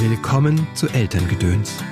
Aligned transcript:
Willkommen 0.00 0.64
zu 0.74 0.86
Elterngedöns, 0.86 1.82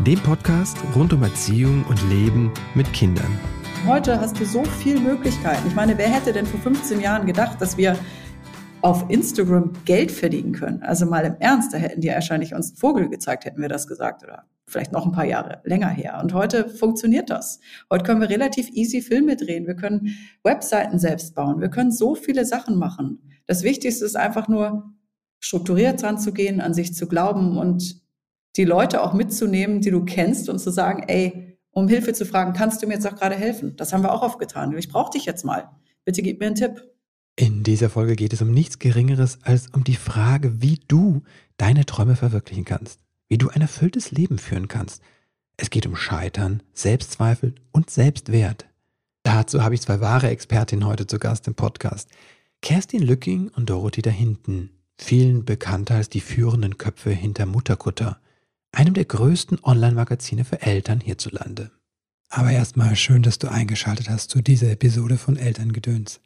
dem 0.00 0.18
Podcast 0.20 0.76
rund 0.94 1.14
um 1.14 1.22
Erziehung 1.22 1.82
und 1.88 1.98
Leben 2.10 2.52
mit 2.74 2.92
Kindern. 2.92 3.40
Heute 3.86 4.20
hast 4.20 4.38
du 4.38 4.44
so 4.44 4.62
viele 4.64 5.00
Möglichkeiten. 5.00 5.66
Ich 5.66 5.74
meine, 5.74 5.96
wer 5.96 6.10
hätte 6.10 6.34
denn 6.34 6.44
vor 6.44 6.60
15 6.60 7.00
Jahren 7.00 7.26
gedacht, 7.26 7.58
dass 7.58 7.78
wir 7.78 7.96
auf 8.82 9.08
Instagram 9.08 9.72
Geld 9.86 10.12
verdienen 10.12 10.52
können? 10.52 10.82
Also 10.82 11.06
mal 11.06 11.24
im 11.24 11.36
Ernst, 11.40 11.72
da 11.72 11.78
hätten 11.78 12.02
die 12.02 12.08
wahrscheinlich 12.08 12.54
uns 12.54 12.72
einen 12.72 12.76
Vogel 12.76 13.08
gezeigt, 13.08 13.46
hätten 13.46 13.62
wir 13.62 13.70
das 13.70 13.86
gesagt 13.86 14.22
oder 14.22 14.44
vielleicht 14.66 14.92
noch 14.92 15.06
ein 15.06 15.12
paar 15.12 15.24
Jahre 15.24 15.62
länger 15.64 15.88
her. 15.88 16.20
Und 16.22 16.34
heute 16.34 16.68
funktioniert 16.68 17.30
das. 17.30 17.60
Heute 17.90 18.04
können 18.04 18.20
wir 18.20 18.28
relativ 18.28 18.68
easy 18.72 19.00
Filme 19.00 19.36
drehen. 19.36 19.66
Wir 19.66 19.76
können 19.76 20.18
Webseiten 20.44 20.98
selbst 20.98 21.34
bauen. 21.34 21.62
Wir 21.62 21.70
können 21.70 21.92
so 21.92 22.14
viele 22.14 22.44
Sachen 22.44 22.76
machen. 22.76 23.22
Das 23.46 23.62
Wichtigste 23.62 24.04
ist 24.04 24.16
einfach 24.16 24.48
nur, 24.48 24.92
strukturiert 25.40 26.02
dran 26.02 26.18
zu 26.18 26.32
gehen, 26.32 26.60
an 26.60 26.74
sich 26.74 26.94
zu 26.94 27.06
glauben 27.06 27.58
und 27.58 28.00
die 28.56 28.64
Leute 28.64 29.02
auch 29.02 29.12
mitzunehmen, 29.12 29.80
die 29.80 29.90
du 29.90 30.04
kennst 30.04 30.48
und 30.48 30.58
zu 30.58 30.70
sagen, 30.70 31.04
ey, 31.08 31.58
um 31.70 31.88
Hilfe 31.88 32.14
zu 32.14 32.24
fragen, 32.24 32.54
kannst 32.54 32.82
du 32.82 32.86
mir 32.86 32.94
jetzt 32.94 33.06
auch 33.06 33.16
gerade 33.16 33.34
helfen? 33.34 33.76
Das 33.76 33.92
haben 33.92 34.02
wir 34.02 34.12
auch 34.12 34.22
oft 34.22 34.38
getan. 34.38 34.76
Ich 34.76 34.88
brauche 34.88 35.10
dich 35.10 35.26
jetzt 35.26 35.44
mal. 35.44 35.68
Bitte 36.04 36.22
gib 36.22 36.40
mir 36.40 36.46
einen 36.46 36.54
Tipp. 36.54 36.82
In 37.38 37.64
dieser 37.64 37.90
Folge 37.90 38.16
geht 38.16 38.32
es 38.32 38.40
um 38.40 38.50
nichts 38.50 38.78
Geringeres 38.78 39.38
als 39.42 39.68
um 39.74 39.84
die 39.84 39.96
Frage, 39.96 40.62
wie 40.62 40.80
du 40.88 41.22
deine 41.58 41.84
Träume 41.84 42.16
verwirklichen 42.16 42.64
kannst, 42.64 43.00
wie 43.28 43.36
du 43.36 43.50
ein 43.50 43.60
erfülltes 43.60 44.10
Leben 44.10 44.38
führen 44.38 44.68
kannst. 44.68 45.02
Es 45.58 45.68
geht 45.68 45.86
um 45.86 45.96
Scheitern, 45.96 46.62
Selbstzweifel 46.72 47.54
und 47.72 47.90
Selbstwert. 47.90 48.66
Dazu 49.22 49.62
habe 49.62 49.74
ich 49.74 49.82
zwei 49.82 50.00
wahre 50.00 50.28
Expertinnen 50.28 50.86
heute 50.86 51.06
zu 51.06 51.18
Gast 51.18 51.46
im 51.46 51.54
Podcast. 51.54 52.08
Kerstin 52.62 53.02
Lücking 53.02 53.48
und 53.48 53.68
Dorothee 53.68 54.02
Dahinten 54.02 54.70
vielen 54.98 55.44
bekannter 55.44 55.96
als 55.96 56.08
die 56.08 56.20
führenden 56.20 56.78
Köpfe 56.78 57.10
hinter 57.10 57.46
Mutterkutter, 57.46 58.20
einem 58.72 58.94
der 58.94 59.04
größten 59.04 59.62
Online-Magazine 59.62 60.44
für 60.44 60.62
Eltern 60.62 61.00
hierzulande. 61.00 61.70
Aber 62.28 62.50
erstmal 62.50 62.96
schön, 62.96 63.22
dass 63.22 63.38
du 63.38 63.48
eingeschaltet 63.48 64.10
hast 64.10 64.30
zu 64.30 64.42
dieser 64.42 64.70
Episode 64.70 65.16
von 65.16 65.36
Elterngedöns. 65.36 66.20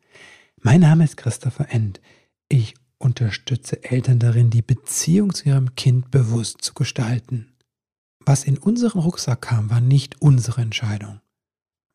Mein 0.62 0.80
Name 0.80 1.05
ist 1.05 1.17
Christopher 1.17 1.70
End. 1.70 2.00
Ich 2.48 2.75
unterstütze 2.98 3.83
Eltern 3.84 4.19
darin, 4.19 4.50
die 4.50 4.62
Beziehung 4.62 5.34
zu 5.34 5.48
ihrem 5.48 5.75
Kind 5.75 6.11
bewusst 6.11 6.62
zu 6.62 6.75
gestalten. 6.75 7.56
Was 8.20 8.45
in 8.45 8.58
unseren 8.58 9.00
Rucksack 9.00 9.42
kam, 9.42 9.70
war 9.70 9.80
nicht 9.80 10.20
unsere 10.20 10.61
Entscheidung. 10.61 11.20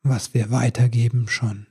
Was 0.02 0.34
wir 0.34 0.50
weitergeben, 0.50 1.28
schon. 1.28 1.65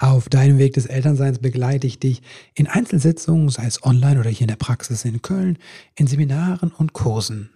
Auf 0.00 0.30
deinem 0.30 0.56
Weg 0.56 0.72
des 0.72 0.86
Elternseins 0.86 1.40
begleite 1.40 1.86
ich 1.86 1.98
dich 1.98 2.22
in 2.54 2.66
Einzelsitzungen, 2.66 3.50
sei 3.50 3.66
es 3.66 3.84
online 3.84 4.18
oder 4.18 4.30
hier 4.30 4.40
in 4.40 4.48
der 4.48 4.56
Praxis 4.56 5.04
in 5.04 5.20
Köln, 5.20 5.58
in 5.94 6.06
Seminaren 6.06 6.70
und 6.70 6.94
Kursen. 6.94 7.50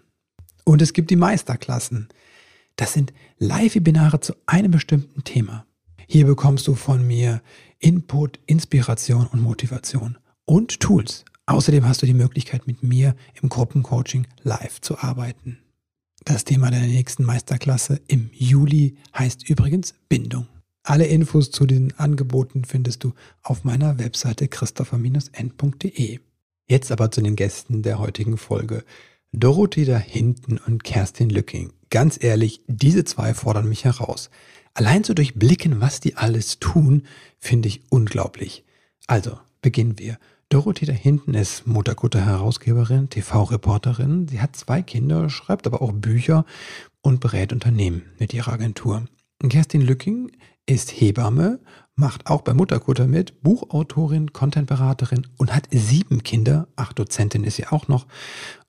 Und 0.63 0.83
es 0.83 0.93
gibt 0.93 1.11
die 1.11 1.17
Meisterklassen. 1.17 2.11
Das 2.77 2.93
sind 2.93 3.15
Live-Webinare 3.39 4.21
zu 4.21 4.35
einem 4.45 4.73
bestimmten 4.73 5.25
Thema. 5.25 5.65
Hier 6.07 6.27
bekommst 6.27 6.69
du 6.69 6.75
von 6.75 7.07
mir 7.07 7.41
Input, 7.79 8.39
Inspiration 8.45 9.27
und 9.27 9.41
Motivation 9.41 10.19
und 10.45 10.81
Tools. 10.81 11.25
Außerdem 11.47 11.89
hast 11.89 12.03
du 12.03 12.07
die 12.07 12.13
Möglichkeit, 12.13 12.67
mit 12.67 12.83
mir 12.83 13.17
im 13.41 13.49
Gruppencoaching 13.49 14.27
live 14.43 14.83
zu 14.83 14.99
arbeiten. 14.99 15.61
Das 16.27 16.45
Thema 16.45 16.71
der 16.71 16.83
nächsten 16.83 17.25
Meisterklasse 17.25 18.03
im 18.07 18.29
Juli 18.35 18.99
heißt 19.17 19.49
übrigens 19.49 19.95
Bindung. 20.11 20.47
Alle 20.87 21.07
Infos 21.07 21.51
zu 21.51 21.65
den 21.65 21.99
Angeboten 21.99 22.67
findest 22.67 23.05
du 23.05 23.15
auf 23.43 23.65
meiner 23.65 23.99
Webseite 23.99 24.49
christopher-n.de. 24.49 26.21
Jetzt 26.69 26.93
aber 26.93 27.11
zu 27.11 27.23
den 27.23 27.37
Gästen 27.37 27.83
der 27.83 27.99
heutigen 27.99 28.37
Folge. 28.37 28.85
Dorothee 29.33 29.87
da 29.87 29.97
hinten 29.97 30.59
und 30.59 30.85
Kerstin 30.85 31.31
Lücking. 31.31 31.73
Ganz 31.89 32.23
ehrlich, 32.23 32.61
diese 32.67 33.05
zwei 33.05 33.33
fordern 33.33 33.67
mich 33.67 33.87
heraus. 33.87 34.29
Allein 34.75 35.05
zu 35.05 35.15
durchblicken, 35.15 35.81
was 35.81 36.01
die 36.01 36.17
alles 36.17 36.59
tun, 36.59 37.05
finde 37.39 37.69
ich 37.69 37.81
unglaublich. 37.89 38.63
Also, 39.07 39.39
beginnen 39.63 39.99
wir. 39.99 40.19
Dorothee 40.51 40.85
da 40.85 40.93
hinten 40.93 41.33
ist 41.33 41.67
Mutterkutter-Herausgeberin, 41.67 43.09
TV-Reporterin. 43.09 44.29
Sie 44.29 44.43
hat 44.43 44.55
zwei 44.55 44.83
Kinder, 44.83 45.31
schreibt 45.31 45.67
aber 45.67 45.81
auch 45.81 45.93
Bücher 45.93 46.45
und 47.01 47.21
berät 47.21 47.55
Unternehmen 47.55 48.03
mit 48.19 48.35
ihrer 48.35 48.53
Agentur. 48.53 49.07
Kerstin 49.49 49.81
Lücking 49.81 50.31
ist 50.67 50.91
Hebamme, 50.91 51.61
macht 51.97 52.27
auch 52.27 52.43
bei 52.43 52.55
Mutterkutter 52.55 53.07
mit, 53.07 53.43
Buchautorin, 53.43 54.33
Contentberaterin 54.33 55.27
und 55.37 55.55
hat 55.55 55.69
sieben 55.71 56.23
Kinder. 56.23 56.69
Ach, 56.77 56.93
Dozentin 56.93 57.45
ist 57.45 57.57
sie 57.57 57.67
auch 57.67 57.89
noch. 57.89 58.07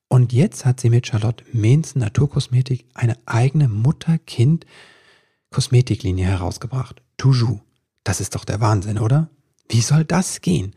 Und 0.08 0.34
jetzt 0.34 0.66
hat 0.66 0.80
sie 0.80 0.90
mit 0.90 1.06
Charlotte 1.08 1.44
Mehnsen 1.52 2.00
Naturkosmetik 2.00 2.86
eine 2.94 3.18
eigene 3.26 3.68
Mutter-Kind-Kosmetiklinie 3.68 6.26
herausgebracht. 6.26 7.02
Toujours. 7.18 7.60
Das 8.04 8.22
ist 8.22 8.36
doch 8.36 8.46
der 8.46 8.62
Wahnsinn, 8.62 9.00
oder? 9.00 9.32
Wie 9.68 9.82
soll 9.82 10.06
das 10.06 10.42
gehen? 10.42 10.76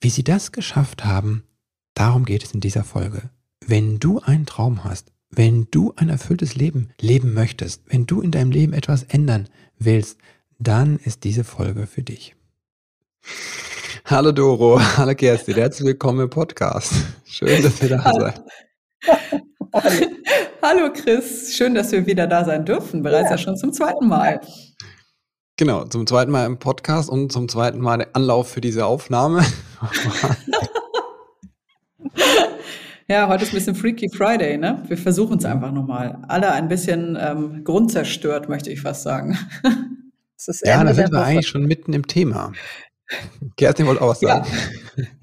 Wie 0.00 0.10
sie 0.10 0.24
das 0.24 0.50
geschafft 0.50 1.04
haben, 1.04 1.44
darum 1.94 2.24
geht 2.24 2.42
es 2.42 2.50
in 2.52 2.58
dieser 2.60 2.82
Folge. 2.82 3.30
Wenn 3.64 4.00
du 4.00 4.18
einen 4.20 4.46
Traum 4.46 4.82
hast, 4.82 5.12
wenn 5.30 5.68
du 5.70 5.92
ein 5.96 6.08
erfülltes 6.08 6.56
Leben 6.56 6.88
leben 7.00 7.34
möchtest, 7.34 7.82
wenn 7.86 8.06
du 8.06 8.20
in 8.20 8.32
deinem 8.32 8.50
Leben 8.50 8.72
etwas 8.72 9.04
ändern 9.04 9.48
willst, 9.78 10.18
dann 10.58 10.96
ist 10.96 11.24
diese 11.24 11.44
Folge 11.44 11.86
für 11.86 12.02
dich. 12.02 12.34
Hallo 14.04 14.32
Doro, 14.32 14.80
hallo 14.96 15.14
Kerstin, 15.14 15.54
herzlich 15.54 15.86
willkommen 15.86 16.20
im 16.20 16.30
Podcast. 16.30 16.92
Schön, 17.24 17.62
dass 17.62 17.80
ihr 17.80 17.90
da 17.90 18.12
seid. 18.12 18.42
hallo 20.62 20.92
Chris, 20.92 21.54
schön, 21.54 21.74
dass 21.74 21.92
wir 21.92 22.06
wieder 22.06 22.26
da 22.26 22.44
sein 22.44 22.64
dürfen, 22.64 23.02
bereits 23.02 23.30
ja, 23.30 23.36
ja 23.36 23.38
schon 23.38 23.56
zum 23.56 23.72
zweiten 23.72 24.08
Mal. 24.08 24.40
Genau, 25.56 25.84
zum 25.84 26.06
zweiten 26.06 26.32
Mal 26.32 26.46
im 26.46 26.58
Podcast 26.58 27.08
und 27.08 27.30
zum 27.30 27.48
zweiten 27.48 27.78
Mal 27.78 27.98
der 27.98 28.16
Anlauf 28.16 28.50
für 28.50 28.60
diese 28.60 28.86
Aufnahme. 28.86 29.44
ja, 33.08 33.28
heute 33.28 33.44
ist 33.44 33.52
ein 33.52 33.56
bisschen 33.56 33.76
Freaky 33.76 34.10
Friday, 34.10 34.58
ne? 34.58 34.82
Wir 34.88 34.98
versuchen 34.98 35.38
es 35.38 35.44
einfach 35.44 35.70
nochmal. 35.70 36.20
Alle 36.26 36.50
ein 36.50 36.68
bisschen 36.68 37.16
ähm, 37.20 37.62
grundzerstört, 37.62 38.48
möchte 38.48 38.72
ich 38.72 38.80
fast 38.80 39.02
sagen. 39.02 39.38
ja, 40.64 40.84
da 40.84 40.94
sind 40.94 41.12
wir 41.12 41.22
eigentlich 41.22 41.48
schon 41.48 41.64
mitten 41.64 41.92
im 41.92 42.06
Thema. 42.06 42.52
Kerstin 43.56 43.86
wollte 43.86 44.02
auch 44.02 44.10
was 44.10 44.20
sagen. 44.20 44.46
Ja. 44.96 45.04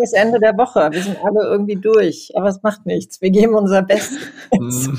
Das 0.00 0.12
Ende 0.12 0.38
der 0.38 0.56
Woche. 0.56 0.90
Wir 0.92 1.02
sind 1.02 1.16
alle 1.24 1.44
irgendwie 1.48 1.74
durch, 1.74 2.30
aber 2.36 2.48
es 2.48 2.62
macht 2.62 2.86
nichts. 2.86 3.20
Wir 3.20 3.30
geben 3.30 3.56
unser 3.56 3.82
Bestes. 3.82 4.20
Mm. 4.52 4.94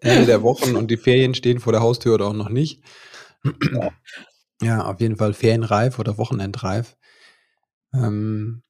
Ende 0.00 0.26
der 0.26 0.42
Wochen 0.42 0.76
und 0.76 0.90
die 0.90 0.96
Ferien 0.96 1.34
stehen 1.34 1.60
vor 1.60 1.74
der 1.74 1.82
Haustür 1.82 2.14
oder 2.14 2.28
auch 2.28 2.32
noch 2.32 2.48
nicht. 2.48 2.82
Ja, 4.62 4.84
auf 4.84 5.00
jeden 5.00 5.16
Fall 5.16 5.34
ferienreif 5.34 5.98
oder 5.98 6.16
wochenendreif. 6.16 6.96
Ähm, 7.92 8.62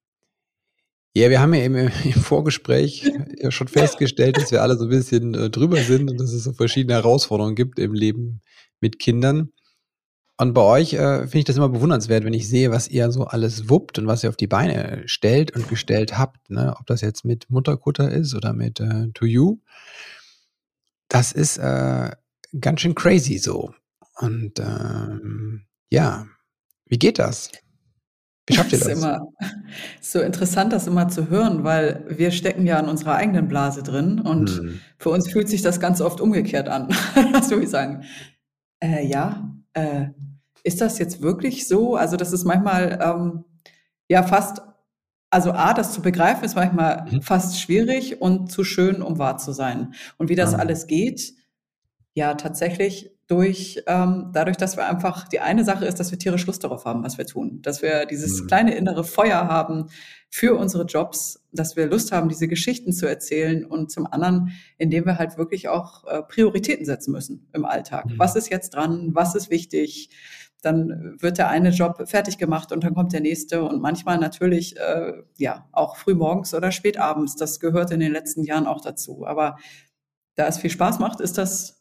ja, 1.14 1.30
wir 1.30 1.40
haben 1.40 1.54
ja 1.54 1.62
eben 1.62 1.76
im 1.76 1.90
Vorgespräch 1.90 3.10
ja 3.36 3.50
schon 3.50 3.68
festgestellt, 3.68 4.36
dass 4.36 4.50
wir 4.50 4.62
alle 4.62 4.76
so 4.76 4.84
ein 4.84 4.90
bisschen 4.90 5.34
äh, 5.34 5.50
drüber 5.50 5.78
sind 5.78 6.10
und 6.10 6.20
dass 6.20 6.32
es 6.32 6.44
so 6.44 6.52
verschiedene 6.52 6.94
Herausforderungen 6.94 7.56
gibt 7.56 7.78
im 7.78 7.94
Leben 7.94 8.42
mit 8.80 8.98
Kindern. 8.98 9.52
Und 10.40 10.54
bei 10.54 10.62
euch 10.62 10.94
äh, 10.94 11.22
finde 11.22 11.38
ich 11.38 11.44
das 11.46 11.56
immer 11.56 11.68
bewundernswert, 11.68 12.24
wenn 12.24 12.32
ich 12.32 12.48
sehe, 12.48 12.70
was 12.70 12.86
ihr 12.86 13.10
so 13.10 13.24
alles 13.24 13.68
wuppt 13.68 13.98
und 13.98 14.06
was 14.06 14.22
ihr 14.22 14.30
auf 14.30 14.36
die 14.36 14.46
Beine 14.46 15.02
stellt 15.06 15.50
und 15.50 15.68
gestellt 15.68 16.16
habt. 16.16 16.48
Ne? 16.48 16.76
Ob 16.78 16.86
das 16.86 17.00
jetzt 17.00 17.24
mit 17.24 17.50
Mutterkutter 17.50 18.08
ist 18.08 18.36
oder 18.36 18.52
mit 18.52 18.78
äh, 18.78 19.08
To 19.14 19.26
You. 19.26 19.58
Das 21.08 21.32
ist 21.32 21.58
äh, 21.58 22.12
ganz 22.60 22.80
schön 22.80 22.94
crazy 22.94 23.38
so. 23.38 23.74
Und 24.14 24.60
ähm, 24.60 25.66
ja, 25.90 26.26
wie 26.86 26.98
geht 26.98 27.18
das? 27.18 27.50
Wie 28.46 28.54
schafft 28.54 28.72
ihr 28.72 28.78
das? 28.78 28.88
Ist 28.88 28.98
immer 28.98 29.26
so 30.00 30.20
interessant, 30.20 30.72
das 30.72 30.86
immer 30.86 31.08
zu 31.08 31.28
hören, 31.28 31.64
weil 31.64 32.04
wir 32.08 32.30
stecken 32.30 32.64
ja 32.64 32.78
in 32.78 32.86
unserer 32.86 33.16
eigenen 33.16 33.48
Blase 33.48 33.82
drin 33.82 34.20
und 34.20 34.50
hm. 34.50 34.80
für 34.98 35.10
uns 35.10 35.28
fühlt 35.28 35.48
sich 35.48 35.62
das 35.62 35.80
ganz 35.80 36.00
oft 36.00 36.20
umgekehrt 36.20 36.68
an. 36.68 36.88
das 37.32 37.50
würde 37.50 37.64
ich 37.64 37.70
sagen 37.70 38.04
äh, 38.80 39.06
ja, 39.06 39.50
äh, 39.72 40.08
ist 40.62 40.80
das 40.80 40.98
jetzt 40.98 41.22
wirklich 41.22 41.68
so? 41.68 41.96
Also 41.96 42.16
das 42.16 42.32
ist 42.32 42.44
manchmal 42.44 42.98
ähm, 43.02 43.44
ja 44.08 44.22
fast, 44.22 44.62
also 45.30 45.52
A, 45.52 45.74
das 45.74 45.92
zu 45.92 46.02
begreifen 46.02 46.44
ist 46.44 46.56
manchmal 46.56 47.06
mhm. 47.10 47.22
fast 47.22 47.60
schwierig 47.60 48.20
und 48.20 48.50
zu 48.50 48.64
schön, 48.64 49.02
um 49.02 49.18
wahr 49.18 49.38
zu 49.38 49.52
sein. 49.52 49.94
Und 50.16 50.28
wie 50.28 50.36
das 50.36 50.52
mhm. 50.52 50.60
alles 50.60 50.86
geht, 50.86 51.34
ja, 52.14 52.34
tatsächlich 52.34 53.10
durch, 53.28 53.82
ähm, 53.86 54.30
dadurch, 54.32 54.56
dass 54.56 54.76
wir 54.76 54.88
einfach, 54.88 55.28
die 55.28 55.40
eine 55.40 55.62
Sache 55.62 55.84
ist, 55.84 56.00
dass 56.00 56.10
wir 56.10 56.18
tierisch 56.18 56.46
Lust 56.46 56.64
darauf 56.64 56.86
haben, 56.86 57.04
was 57.04 57.18
wir 57.18 57.26
tun. 57.26 57.60
Dass 57.62 57.82
wir 57.82 58.06
dieses 58.06 58.42
mhm. 58.42 58.46
kleine 58.46 58.74
innere 58.74 59.04
Feuer 59.04 59.46
haben 59.48 59.90
für 60.30 60.56
unsere 60.56 60.84
Jobs, 60.84 61.44
dass 61.52 61.76
wir 61.76 61.86
Lust 61.86 62.10
haben, 62.10 62.30
diese 62.30 62.48
Geschichten 62.48 62.92
zu 62.92 63.06
erzählen 63.06 63.66
und 63.66 63.90
zum 63.92 64.06
anderen, 64.06 64.52
indem 64.78 65.04
wir 65.04 65.18
halt 65.18 65.36
wirklich 65.36 65.68
auch 65.68 66.06
äh, 66.06 66.22
Prioritäten 66.22 66.86
setzen 66.86 67.12
müssen 67.12 67.46
im 67.52 67.66
Alltag. 67.66 68.06
Mhm. 68.06 68.18
Was 68.18 68.34
ist 68.34 68.50
jetzt 68.50 68.70
dran? 68.74 69.10
Was 69.12 69.34
ist 69.34 69.50
wichtig? 69.50 70.10
dann 70.60 71.16
wird 71.20 71.38
der 71.38 71.48
eine 71.50 71.70
Job 71.70 72.08
fertig 72.08 72.36
gemacht 72.36 72.72
und 72.72 72.82
dann 72.82 72.94
kommt 72.94 73.12
der 73.12 73.20
nächste 73.20 73.62
und 73.62 73.80
manchmal 73.80 74.18
natürlich 74.18 74.76
äh, 74.76 75.12
ja 75.36 75.68
auch 75.70 75.96
frühmorgens 75.96 76.52
oder 76.52 76.72
spätabends. 76.72 77.36
Das 77.36 77.60
gehört 77.60 77.92
in 77.92 78.00
den 78.00 78.10
letzten 78.10 78.42
Jahren 78.42 78.66
auch 78.66 78.80
dazu. 78.80 79.24
Aber 79.24 79.56
da 80.34 80.48
es 80.48 80.58
viel 80.58 80.70
Spaß 80.70 80.98
macht, 80.98 81.20
ist 81.20 81.38
das 81.38 81.77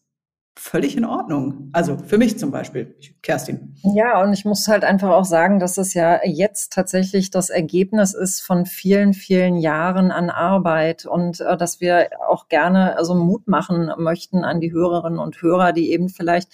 völlig 0.58 0.98
in 0.98 1.06
Ordnung. 1.06 1.70
Also 1.72 1.98
für 1.98 2.18
mich 2.18 2.40
zum 2.40 2.52
Beispiel, 2.52 2.96
Kerstin. 3.22 3.76
Ja, 3.96 4.22
und 4.22 4.34
ich 4.34 4.44
muss 4.44 4.68
halt 4.68 4.84
einfach 4.84 5.10
auch 5.10 5.26
sagen, 5.26 5.60
dass 5.60 5.78
es 5.78 5.94
ja 5.94 6.20
jetzt 6.26 6.74
tatsächlich 6.74 7.30
das 7.30 7.50
Ergebnis 7.50 8.14
ist 8.14 8.42
von 8.42 8.66
vielen, 8.66 9.14
vielen 9.14 9.58
Jahren 9.58 10.12
an 10.12 10.30
Arbeit 10.30 11.06
und 11.06 11.40
äh, 11.42 11.58
dass 11.58 11.80
wir 11.80 12.10
auch 12.28 12.48
gerne 12.48 12.98
also 12.98 13.16
Mut 13.16 13.48
machen 13.48 13.92
möchten 13.98 14.44
an 14.44 14.60
die 14.60 14.72
Hörerinnen 14.72 15.20
und 15.20 15.42
Hörer, 15.42 15.74
die 15.74 15.92
eben 15.92 16.10
vielleicht 16.10 16.50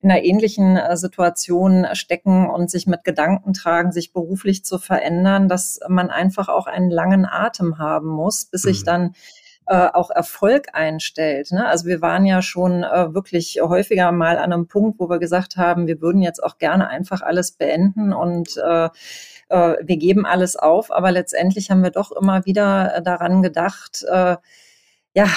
in 0.00 0.10
einer 0.10 0.22
ähnlichen 0.22 0.76
äh, 0.76 0.96
Situation 0.96 1.86
stecken 1.92 2.50
und 2.50 2.70
sich 2.70 2.86
mit 2.86 3.04
Gedanken 3.04 3.54
tragen, 3.54 3.90
sich 3.90 4.12
beruflich 4.12 4.64
zu 4.64 4.78
verändern, 4.78 5.48
dass 5.48 5.80
man 5.88 6.10
einfach 6.10 6.48
auch 6.48 6.66
einen 6.66 6.90
langen 6.90 7.24
Atem 7.24 7.78
haben 7.78 8.08
muss, 8.08 8.44
bis 8.44 8.62
sich 8.62 8.82
mhm. 8.82 8.84
dann 8.84 9.14
äh, 9.66 9.88
auch 9.92 10.10
Erfolg 10.10 10.68
einstellt. 10.72 11.52
Ne? 11.52 11.66
Also 11.66 11.86
wir 11.86 12.02
waren 12.02 12.26
ja 12.26 12.42
schon 12.42 12.82
äh, 12.82 13.14
wirklich 13.14 13.60
häufiger 13.62 14.12
mal 14.12 14.38
an 14.38 14.52
einem 14.52 14.66
Punkt, 14.66 14.98
wo 14.98 15.08
wir 15.08 15.18
gesagt 15.18 15.56
haben, 15.56 15.86
wir 15.86 16.00
würden 16.00 16.22
jetzt 16.22 16.42
auch 16.42 16.58
gerne 16.58 16.88
einfach 16.88 17.22
alles 17.22 17.52
beenden 17.52 18.12
und 18.12 18.56
äh, 18.58 18.88
äh, 19.48 19.76
wir 19.82 19.96
geben 19.96 20.26
alles 20.26 20.56
auf. 20.56 20.90
Aber 20.90 21.10
letztendlich 21.10 21.70
haben 21.70 21.82
wir 21.82 21.90
doch 21.90 22.12
immer 22.12 22.44
wieder 22.44 23.00
daran 23.02 23.42
gedacht, 23.42 24.04
äh, 24.08 24.36
ja, 25.16 25.28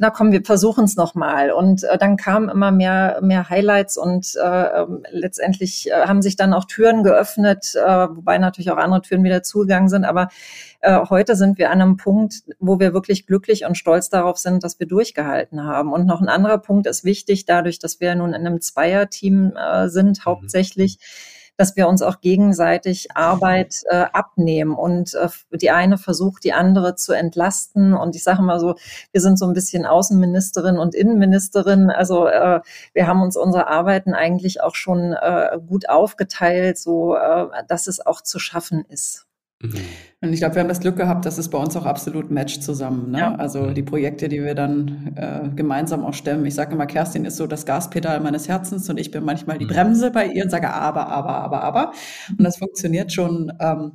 na 0.00 0.08
komm, 0.08 0.32
wir 0.32 0.42
versuchen 0.42 0.84
es 0.84 0.96
nochmal. 0.96 1.50
Und 1.50 1.84
äh, 1.84 1.98
dann 1.98 2.16
kamen 2.16 2.48
immer 2.48 2.72
mehr, 2.72 3.18
mehr 3.20 3.50
Highlights 3.50 3.98
und 3.98 4.34
äh, 4.42 4.80
ähm, 4.80 5.02
letztendlich 5.10 5.90
äh, 5.90 6.06
haben 6.06 6.22
sich 6.22 6.36
dann 6.36 6.54
auch 6.54 6.64
Türen 6.64 7.02
geöffnet, 7.02 7.74
äh, 7.74 8.08
wobei 8.08 8.38
natürlich 8.38 8.70
auch 8.70 8.78
andere 8.78 9.02
Türen 9.02 9.24
wieder 9.24 9.42
zugegangen 9.42 9.90
sind. 9.90 10.06
Aber 10.06 10.28
äh, 10.80 10.98
heute 11.10 11.36
sind 11.36 11.58
wir 11.58 11.70
an 11.70 11.82
einem 11.82 11.98
Punkt, 11.98 12.36
wo 12.58 12.80
wir 12.80 12.94
wirklich 12.94 13.26
glücklich 13.26 13.66
und 13.66 13.76
stolz 13.76 14.08
darauf 14.08 14.38
sind, 14.38 14.64
dass 14.64 14.80
wir 14.80 14.86
durchgehalten 14.86 15.62
haben. 15.62 15.92
Und 15.92 16.06
noch 16.06 16.22
ein 16.22 16.28
anderer 16.28 16.58
Punkt 16.58 16.86
ist 16.86 17.04
wichtig, 17.04 17.44
dadurch, 17.44 17.78
dass 17.78 18.00
wir 18.00 18.14
nun 18.14 18.30
in 18.30 18.46
einem 18.46 18.62
Zweierteam 18.62 19.52
äh, 19.56 19.88
sind, 19.88 20.24
mhm. 20.24 20.48
Dass 21.58 21.76
wir 21.76 21.88
uns 21.88 22.00
auch 22.00 22.20
gegenseitig 22.20 23.08
Arbeit 23.14 23.82
äh, 23.90 24.06
abnehmen 24.12 24.74
und 24.74 25.14
äh, 25.14 25.28
die 25.52 25.70
eine 25.70 25.98
versucht, 25.98 26.44
die 26.44 26.54
andere 26.54 26.94
zu 26.94 27.12
entlasten. 27.12 27.94
Und 27.94 28.16
ich 28.16 28.22
sage 28.22 28.42
mal 28.42 28.60
so, 28.60 28.76
wir 29.12 29.20
sind 29.20 29.38
so 29.38 29.46
ein 29.46 29.52
bisschen 29.52 29.84
Außenministerin 29.84 30.78
und 30.78 30.94
Innenministerin. 30.94 31.90
Also 31.90 32.26
äh, 32.28 32.60
wir 32.94 33.06
haben 33.06 33.20
uns 33.20 33.36
unsere 33.36 33.66
Arbeiten 33.66 34.14
eigentlich 34.14 34.62
auch 34.62 34.76
schon 34.76 35.12
äh, 35.12 35.58
gut 35.66 35.88
aufgeteilt, 35.88 36.78
so 36.78 37.16
äh, 37.16 37.48
dass 37.66 37.88
es 37.88 38.04
auch 38.04 38.22
zu 38.22 38.38
schaffen 38.38 38.84
ist. 38.88 39.27
Mhm. 39.60 39.74
Und 40.20 40.32
ich 40.32 40.40
glaube, 40.40 40.56
wir 40.56 40.60
haben 40.60 40.68
das 40.68 40.80
Glück 40.80 40.96
gehabt, 40.96 41.26
dass 41.26 41.38
es 41.38 41.48
bei 41.48 41.58
uns 41.58 41.76
auch 41.76 41.86
absolut 41.86 42.30
matcht 42.30 42.62
zusammen. 42.62 43.10
Ne? 43.10 43.18
Ja. 43.18 43.34
Also 43.36 43.62
mhm. 43.62 43.74
die 43.74 43.82
Projekte, 43.82 44.28
die 44.28 44.42
wir 44.42 44.54
dann 44.54 45.12
äh, 45.16 45.48
gemeinsam 45.54 46.04
auch 46.04 46.14
stemmen. 46.14 46.46
Ich 46.46 46.54
sage 46.54 46.74
immer, 46.74 46.86
Kerstin 46.86 47.24
ist 47.24 47.36
so 47.36 47.46
das 47.46 47.66
Gaspedal 47.66 48.20
meines 48.20 48.48
Herzens 48.48 48.88
und 48.88 48.98
ich 48.98 49.10
bin 49.10 49.24
manchmal 49.24 49.58
die 49.58 49.64
mhm. 49.64 49.70
Bremse 49.70 50.10
bei 50.10 50.26
ihr 50.26 50.44
und 50.44 50.50
sage 50.50 50.70
aber, 50.70 51.08
aber, 51.08 51.36
aber, 51.36 51.62
aber. 51.62 51.92
Und 52.30 52.44
das 52.44 52.58
funktioniert 52.58 53.12
schon 53.12 53.52
ähm, 53.60 53.92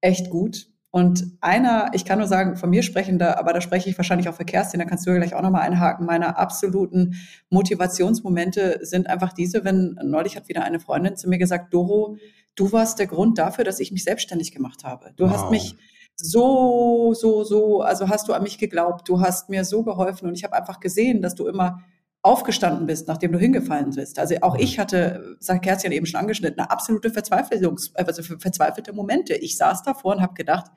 echt 0.00 0.30
gut. 0.30 0.68
Und 0.90 1.24
einer, 1.40 1.90
ich 1.92 2.04
kann 2.04 2.20
nur 2.20 2.28
sagen, 2.28 2.56
von 2.56 2.70
mir 2.70 2.84
sprechen, 2.84 3.18
da, 3.18 3.34
aber 3.34 3.52
da 3.52 3.60
spreche 3.60 3.90
ich 3.90 3.98
wahrscheinlich 3.98 4.28
auch 4.28 4.34
für 4.36 4.44
Kerstin, 4.44 4.78
da 4.78 4.86
kannst 4.86 5.04
du 5.04 5.12
gleich 5.12 5.34
auch 5.34 5.42
nochmal 5.42 5.62
einhaken. 5.62 6.06
Meine 6.06 6.38
absoluten 6.38 7.16
Motivationsmomente 7.50 8.78
sind 8.82 9.08
einfach 9.08 9.32
diese, 9.32 9.64
wenn 9.64 9.98
neulich 10.04 10.36
hat 10.36 10.48
wieder 10.48 10.62
eine 10.62 10.78
Freundin 10.78 11.16
zu 11.16 11.28
mir 11.28 11.38
gesagt, 11.38 11.74
Doro, 11.74 12.16
du 12.54 12.72
warst 12.72 12.98
der 12.98 13.06
Grund 13.06 13.38
dafür, 13.38 13.64
dass 13.64 13.80
ich 13.80 13.92
mich 13.92 14.04
selbstständig 14.04 14.52
gemacht 14.52 14.84
habe. 14.84 15.12
Du 15.16 15.24
wow. 15.24 15.32
hast 15.32 15.50
mich 15.50 15.76
so, 16.16 17.12
so, 17.14 17.44
so, 17.44 17.82
also 17.82 18.08
hast 18.08 18.28
du 18.28 18.32
an 18.32 18.42
mich 18.42 18.58
geglaubt, 18.58 19.08
du 19.08 19.20
hast 19.20 19.48
mir 19.48 19.64
so 19.64 19.82
geholfen 19.82 20.28
und 20.28 20.34
ich 20.34 20.44
habe 20.44 20.54
einfach 20.54 20.80
gesehen, 20.80 21.22
dass 21.22 21.34
du 21.34 21.46
immer 21.48 21.82
aufgestanden 22.22 22.86
bist, 22.86 23.06
nachdem 23.06 23.32
du 23.32 23.38
hingefallen 23.38 23.90
bist. 23.90 24.18
Also 24.18 24.36
auch 24.40 24.56
ich 24.56 24.78
hatte, 24.78 25.36
sagt 25.40 25.62
Kerstin 25.62 25.92
eben 25.92 26.06
schon 26.06 26.20
angeschnitten, 26.20 26.58
eine 26.58 26.70
absolute 26.70 27.10
Verzweiflungs, 27.10 27.94
also 27.94 28.22
verzweifelte 28.22 28.94
Momente. 28.94 29.34
Ich 29.34 29.58
saß 29.58 29.82
davor 29.82 30.14
und 30.14 30.22
habe 30.22 30.32
gedacht, 30.32 30.70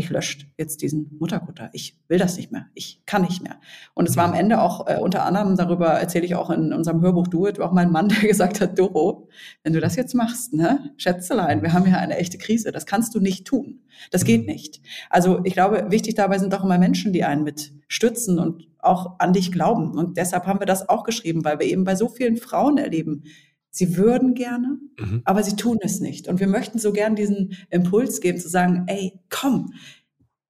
ich 0.00 0.10
lösche 0.10 0.46
jetzt 0.56 0.80
diesen 0.82 1.14
Mutterkutter. 1.18 1.68
Ich 1.72 1.96
will 2.08 2.18
das 2.18 2.36
nicht 2.36 2.50
mehr. 2.50 2.66
Ich 2.74 3.02
kann 3.04 3.22
nicht 3.22 3.42
mehr. 3.42 3.60
Und 3.94 4.08
es 4.08 4.16
war 4.16 4.24
am. 4.24 4.34
Ende 4.34 4.62
auch 4.62 4.86
äh, 4.88 4.96
unter 4.98 5.24
anderem, 5.26 5.56
darüber 5.56 5.88
erzähle 5.88 6.24
ich 6.24 6.34
auch 6.34 6.48
in 6.48 6.72
unserem 6.72 7.02
Hörbuch 7.02 7.28
Do 7.28 7.46
It, 7.46 7.60
auch 7.60 7.72
mein 7.72 7.92
Mann, 7.92 8.08
der 8.20 8.26
gesagt 8.26 8.60
hat, 8.60 8.78
Doro, 8.78 9.28
wenn 9.62 9.74
du 9.74 9.80
das 9.80 9.96
jetzt 9.96 10.14
machst, 10.14 10.54
ne, 10.54 10.92
Schätzelein, 10.96 11.62
wir 11.62 11.74
haben 11.74 11.86
ja 11.86 11.98
eine 11.98 12.16
echte 12.16 12.38
Krise. 12.38 12.72
Das 12.72 12.86
kannst 12.86 13.14
du 13.14 13.20
nicht 13.20 13.46
tun. 13.46 13.80
Das 14.10 14.24
geht 14.24 14.46
nicht. 14.46 14.80
Also 15.10 15.40
ich 15.44 15.52
glaube, 15.52 15.86
wichtig 15.90 16.14
dabei 16.14 16.38
sind 16.38 16.54
auch 16.54 16.64
immer 16.64 16.78
Menschen, 16.78 17.12
die 17.12 17.24
einen 17.24 17.44
mit 17.44 17.72
stützen 17.88 18.38
und 18.38 18.68
auch 18.78 19.18
an 19.18 19.34
dich 19.34 19.52
glauben. 19.52 19.98
Und 19.98 20.16
deshalb 20.16 20.46
haben 20.46 20.60
wir 20.60 20.66
das 20.66 20.88
auch 20.88 21.04
geschrieben, 21.04 21.44
weil 21.44 21.58
wir 21.58 21.66
eben 21.66 21.84
bei 21.84 21.94
so 21.94 22.08
vielen 22.08 22.38
Frauen 22.38 22.78
erleben, 22.78 23.24
Sie 23.70 23.96
würden 23.96 24.34
gerne, 24.34 24.78
mhm. 24.98 25.22
aber 25.24 25.42
sie 25.42 25.56
tun 25.56 25.78
es 25.80 26.00
nicht. 26.00 26.28
Und 26.28 26.40
wir 26.40 26.48
möchten 26.48 26.78
so 26.78 26.92
gern 26.92 27.14
diesen 27.14 27.56
Impuls 27.70 28.20
geben, 28.20 28.38
zu 28.38 28.48
sagen, 28.48 28.84
ey, 28.88 29.20
komm, 29.30 29.74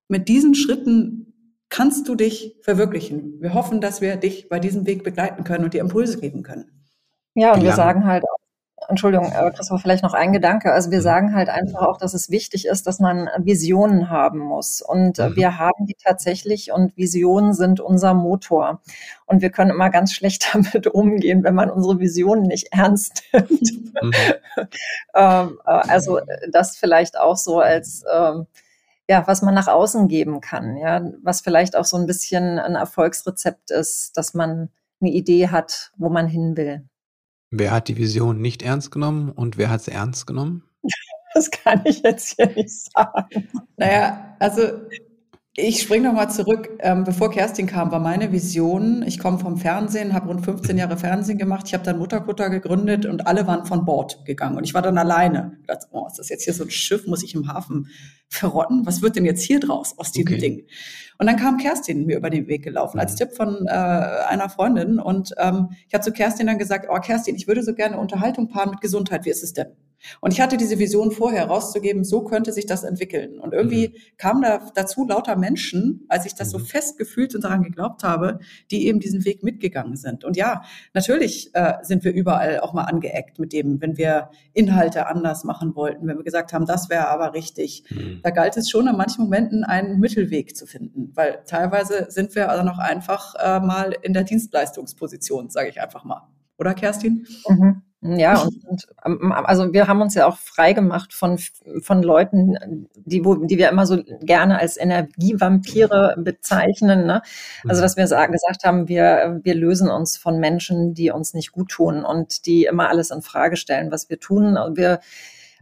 mit 0.08 0.28
diesen 0.28 0.54
Schritten 0.54 1.30
kannst 1.68 2.08
du 2.08 2.14
dich 2.14 2.56
verwirklichen. 2.62 3.40
Wir 3.40 3.54
hoffen, 3.54 3.80
dass 3.80 4.00
wir 4.00 4.16
dich 4.16 4.48
bei 4.48 4.58
diesem 4.58 4.86
Weg 4.86 5.04
begleiten 5.04 5.44
können 5.44 5.64
und 5.64 5.74
dir 5.74 5.80
Impulse 5.80 6.18
geben 6.18 6.42
können. 6.42 6.84
Ja, 7.34 7.54
und 7.54 7.62
wir 7.62 7.72
sagen 7.72 8.04
halt 8.06 8.24
auch, 8.24 8.39
Entschuldigung, 8.90 9.32
aber 9.32 9.52
Christoph, 9.52 9.80
vielleicht 9.80 10.02
noch 10.02 10.14
ein 10.14 10.32
Gedanke. 10.32 10.72
Also 10.72 10.90
wir 10.90 10.98
mhm. 10.98 11.02
sagen 11.02 11.34
halt 11.34 11.48
einfach 11.48 11.82
auch, 11.82 11.96
dass 11.96 12.12
es 12.12 12.30
wichtig 12.30 12.66
ist, 12.66 12.86
dass 12.86 12.98
man 12.98 13.28
Visionen 13.38 14.10
haben 14.10 14.40
muss. 14.40 14.82
Und 14.82 15.18
mhm. 15.18 15.36
wir 15.36 15.58
haben 15.58 15.86
die 15.86 15.94
tatsächlich 15.94 16.72
und 16.72 16.96
Visionen 16.96 17.54
sind 17.54 17.80
unser 17.80 18.14
Motor. 18.14 18.82
Und 19.26 19.42
wir 19.42 19.50
können 19.50 19.70
immer 19.70 19.90
ganz 19.90 20.12
schlecht 20.12 20.50
damit 20.52 20.88
umgehen, 20.88 21.44
wenn 21.44 21.54
man 21.54 21.70
unsere 21.70 22.00
Visionen 22.00 22.42
nicht 22.42 22.68
ernst 22.72 23.22
nimmt. 23.32 23.94
Mhm. 24.02 24.12
ähm, 25.14 25.60
äh, 25.64 25.70
also 25.70 26.20
das 26.50 26.76
vielleicht 26.76 27.18
auch 27.18 27.36
so 27.36 27.60
als 27.60 28.04
ähm, 28.12 28.46
ja, 29.08 29.26
was 29.26 29.42
man 29.42 29.54
nach 29.54 29.66
außen 29.66 30.06
geben 30.06 30.40
kann, 30.40 30.76
ja, 30.76 31.02
was 31.24 31.40
vielleicht 31.40 31.74
auch 31.74 31.84
so 31.84 31.96
ein 31.96 32.06
bisschen 32.06 32.60
ein 32.60 32.76
Erfolgsrezept 32.76 33.72
ist, 33.72 34.16
dass 34.16 34.34
man 34.34 34.68
eine 35.00 35.10
Idee 35.10 35.48
hat, 35.48 35.90
wo 35.96 36.10
man 36.10 36.28
hin 36.28 36.56
will. 36.56 36.88
Wer 37.50 37.72
hat 37.72 37.88
die 37.88 37.96
Vision 37.96 38.40
nicht 38.40 38.62
ernst 38.62 38.92
genommen 38.92 39.30
und 39.30 39.58
wer 39.58 39.70
hat 39.70 39.82
sie 39.82 39.90
ernst 39.90 40.26
genommen? 40.26 40.64
Das 41.32 41.48
kann 41.48 41.82
ich 41.84 42.02
jetzt 42.02 42.34
hier 42.34 42.48
nicht 42.48 42.90
sagen. 42.90 43.48
Naja, 43.76 44.34
also 44.40 44.80
ich 45.56 45.82
springe 45.82 46.08
nochmal 46.08 46.30
zurück. 46.30 46.70
Ähm, 46.78 47.02
bevor 47.04 47.30
Kerstin 47.30 47.66
kam, 47.66 47.90
war 47.90 47.98
meine 47.98 48.30
Vision, 48.30 49.02
ich 49.06 49.18
komme 49.18 49.38
vom 49.38 49.56
Fernsehen, 49.56 50.12
habe 50.12 50.28
rund 50.28 50.44
15 50.44 50.78
Jahre 50.78 50.96
Fernsehen 50.96 51.38
gemacht, 51.38 51.64
ich 51.66 51.74
habe 51.74 51.82
dann 51.84 51.98
Mutterkutter 51.98 52.50
gegründet 52.50 53.04
und 53.04 53.26
alle 53.26 53.46
waren 53.46 53.66
von 53.66 53.84
Bord 53.84 54.24
gegangen. 54.24 54.56
Und 54.56 54.64
ich 54.64 54.74
war 54.74 54.82
dann 54.82 54.96
alleine. 54.96 55.58
Ich 55.60 55.66
dachte, 55.66 55.86
oh, 55.90 56.06
ist 56.06 56.18
das 56.18 56.28
jetzt 56.28 56.44
hier 56.44 56.54
so 56.54 56.64
ein 56.64 56.70
Schiff, 56.70 57.06
muss 57.06 57.24
ich 57.24 57.34
im 57.34 57.48
Hafen 57.48 57.88
verrotten? 58.28 58.86
Was 58.86 59.02
wird 59.02 59.16
denn 59.16 59.24
jetzt 59.24 59.42
hier 59.42 59.58
draus 59.58 59.98
aus 59.98 60.12
diesem 60.12 60.32
okay. 60.32 60.40
Ding? 60.40 60.66
Und 61.18 61.26
dann 61.26 61.36
kam 61.36 61.58
Kerstin 61.58 62.06
mir 62.06 62.16
über 62.16 62.30
den 62.30 62.46
Weg 62.46 62.62
gelaufen, 62.62 63.00
als 63.00 63.14
mhm. 63.14 63.16
Tipp 63.16 63.32
von 63.36 63.66
äh, 63.66 63.70
einer 63.70 64.48
Freundin. 64.48 65.00
Und 65.00 65.34
ähm, 65.36 65.70
ich 65.88 65.94
habe 65.94 66.04
zu 66.04 66.12
Kerstin 66.12 66.46
dann 66.46 66.58
gesagt, 66.58 66.86
oh 66.88 66.98
Kerstin, 67.00 67.34
ich 67.34 67.48
würde 67.48 67.62
so 67.64 67.74
gerne 67.74 67.98
Unterhaltung 67.98 68.48
paaren 68.48 68.70
mit 68.70 68.80
Gesundheit. 68.80 69.24
Wie 69.24 69.30
ist 69.30 69.42
es 69.42 69.52
denn? 69.52 69.66
Und 70.20 70.32
ich 70.32 70.40
hatte 70.40 70.56
diese 70.56 70.78
Vision 70.78 71.10
vorher 71.10 71.46
rauszugeben, 71.46 72.04
so 72.04 72.22
könnte 72.24 72.52
sich 72.52 72.66
das 72.66 72.84
entwickeln. 72.84 73.38
Und 73.38 73.52
irgendwie 73.52 73.88
mhm. 73.88 73.94
kamen 74.16 74.42
da 74.42 74.70
dazu 74.74 75.06
lauter 75.06 75.36
Menschen, 75.36 76.04
als 76.08 76.26
ich 76.26 76.34
das 76.34 76.48
mhm. 76.48 76.58
so 76.58 76.64
fest 76.64 76.98
gefühlt 76.98 77.34
und 77.34 77.44
daran 77.44 77.62
geglaubt 77.62 78.02
habe, 78.02 78.40
die 78.70 78.86
eben 78.86 79.00
diesen 79.00 79.24
Weg 79.24 79.42
mitgegangen 79.42 79.96
sind. 79.96 80.24
Und 80.24 80.36
ja, 80.36 80.62
natürlich 80.94 81.54
äh, 81.54 81.74
sind 81.82 82.04
wir 82.04 82.12
überall 82.12 82.60
auch 82.60 82.72
mal 82.72 82.84
angeeckt 82.84 83.38
mit 83.38 83.52
dem, 83.52 83.80
wenn 83.80 83.96
wir 83.96 84.30
Inhalte 84.52 85.06
anders 85.06 85.44
machen 85.44 85.74
wollten, 85.74 86.06
wenn 86.06 86.16
wir 86.16 86.24
gesagt 86.24 86.52
haben, 86.52 86.66
das 86.66 86.88
wäre 86.88 87.08
aber 87.08 87.34
richtig. 87.34 87.84
Mhm. 87.90 88.20
Da 88.22 88.30
galt 88.30 88.56
es 88.56 88.70
schon 88.70 88.86
in 88.86 88.96
manchen 88.96 89.24
Momenten 89.24 89.64
einen 89.64 90.00
Mittelweg 90.00 90.56
zu 90.56 90.66
finden, 90.66 91.12
weil 91.14 91.42
teilweise 91.46 92.06
sind 92.10 92.34
wir 92.34 92.50
also 92.50 92.64
noch 92.64 92.78
einfach 92.78 93.34
äh, 93.36 93.60
mal 93.60 93.94
in 94.02 94.12
der 94.12 94.24
Dienstleistungsposition, 94.24 95.50
sage 95.50 95.68
ich 95.68 95.80
einfach 95.80 96.04
mal. 96.04 96.28
Oder 96.60 96.74
Kerstin? 96.74 97.26
Mhm. 97.48 97.82
Ja, 98.02 98.40
und, 98.40 98.64
und 98.64 98.86
ähm, 99.04 99.32
also 99.32 99.74
wir 99.74 99.86
haben 99.86 100.00
uns 100.00 100.14
ja 100.14 100.26
auch 100.26 100.38
frei 100.38 100.72
gemacht 100.72 101.12
von, 101.12 101.38
von 101.82 102.02
Leuten, 102.02 102.88
die, 102.94 103.24
wo, 103.26 103.34
die 103.34 103.58
wir 103.58 103.68
immer 103.68 103.84
so 103.84 104.02
gerne 104.22 104.58
als 104.58 104.78
Energievampire 104.78 106.16
bezeichnen. 106.18 107.04
Ne? 107.04 107.20
Also 107.68 107.80
mhm. 107.80 107.82
dass 107.82 107.96
wir 107.98 108.06
sagen, 108.06 108.32
gesagt 108.32 108.64
haben, 108.64 108.88
wir, 108.88 109.40
wir 109.42 109.54
lösen 109.54 109.90
uns 109.90 110.16
von 110.16 110.38
Menschen, 110.38 110.94
die 110.94 111.10
uns 111.10 111.34
nicht 111.34 111.52
gut 111.52 111.70
tun 111.70 112.04
und 112.04 112.46
die 112.46 112.64
immer 112.64 112.88
alles 112.88 113.10
in 113.10 113.20
Frage 113.20 113.56
stellen, 113.56 113.90
was 113.90 114.08
wir 114.08 114.18
tun. 114.18 114.56
Und 114.56 114.78
wir 114.78 115.00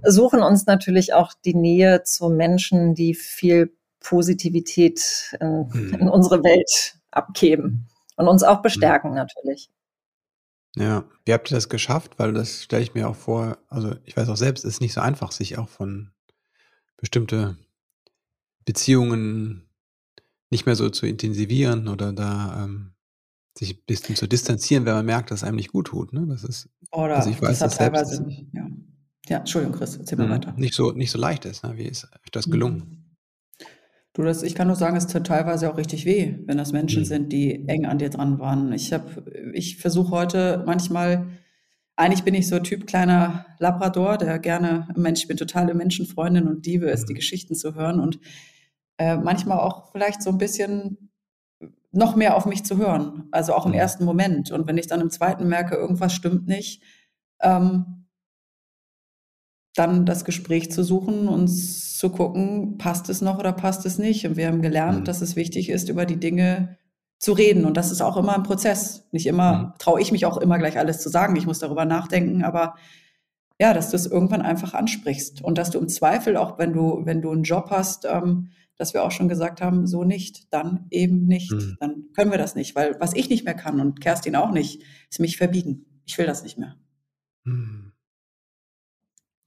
suchen 0.05 0.40
uns 0.40 0.67
natürlich 0.67 1.14
auch 1.14 1.33
die 1.45 1.55
Nähe 1.55 2.05
zu 2.05 2.28
Menschen, 2.28 2.95
die 2.95 3.14
viel 3.14 3.73
Positivität 3.99 5.37
in, 5.40 5.69
in 5.75 6.05
mhm. 6.05 6.09
unsere 6.09 6.45
Welt 6.45 6.99
abgeben 7.11 7.88
und 8.14 8.28
uns 8.28 8.45
auch 8.45 8.62
bestärken 8.62 9.12
natürlich. 9.12 9.71
Ja, 10.77 11.05
wie 11.25 11.33
habt 11.33 11.51
ihr 11.51 11.55
das 11.55 11.69
geschafft? 11.69 12.19
Weil 12.19 12.33
das 12.33 12.63
stelle 12.63 12.83
ich 12.83 12.95
mir 12.95 13.09
auch 13.09 13.17
vor, 13.17 13.59
also 13.69 13.95
ich 14.05 14.17
weiß 14.17 14.29
auch 14.29 14.37
selbst, 14.37 14.65
es 14.65 14.75
ist 14.75 14.81
nicht 14.81 14.93
so 14.93 15.01
einfach, 15.01 15.33
sich 15.33 15.59
auch 15.59 15.69
von 15.69 16.11
bestimmte 16.97 17.57
Beziehungen 18.65 19.69
nicht 20.51 20.67
mehr 20.67 20.77
so 20.77 20.89
zu 20.91 21.07
intensivieren 21.07 21.89
oder 21.89 22.13
da 22.13 22.65
ähm, 22.65 22.93
sich 23.57 23.77
ein 23.77 23.83
bisschen 23.87 24.17
zu 24.17 24.27
distanzieren, 24.27 24.85
wenn 24.87 24.95
man 24.95 25.07
merkt, 25.07 25.31
dass 25.31 25.41
es 25.41 25.45
einem 25.45 25.57
nicht 25.57 25.73
gut 25.73 25.89
tut. 25.89 26.13
Ne? 26.13 26.27
Das 26.29 26.45
ist, 26.45 26.69
oder 26.93 27.17
also 27.17 27.31
ich 27.31 27.41
weiß, 27.41 27.59
das 27.59 27.77
teilweise 27.77 28.23
nicht, 28.23 28.47
ja. 28.53 28.67
ja, 29.27 29.39
Entschuldigung, 29.39 29.77
Chris, 29.77 29.97
erzähl 29.97 30.19
mal 30.19 30.27
mhm. 30.27 30.33
weiter. 30.33 30.53
Nicht 30.57 30.75
so, 30.75 30.93
nicht 30.93 31.11
so 31.11 31.19
leicht 31.19 31.45
ist. 31.45 31.65
Ne? 31.65 31.77
Wie 31.77 31.85
ist 31.85 32.05
euch 32.05 32.31
das 32.31 32.51
gelungen? 32.51 32.98
Du, 34.19 34.25
das, 34.25 34.43
ich 34.43 34.57
kann 34.57 34.67
nur 34.67 34.75
sagen, 34.75 34.97
es 34.97 35.07
tut 35.07 35.29
teilweise 35.29 35.71
auch 35.71 35.77
richtig 35.77 36.05
weh, 36.05 36.35
wenn 36.47 36.59
das 36.59 36.73
Menschen 36.73 37.03
mhm. 37.03 37.07
sind, 37.07 37.33
die 37.33 37.69
eng 37.69 37.87
an 37.87 37.99
dir 37.99 38.11
dran 38.11 38.41
waren. 38.41 38.73
Ich 38.73 38.93
habe, 38.93 39.53
ich 39.53 39.77
versuche 39.77 40.11
heute 40.11 40.65
manchmal, 40.67 41.29
eigentlich 41.95 42.25
bin 42.25 42.35
ich 42.35 42.49
so 42.49 42.59
Typ 42.59 42.89
kleiner 42.89 43.47
Labrador, 43.61 44.19
der 44.19 44.41
gerne 44.41 44.89
Mensch, 44.97 45.21
ich 45.21 45.29
bin 45.29 45.37
totale 45.37 45.73
Menschenfreundin 45.73 46.49
und 46.49 46.67
liebe 46.67 46.91
es, 46.91 47.05
die 47.05 47.13
mhm. 47.13 47.19
Geschichten 47.19 47.55
zu 47.55 47.77
hören 47.77 48.01
und 48.01 48.19
äh, 48.97 49.17
manchmal 49.17 49.61
auch 49.61 49.93
vielleicht 49.93 50.21
so 50.21 50.31
ein 50.31 50.39
bisschen 50.39 51.13
noch 51.93 52.17
mehr 52.17 52.37
auf 52.37 52.45
mich 52.45 52.65
zu 52.65 52.77
hören, 52.77 53.29
also 53.31 53.55
auch 53.55 53.67
im 53.67 53.73
mhm. 53.73 53.79
ersten 53.79 54.05
Moment. 54.05 54.51
Und 54.51 54.67
wenn 54.67 54.79
ich 54.79 54.89
dann 54.89 55.01
im 55.01 55.11
zweiten 55.11 55.47
merke, 55.47 55.77
irgendwas 55.77 56.13
stimmt 56.13 56.49
nicht, 56.49 56.83
ähm, 57.41 57.98
dann 59.78 60.06
das 60.06 60.25
Gespräch 60.25 60.70
zu 60.73 60.82
suchen 60.82 61.28
und 61.28 61.49
zu 61.49 62.11
gucken, 62.11 62.78
passt 62.78 63.08
es 63.08 63.20
noch 63.20 63.38
oder 63.38 63.52
passt 63.52 63.87
es 63.87 63.99
nicht. 63.99 64.26
Und 64.26 64.37
wir 64.37 64.47
haben 64.47 64.62
gelernt, 64.62 65.00
mhm. 65.00 65.04
dass 65.04 65.20
es 65.20 65.37
wichtig 65.37 65.68
ist, 65.68 65.88
über 65.88 66.06
die 66.06 66.18
Dinge 66.18 66.76
zu 67.18 67.32
reden. 67.32 67.64
Und 67.64 67.76
das 67.76 67.90
ist 67.90 68.00
auch 68.00 68.16
immer 68.16 68.35
ein 68.35 68.44
Prozess. 68.44 69.06
Nicht 69.12 69.26
immer 69.26 69.58
mhm. 69.58 69.73
traue 69.78 70.00
ich 70.00 70.12
mich 70.12 70.26
auch 70.26 70.38
immer 70.38 70.58
gleich 70.58 70.78
alles 70.78 71.00
zu 71.00 71.08
sagen. 71.08 71.37
Ich 71.37 71.47
muss 71.47 71.58
darüber 71.58 71.85
nachdenken, 71.85 72.44
aber 72.44 72.76
ja, 73.61 73.75
dass 73.75 73.90
du 73.90 73.97
es 73.97 74.06
irgendwann 74.06 74.42
einfach 74.42 74.75
ansprichst 74.75 75.42
und 75.42 75.58
dass 75.58 75.70
du 75.70 75.78
im 75.78 75.88
Zweifel 75.88 76.37
auch, 76.37 76.58
wenn 76.58 76.73
du, 76.73 77.00
wenn 77.04 77.23
du 77.23 77.32
einen 77.32 77.42
Job 77.42 77.70
hast, 77.70 78.04
ähm, 78.04 78.50
dass 78.76 78.94
wir 78.94 79.02
auch 79.02 79.11
schon 79.11 79.28
gesagt 79.28 79.61
haben, 79.61 79.88
so 79.88 80.04
nicht, 80.04 80.52
dann 80.52 80.87
eben 80.90 81.26
nicht. 81.26 81.50
Mhm. 81.50 81.76
Dann 81.80 82.04
können 82.14 82.30
wir 82.30 82.38
das 82.38 82.54
nicht, 82.54 82.76
weil 82.76 82.97
was 83.00 83.14
ich 83.14 83.28
nicht 83.28 83.44
mehr 83.44 83.54
kann 83.54 83.80
und 83.80 84.00
Kerstin 84.00 84.37
auch 84.37 84.52
nicht, 84.52 84.82
ist 85.11 85.18
mich 85.18 85.37
verbiegen. 85.37 85.87
Ich 86.06 86.16
will 86.16 86.26
das 86.26 86.44
nicht 86.44 86.58
mehr. 86.58 86.76
Mhm. 87.44 87.88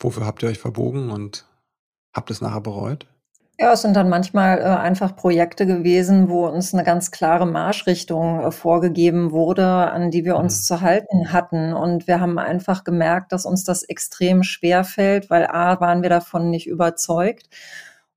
Wofür 0.04 0.26
habt 0.26 0.44
ihr 0.44 0.50
euch 0.50 0.60
verbogen 0.60 1.12
und 1.12 1.46
habt 2.14 2.32
es 2.32 2.42
nachher 2.42 2.62
bereut? 2.62 3.08
Ja, 3.60 3.74
es 3.74 3.84
sind 3.84 3.96
dann 3.96 4.10
manchmal 4.10 4.58
äh, 4.58 4.64
einfach 4.64 5.16
Projekte 5.16 5.68
gewesen, 5.68 6.30
wo 6.30 6.48
uns 6.48 6.74
eine 6.74 6.84
ganz 6.84 7.12
klare 7.12 7.46
Marschrichtung 7.46 8.40
äh, 8.40 8.52
vorgegeben 8.52 9.32
wurde, 9.32 9.68
an 9.68 10.10
die 10.10 10.26
wir 10.26 10.36
uns 10.38 10.62
mhm. 10.62 10.64
zu 10.64 10.82
halten 10.82 11.32
hatten. 11.32 11.74
Und 11.74 12.08
wir 12.08 12.20
haben 12.20 12.40
einfach 12.40 12.84
gemerkt, 12.84 13.32
dass 13.32 13.46
uns 13.46 13.64
das 13.64 13.84
extrem 13.84 14.42
schwer 14.42 14.84
fällt, 14.84 15.30
weil 15.30 15.46
A, 15.46 15.80
waren 15.80 16.02
wir 16.02 16.10
davon 16.10 16.50
nicht 16.50 16.66
überzeugt 16.66 17.50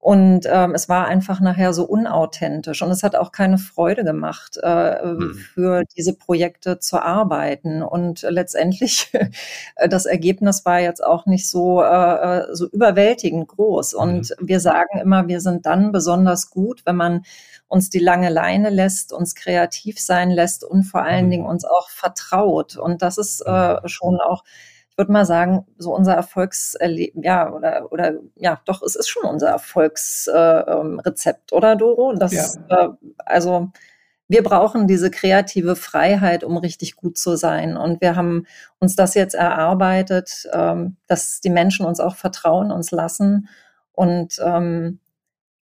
und 0.05 0.43
ähm, 0.53 0.75
es 0.75 0.91
war 0.91 1.07
einfach 1.07 1.41
nachher 1.41 1.73
so 1.73 1.87
unauthentisch 1.87 2.83
und 2.83 2.91
es 2.91 3.03
hat 3.03 3.17
auch 3.17 3.33
keine 3.33 3.57
Freude 3.57 4.05
gemacht, 4.05 4.59
äh, 4.63 5.01
hm. 5.01 5.33
für 5.33 5.83
diese 5.97 6.13
Projekte 6.13 6.79
zu 6.79 7.01
arbeiten. 7.01 7.83
Und 7.83 8.21
letztendlich 8.29 9.11
das 9.89 10.05
Ergebnis 10.05 10.67
war 10.67 10.79
jetzt 10.79 11.03
auch 11.03 11.25
nicht 11.25 11.49
so, 11.49 11.83
äh, 11.83 11.87
äh 11.87 12.55
so 12.55 12.69
überwältigend 12.69 13.49
groß. 13.49 13.95
Und 13.95 14.35
hm. 14.39 14.47
wir 14.47 14.61
sagen 14.61 15.01
immer, 15.01 15.27
wir 15.27 15.41
sind 15.41 15.65
dann 15.65 15.91
besonders 15.91 16.51
gut, 16.51 16.83
wenn 16.85 16.97
man 16.97 17.25
uns 17.67 17.89
die 17.89 17.99
lange 17.99 18.29
Leine 18.29 18.69
lässt, 18.69 19.11
uns 19.11 19.35
kreativ 19.35 19.99
sein 19.99 20.31
lässt 20.31 20.65
und 20.65 20.83
vor 20.83 21.03
allen 21.03 21.25
hm. 21.25 21.31
Dingen 21.31 21.47
uns 21.47 21.65
auch 21.65 21.89
vertraut. 21.89 22.77
Und 22.77 23.01
das 23.01 23.17
ist 23.17 23.41
äh, 23.41 23.77
hm. 23.81 23.89
schon 23.89 24.21
auch 24.21 24.45
ich 24.95 24.99
würde 24.99 25.13
mal 25.13 25.27
sagen, 25.27 25.67
so 25.77 25.93
unser 25.93 26.15
Erfolgserleben, 26.15 27.25
ja, 27.25 27.53
oder, 27.53 27.91
oder 27.91 28.15
ja, 28.37 28.61
doch, 28.65 28.81
es 28.81 28.95
ist 28.95 29.09
schon 29.09 29.25
unser 29.25 29.49
Erfolgsrezept, 29.49 31.51
äh, 31.51 31.55
oder 31.55 31.75
Doro? 31.75 32.15
Das, 32.15 32.61
ja. 32.71 32.85
äh, 32.85 32.89
also 33.27 33.73
wir 34.29 34.45
brauchen 34.45 34.87
diese 34.87 35.11
kreative 35.11 35.75
Freiheit, 35.75 36.45
um 36.45 36.57
richtig 36.57 36.95
gut 36.95 37.19
zu 37.19 37.37
sein. 37.37 37.77
Und 37.77 38.01
wir 38.01 38.15
haben 38.15 38.47
uns 38.79 38.95
das 38.95 39.15
jetzt 39.15 39.35
erarbeitet, 39.35 40.49
ähm, 40.53 40.97
dass 41.09 41.41
die 41.41 41.51
Menschen 41.51 41.87
uns 41.87 41.99
auch 41.99 42.15
vertrauen, 42.15 42.71
uns 42.71 42.93
lassen. 42.93 43.49
Und 43.91 44.41
ähm, 44.45 45.01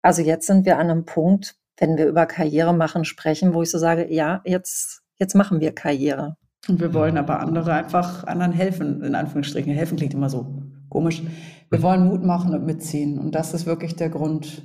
also 0.03 0.23
jetzt 0.23 0.47
sind 0.47 0.67
wir 0.67 0.79
an 0.79 0.89
einem 0.89 1.05
Punkt, 1.05 1.57
wenn 1.79 1.97
wir 1.97 2.07
über 2.07 2.27
Karriere 2.27 2.73
machen 2.73 3.05
sprechen, 3.05 3.55
wo 3.55 3.63
ich 3.63 3.73
so 3.73 3.79
sage, 3.79 4.07
ja, 4.13 4.41
jetzt, 4.45 5.03
jetzt 5.17 5.35
machen 5.35 5.61
wir 5.61 5.75
Karriere. 5.75 6.37
Und 6.69 6.81
wir 6.81 6.95
wollen 6.95 7.17
aber 7.17 7.41
andere 7.41 7.73
einfach 7.73 8.25
anderen 8.25 8.53
helfen, 8.53 9.03
in 9.03 9.15
Anführungsstrichen. 9.15 9.73
Helfen 9.73 9.97
klingt 9.97 10.15
immer 10.15 10.31
so 10.31 10.63
komisch. 10.89 11.23
Wir 11.71 11.83
wollen 11.83 12.07
Mut 12.07 12.25
machen 12.25 12.55
und 12.55 12.65
mitziehen. 12.65 13.19
Und 13.19 13.35
das 13.35 13.55
ist 13.55 13.67
wirklich 13.67 13.97
der 13.97 14.11
Grund 14.11 14.63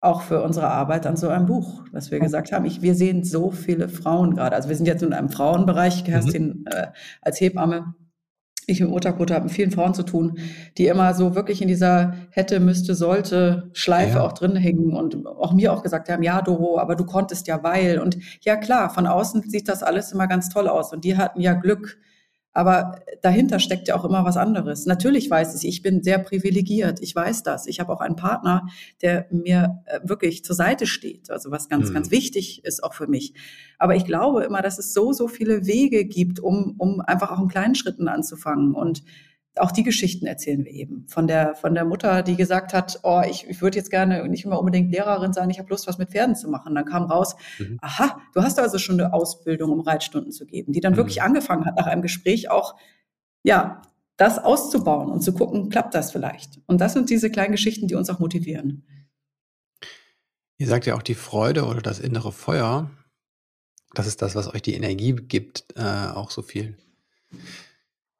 auch 0.00 0.22
für 0.22 0.42
unsere 0.42 0.68
Arbeit 0.68 1.06
an 1.06 1.16
so 1.16 1.28
einem 1.28 1.46
Buch, 1.46 1.84
dass 1.92 2.10
wir 2.10 2.18
gesagt 2.18 2.50
haben, 2.50 2.64
ich, 2.64 2.82
wir 2.82 2.94
sehen 2.96 3.22
so 3.22 3.50
viele 3.50 3.88
Frauen 3.88 4.34
gerade. 4.34 4.56
Also 4.56 4.68
wir 4.68 4.76
sind 4.76 4.86
jetzt 4.86 5.02
in 5.02 5.12
einem 5.12 5.28
Frauenbereich, 5.28 6.04
Kerstin 6.04 6.46
mhm. 6.46 6.64
äh, 6.66 6.88
als 7.20 7.40
Hebamme 7.40 7.94
ich 8.66 8.80
im 8.80 8.92
Otakote 8.92 9.34
habe 9.34 9.44
mit 9.44 9.52
vielen 9.52 9.70
Frauen 9.70 9.94
zu 9.94 10.02
tun, 10.02 10.38
die 10.78 10.86
immer 10.86 11.14
so 11.14 11.34
wirklich 11.34 11.62
in 11.62 11.68
dieser 11.68 12.14
hätte, 12.30 12.60
müsste, 12.60 12.94
sollte 12.94 13.70
Schleife 13.72 14.18
ja. 14.18 14.24
auch 14.24 14.32
drin 14.32 14.56
hängen 14.56 14.94
und 14.94 15.26
auch 15.26 15.52
mir 15.52 15.72
auch 15.72 15.82
gesagt 15.82 16.08
haben, 16.08 16.22
ja, 16.22 16.42
Doro, 16.42 16.78
aber 16.78 16.94
du 16.94 17.04
konntest 17.04 17.46
ja 17.48 17.62
weil. 17.62 17.98
Und 17.98 18.18
ja, 18.42 18.56
klar, 18.56 18.90
von 18.90 19.06
außen 19.06 19.48
sieht 19.48 19.68
das 19.68 19.82
alles 19.82 20.12
immer 20.12 20.28
ganz 20.28 20.48
toll 20.48 20.68
aus 20.68 20.92
und 20.92 21.04
die 21.04 21.16
hatten 21.16 21.40
ja 21.40 21.54
Glück. 21.54 21.98
Aber 22.52 23.00
dahinter 23.22 23.58
steckt 23.58 23.88
ja 23.88 23.96
auch 23.96 24.04
immer 24.04 24.24
was 24.24 24.36
anderes. 24.36 24.84
Natürlich 24.84 25.30
weiß 25.30 25.54
ich, 25.62 25.68
ich 25.68 25.82
bin 25.82 26.02
sehr 26.02 26.18
privilegiert. 26.18 27.00
Ich 27.00 27.14
weiß 27.14 27.42
das. 27.42 27.66
Ich 27.66 27.80
habe 27.80 27.92
auch 27.92 28.00
einen 28.00 28.16
Partner, 28.16 28.68
der 29.00 29.26
mir 29.30 29.82
äh, 29.86 30.00
wirklich 30.02 30.44
zur 30.44 30.54
Seite 30.54 30.86
steht. 30.86 31.30
Also 31.30 31.50
was 31.50 31.68
ganz, 31.68 31.88
mhm. 31.88 31.94
ganz 31.94 32.10
wichtig 32.10 32.64
ist 32.64 32.84
auch 32.84 32.92
für 32.92 33.06
mich. 33.06 33.34
Aber 33.78 33.96
ich 33.96 34.04
glaube 34.04 34.44
immer, 34.44 34.60
dass 34.60 34.78
es 34.78 34.92
so, 34.92 35.12
so 35.12 35.28
viele 35.28 35.66
Wege 35.66 36.04
gibt, 36.04 36.40
um, 36.40 36.74
um 36.76 37.00
einfach 37.00 37.30
auch 37.30 37.40
in 37.40 37.48
kleinen 37.48 37.74
Schritten 37.74 38.06
anzufangen. 38.06 38.74
Und 38.74 39.02
auch 39.56 39.70
die 39.70 39.82
Geschichten 39.82 40.26
erzählen 40.26 40.64
wir 40.64 40.72
eben. 40.72 41.06
Von 41.08 41.26
der, 41.26 41.54
von 41.54 41.74
der 41.74 41.84
Mutter, 41.84 42.22
die 42.22 42.36
gesagt 42.36 42.72
hat, 42.72 43.00
oh, 43.02 43.22
ich, 43.28 43.46
ich 43.48 43.60
würde 43.60 43.76
jetzt 43.76 43.90
gerne 43.90 44.26
nicht 44.28 44.44
immer 44.44 44.58
unbedingt 44.58 44.90
Lehrerin 44.90 45.32
sein, 45.32 45.50
ich 45.50 45.58
habe 45.58 45.68
Lust, 45.68 45.86
was 45.86 45.98
mit 45.98 46.10
Pferden 46.10 46.34
zu 46.34 46.48
machen. 46.48 46.74
Dann 46.74 46.86
kam 46.86 47.04
raus, 47.04 47.36
mhm. 47.58 47.78
aha, 47.82 48.18
du 48.34 48.42
hast 48.42 48.58
also 48.58 48.78
schon 48.78 48.98
eine 48.98 49.12
Ausbildung, 49.12 49.70
um 49.70 49.80
Reitstunden 49.80 50.32
zu 50.32 50.46
geben, 50.46 50.72
die 50.72 50.80
dann 50.80 50.94
mhm. 50.94 50.98
wirklich 50.98 51.22
angefangen 51.22 51.66
hat, 51.66 51.76
nach 51.76 51.86
einem 51.86 52.02
Gespräch 52.02 52.50
auch, 52.50 52.76
ja, 53.42 53.82
das 54.16 54.38
auszubauen 54.38 55.10
und 55.10 55.22
zu 55.22 55.34
gucken, 55.34 55.68
klappt 55.68 55.94
das 55.94 56.12
vielleicht. 56.12 56.60
Und 56.66 56.80
das 56.80 56.92
sind 56.92 57.10
diese 57.10 57.30
kleinen 57.30 57.52
Geschichten, 57.52 57.88
die 57.88 57.94
uns 57.94 58.08
auch 58.08 58.20
motivieren. 58.20 58.86
Ihr 60.58 60.66
sagt 60.66 60.86
ja 60.86 60.94
auch 60.94 61.02
die 61.02 61.14
Freude 61.14 61.64
oder 61.66 61.82
das 61.82 61.98
innere 61.98 62.30
Feuer, 62.30 62.90
das 63.94 64.06
ist 64.06 64.22
das, 64.22 64.34
was 64.34 64.52
euch 64.52 64.62
die 64.62 64.74
Energie 64.74 65.12
gibt, 65.12 65.66
äh, 65.76 65.82
auch 65.82 66.30
so 66.30 66.40
viel 66.42 66.78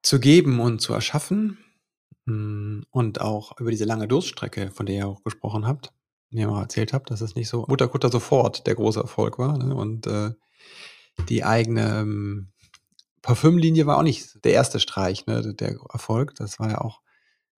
zu 0.03 0.21
geben 0.21 0.61
und 0.61 0.81
zu 0.81 0.93
erschaffen. 0.93 1.59
Hm, 2.27 2.85
und 2.91 3.21
auch 3.21 3.59
über 3.59 3.71
diese 3.71 3.85
lange 3.85 4.09
Durststrecke, 4.09 4.71
von 4.71 4.87
der 4.87 4.97
ihr 4.97 5.09
auch 5.09 5.25
gesprochen 5.25 5.67
habt, 5.67 5.93
mir 6.31 6.49
mal 6.49 6.63
erzählt 6.63 6.93
habt, 6.93 7.11
dass 7.11 7.21
es 7.21 7.35
nicht 7.35 7.49
so 7.49 7.65
Mutterkutter 7.69 8.11
sofort 8.11 8.67
der 8.67 8.75
große 8.75 9.01
Erfolg 9.01 9.39
war. 9.39 9.59
Ne? 9.59 9.75
Und 9.75 10.07
äh, 10.07 10.31
die 11.29 11.45
eigene 11.45 12.01
ähm, 12.01 12.53
Parfümlinie 13.23 13.87
war 13.87 13.99
auch 13.99 14.03
nicht 14.03 14.45
der 14.45 14.53
erste 14.53 14.81
Streich, 14.81 15.27
ne? 15.27 15.55
der 15.55 15.77
Erfolg. 15.93 16.35
Das 16.37 16.59
war 16.59 16.71
ja 16.71 16.81
auch 16.81 17.01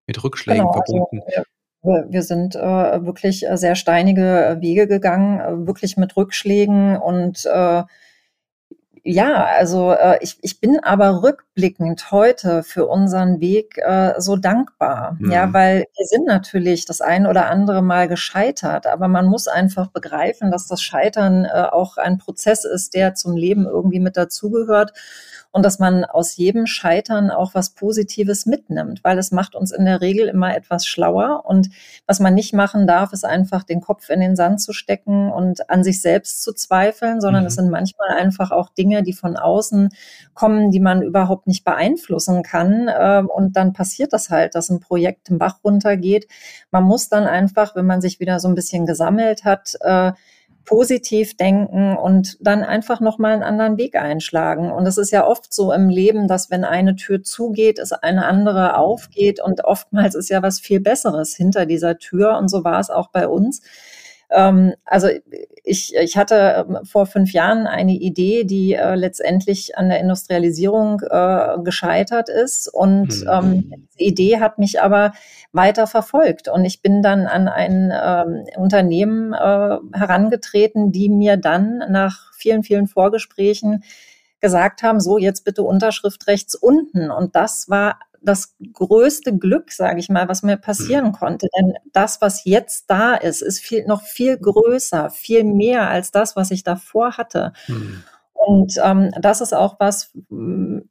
mit 0.07 0.23
Rückschlägen 0.23 0.63
genau, 0.63 0.73
also, 0.73 0.93
verbunden. 0.93 1.23
Also, 1.27 2.13
wir 2.13 2.23
sind 2.23 2.57
äh, 2.57 3.05
wirklich 3.05 3.47
äh, 3.47 3.57
sehr 3.57 3.75
steinige 3.75 4.57
Wege 4.61 4.87
gegangen, 4.87 5.41
äh, 5.41 5.67
wirklich 5.67 5.97
mit 5.97 6.17
Rückschlägen 6.17 6.97
und 6.97 7.45
äh, 7.45 7.83
ja, 9.07 9.45
also 9.45 9.93
äh, 9.93 10.19
ich, 10.23 10.39
ich 10.41 10.61
bin 10.61 10.81
aber 10.81 11.23
rückblickend 11.23 12.11
heute 12.11 12.63
für 12.63 12.87
unseren 12.87 13.39
Weg 13.39 13.77
äh, 13.77 14.15
so 14.19 14.37
dankbar. 14.37 15.19
Mhm. 15.19 15.31
Ja, 15.31 15.53
weil 15.53 15.85
wir 15.95 16.07
sind 16.07 16.27
natürlich 16.27 16.87
das 16.87 17.03
ein 17.03 17.27
oder 17.27 17.51
andere 17.51 17.83
Mal 17.83 18.09
gescheitert, 18.09 18.87
aber 18.87 19.09
man 19.09 19.27
muss 19.27 19.47
einfach 19.47 19.89
begreifen, 19.89 20.51
dass 20.51 20.69
das 20.69 20.81
Scheitern 20.81 21.45
äh, 21.45 21.67
auch 21.71 21.99
ein 21.99 22.17
Prozess 22.17 22.65
ist, 22.65 22.95
der 22.95 23.15
zum 23.15 23.37
Leben 23.37 23.67
irgendwie 23.67 24.01
mit 24.01 24.17
dazugehört 24.17 24.95
und 25.55 25.65
dass 25.65 25.79
man 25.79 26.05
aus 26.05 26.37
jedem 26.37 26.67
Scheitern 26.67 27.31
auch 27.31 27.55
was 27.55 27.71
Positives 27.71 28.45
mitnimmt, 28.45 29.05
weil 29.05 29.17
es 29.19 29.31
macht 29.31 29.55
uns 29.55 29.71
in 29.71 29.85
der 29.85 30.01
Regel 30.01 30.27
immer 30.27 30.57
etwas 30.57 30.85
schlauer. 30.85 31.45
Und 31.47 31.71
was 32.09 32.19
man 32.19 32.35
nicht 32.35 32.55
machen 32.55 32.89
darf, 32.89 33.13
ist 33.13 33.25
einfach 33.25 33.63
den 33.63 33.81
Kopf 33.81 34.11
in 34.11 34.19
den 34.19 34.35
Sand 34.35 34.61
zu 34.61 34.73
stecken 34.73 35.31
und 35.31 35.71
an 35.71 35.85
sich 35.85 36.03
selbst 36.03 36.43
zu 36.43 36.55
zweifeln, 36.55 37.21
sondern 37.21 37.45
mhm. 37.45 37.47
es 37.47 37.55
sind 37.55 37.71
manchmal 37.71 38.09
einfach 38.09 38.51
auch 38.51 38.69
Dinge, 38.69 39.05
die 39.05 39.13
von 39.13 39.37
außen 39.37 39.91
kommen, 40.35 40.73
die 40.73 40.81
man 40.81 41.03
überhaupt 41.03 41.47
nicht 41.47 41.63
beeinflussen 41.63 42.43
kann. 42.43 42.91
Ähm, 42.93 43.29
und 43.29 43.55
dann 43.55 43.73
passiert 43.73 44.13
das 44.13 44.31
halt, 44.31 44.57
dass 44.57 44.71
ein 44.71 44.81
Projekt 44.81 45.31
im 45.31 45.39
Bach 45.39 45.61
runtergeht. 45.63 46.27
Man 46.73 46.83
muss 46.83 47.09
dann 47.09 47.29
einfach, 47.29 47.77
wenn 47.77 47.87
man 47.87 48.01
sich 48.01 48.19
wieder 48.19 48.41
so 48.41 48.49
ein 48.49 48.57
bisschen 48.57 48.87
gesammelt 48.87 49.45
hat, 49.45 49.77
äh, 49.83 50.15
positiv 50.65 51.37
denken 51.37 51.97
und 51.97 52.37
dann 52.41 52.63
einfach 52.63 53.01
nochmal 53.01 53.33
einen 53.33 53.43
anderen 53.43 53.77
Weg 53.77 53.97
einschlagen. 53.97 54.71
Und 54.71 54.87
es 54.87 54.99
ist 54.99 55.11
ja 55.11 55.27
oft 55.27 55.53
so 55.53 55.73
im 55.73 55.89
Leben, 55.89 56.29
dass 56.29 56.51
wenn 56.51 56.65
eine 56.65 56.97
Tür 56.97 57.23
zugeht, 57.23 57.79
es 57.79 57.93
eine 57.93 58.27
andere 58.27 58.77
aufgeht 58.77 59.41
und 59.43 59.65
oftmals 59.65 60.15
ist 60.15 60.31
ja 60.31 60.43
was 60.43 60.61
viel 60.61 60.81
Besseres 60.81 61.35
hinter 61.35 61.67
dieser 61.67 61.99
Tür. 61.99 62.39
Und 62.39 62.49
so 62.49 62.65
war 62.65 62.81
es 62.81 62.91
auch 62.91 63.09
bei 63.09 63.29
uns. 63.29 63.63
Ähm, 64.35 64.75
also 64.85 65.09
ich, 65.63 65.95
ich 65.95 66.17
hatte 66.17 66.67
ähm, 66.69 66.85
vor 66.85 67.07
fünf 67.07 67.33
Jahren 67.33 67.67
eine 67.67 67.93
Idee, 67.93 68.45
die 68.45 68.75
äh, 68.75 68.95
letztendlich 68.97 69.79
an 69.79 69.89
der 69.89 70.01
Industrialisierung 70.01 71.01
äh, 71.01 71.59
gescheitert 71.63 72.29
ist. 72.29 72.69
Und 72.69 73.23
mhm. 73.23 73.31
ähm, 73.31 73.87
die 73.99 74.05
Idee 74.05 74.41
hat 74.41 74.59
mich 74.59 74.83
aber 74.83 75.13
weiter 75.53 75.87
verfolgt. 75.87 76.49
Und 76.49 76.65
ich 76.65 76.83
bin 76.83 77.01
dann 77.01 77.27
an 77.27 77.49
ein 77.49 77.93
ähm, 77.95 78.45
Unternehmen 78.57 79.33
äh, 79.33 79.79
herangetreten, 79.93 80.93
die 80.93 81.09
mir 81.09 81.37
dann 81.37 81.79
nach 81.89 82.33
vielen, 82.35 82.63
vielen 82.63 82.89
Vorgesprächen 82.89 83.85
gesagt 84.41 84.83
haben, 84.83 85.01
so 85.01 85.17
jetzt 85.17 85.45
bitte 85.47 85.63
Unterschrift 85.63 86.27
rechts 86.27 86.55
unten. 86.55 87.11
Und 87.11 87.35
das 87.35 87.71
war 87.71 87.99
das 88.25 88.57
größte 88.73 89.37
Glück, 89.37 89.73
sage 89.73 90.01
ich 90.01 90.09
mal, 90.09 90.29
was 90.29 90.43
mir 90.43 90.57
passieren 90.57 91.07
mhm. 91.07 91.13
konnte. 91.13 91.49
Denn 91.57 91.75
das, 91.93 92.21
was 92.21 92.45
jetzt 92.45 92.91
da 92.91 93.15
ist, 93.15 93.43
ist 93.43 93.61
viel, 93.61 93.87
noch 93.87 94.03
viel 94.03 94.39
größer, 94.39 95.11
viel 95.11 95.45
mehr 95.45 95.89
als 95.89 96.11
das, 96.11 96.37
was 96.37 96.51
ich 96.51 96.65
davor 96.65 97.17
hatte. 97.17 97.53
Mhm. 97.69 98.03
Und 98.47 98.75
ähm, 98.83 99.11
das 99.21 99.41
ist 99.41 99.55
auch 99.55 99.77
was, 99.81 100.13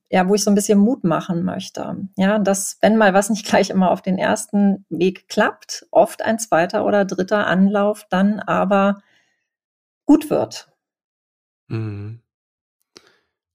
ja, 0.10 0.28
wo 0.28 0.34
ich 0.34 0.44
so 0.44 0.50
ein 0.50 0.56
bisschen 0.56 0.80
Mut 0.80 1.04
machen 1.04 1.44
möchte. 1.44 1.98
Ja, 2.16 2.40
dass 2.40 2.78
wenn 2.82 2.98
mal 2.98 3.14
was 3.14 3.30
nicht 3.30 3.46
gleich 3.50 3.70
immer 3.70 3.92
auf 3.92 4.02
den 4.02 4.18
ersten 4.18 4.86
Weg 4.90 5.28
klappt, 5.28 5.86
oft 5.92 6.24
ein 6.24 6.40
zweiter 6.40 6.84
oder 6.86 7.06
dritter 7.06 7.46
Anlauf 7.46 8.08
dann 8.10 8.40
aber 8.40 9.02
gut 10.06 10.30
wird. 10.32 10.72
Mhm. 11.68 12.23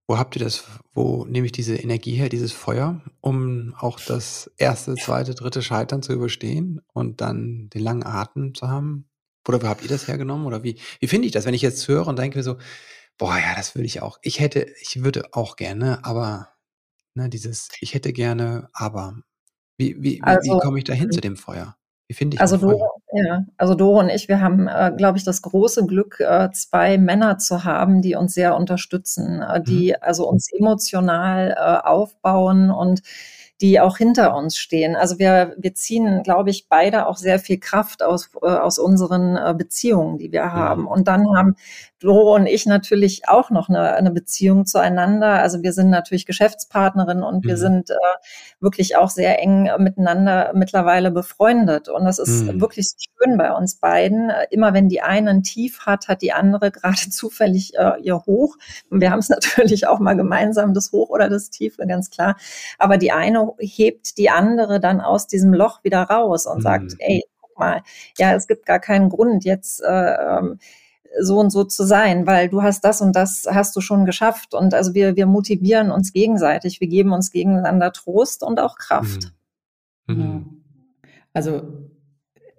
Wo 0.08 0.18
habt 0.18 0.36
ihr 0.36 0.42
das, 0.42 0.64
wo 0.94 1.26
nehme 1.26 1.46
ich 1.46 1.52
diese 1.52 1.76
Energie 1.76 2.14
her, 2.14 2.30
dieses 2.30 2.52
Feuer, 2.52 3.02
um 3.20 3.74
auch 3.78 4.00
das 4.00 4.50
erste, 4.56 4.94
zweite, 4.94 5.34
dritte 5.34 5.62
Scheitern 5.62 6.02
zu 6.02 6.14
überstehen 6.14 6.80
und 6.94 7.20
dann 7.20 7.68
den 7.68 7.82
langen 7.82 8.04
Atem 8.06 8.54
zu 8.54 8.68
haben? 8.68 9.06
Oder 9.46 9.62
wo 9.62 9.68
habt 9.68 9.82
ihr 9.82 9.88
das 9.88 10.08
hergenommen? 10.08 10.46
Oder 10.46 10.62
wie, 10.64 10.80
wie 11.00 11.08
finde 11.08 11.26
ich 11.26 11.32
das, 11.32 11.44
wenn 11.44 11.54
ich 11.54 11.62
jetzt 11.62 11.86
höre 11.88 12.06
und 12.06 12.18
denke 12.18 12.38
mir 12.38 12.42
so, 12.44 12.56
boah, 13.18 13.38
ja, 13.38 13.54
das 13.56 13.74
würde 13.74 13.86
ich 13.86 14.02
auch. 14.02 14.18
Ich 14.22 14.40
hätte, 14.40 14.66
ich 14.80 15.04
würde 15.04 15.34
auch 15.34 15.56
gerne, 15.56 16.04
aber 16.06 16.50
ne, 17.14 17.30
dieses, 17.30 17.70
ich 17.80 17.94
hätte 17.94 18.12
gerne, 18.14 18.70
aber 18.74 19.16
wie, 19.78 19.96
wie, 20.02 20.22
also, 20.22 20.54
wie 20.54 20.60
komme 20.60 20.78
ich 20.78 20.84
da 20.84 20.94
hin 20.94 21.12
zu 21.12 21.22
dem 21.22 21.38
Feuer? 21.38 21.77
Wie 22.08 22.14
finde 22.14 22.36
ich 22.36 22.40
also 22.40 22.56
Doro, 22.56 23.02
ja, 23.12 23.44
also 23.58 23.74
Doro 23.74 24.00
und 24.00 24.08
ich, 24.08 24.28
wir 24.28 24.40
haben, 24.40 24.66
äh, 24.66 24.92
glaube 24.96 25.18
ich, 25.18 25.24
das 25.24 25.42
große 25.42 25.84
Glück, 25.86 26.20
äh, 26.20 26.50
zwei 26.52 26.96
Männer 26.96 27.36
zu 27.36 27.64
haben, 27.64 28.00
die 28.00 28.14
uns 28.14 28.32
sehr 28.32 28.56
unterstützen, 28.56 29.42
äh, 29.42 29.62
die 29.62 29.90
mhm. 29.90 29.96
also 30.00 30.26
uns 30.26 30.50
emotional 30.50 31.50
äh, 31.50 31.86
aufbauen 31.86 32.70
und 32.70 33.02
die 33.60 33.80
auch 33.80 33.98
hinter 33.98 34.36
uns 34.36 34.56
stehen. 34.56 34.96
Also 34.96 35.18
wir, 35.18 35.54
wir 35.58 35.74
ziehen, 35.74 36.22
glaube 36.22 36.50
ich, 36.50 36.68
beide 36.68 37.08
auch 37.08 37.16
sehr 37.16 37.38
viel 37.38 37.58
Kraft 37.58 38.02
aus, 38.02 38.30
äh, 38.40 38.46
aus 38.46 38.78
unseren 38.78 39.36
äh, 39.36 39.54
Beziehungen, 39.56 40.16
die 40.16 40.32
wir 40.32 40.52
haben. 40.52 40.86
Und 40.86 41.08
dann 41.08 41.26
haben 41.36 41.56
Doro 42.00 42.34
und 42.34 42.46
ich 42.46 42.66
natürlich 42.66 43.28
auch 43.28 43.50
noch 43.50 43.68
eine, 43.68 43.94
eine 43.94 44.10
Beziehung 44.10 44.66
zueinander. 44.66 45.40
Also 45.40 45.62
wir 45.62 45.72
sind 45.72 45.90
natürlich 45.90 46.26
Geschäftspartnerinnen 46.26 47.24
und 47.24 47.44
mhm. 47.44 47.48
wir 47.48 47.56
sind 47.56 47.90
äh, 47.90 47.94
wirklich 48.60 48.96
auch 48.96 49.10
sehr 49.10 49.40
eng 49.40 49.68
miteinander 49.78 50.52
mittlerweile 50.54 51.10
befreundet. 51.10 51.88
Und 51.88 52.04
das 52.04 52.18
ist 52.18 52.44
mhm. 52.44 52.60
wirklich 52.60 52.86
schön 52.98 53.36
bei 53.36 53.52
uns 53.52 53.76
beiden. 53.76 54.30
Immer 54.50 54.74
wenn 54.74 54.88
die 54.88 55.02
eine 55.02 55.30
ein 55.30 55.42
Tief 55.42 55.86
hat, 55.86 56.06
hat 56.06 56.22
die 56.22 56.32
andere 56.32 56.70
gerade 56.72 57.10
zufällig 57.10 57.76
äh, 57.76 58.00
ihr 58.00 58.24
Hoch. 58.26 58.56
Und 58.90 59.00
wir 59.00 59.10
haben 59.10 59.18
es 59.18 59.28
natürlich 59.56 59.86
auch 59.88 59.98
mal 59.98 60.14
gemeinsam, 60.14 60.74
das 60.74 60.92
Hoch 60.92 61.10
oder 61.10 61.28
das 61.28 61.50
Tief, 61.50 61.78
ganz 61.78 62.10
klar. 62.10 62.36
Aber 62.78 62.96
die 62.96 63.10
eine 63.10 63.52
hebt 63.58 64.18
die 64.18 64.30
andere 64.30 64.78
dann 64.78 65.00
aus 65.00 65.26
diesem 65.26 65.52
Loch 65.52 65.82
wieder 65.82 66.02
raus 66.02 66.46
und 66.46 66.58
mhm. 66.58 66.62
sagt, 66.62 66.94
ey, 66.98 67.24
guck 67.40 67.58
mal, 67.58 67.82
ja, 68.18 68.34
es 68.34 68.46
gibt 68.46 68.66
gar 68.66 68.78
keinen 68.78 69.08
Grund 69.08 69.44
jetzt, 69.44 69.82
äh, 69.82 70.14
ähm, 70.14 70.58
so 71.20 71.38
und 71.38 71.50
so 71.50 71.64
zu 71.64 71.84
sein, 71.84 72.26
weil 72.26 72.48
du 72.48 72.62
hast 72.62 72.84
das 72.84 73.00
und 73.00 73.14
das 73.16 73.46
hast 73.50 73.74
du 73.76 73.80
schon 73.80 74.04
geschafft. 74.04 74.54
Und 74.54 74.74
also 74.74 74.94
wir, 74.94 75.16
wir 75.16 75.26
motivieren 75.26 75.90
uns 75.90 76.12
gegenseitig, 76.12 76.80
wir 76.80 76.88
geben 76.88 77.12
uns 77.12 77.30
gegeneinander 77.30 77.92
Trost 77.92 78.42
und 78.42 78.60
auch 78.60 78.76
Kraft. 78.76 79.32
Mhm. 80.06 80.16
Mhm. 80.16 80.46
Also 81.32 81.62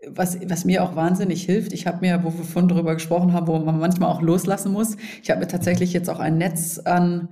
was, 0.07 0.39
was 0.49 0.65
mir 0.65 0.83
auch 0.83 0.95
wahnsinnig 0.95 1.43
hilft, 1.43 1.73
ich 1.73 1.85
habe 1.85 1.99
mir, 2.01 2.23
wo 2.23 2.33
wir 2.33 2.45
vorhin 2.45 2.69
darüber 2.69 2.93
gesprochen 2.93 3.33
haben, 3.33 3.47
wo 3.47 3.59
man 3.59 3.79
manchmal 3.79 4.09
auch 4.09 4.21
loslassen 4.21 4.71
muss, 4.71 4.95
ich 5.21 5.29
habe 5.29 5.41
mir 5.41 5.47
tatsächlich 5.47 5.93
jetzt 5.93 6.09
auch 6.09 6.19
ein 6.19 6.37
Netz 6.37 6.79
an 6.79 7.29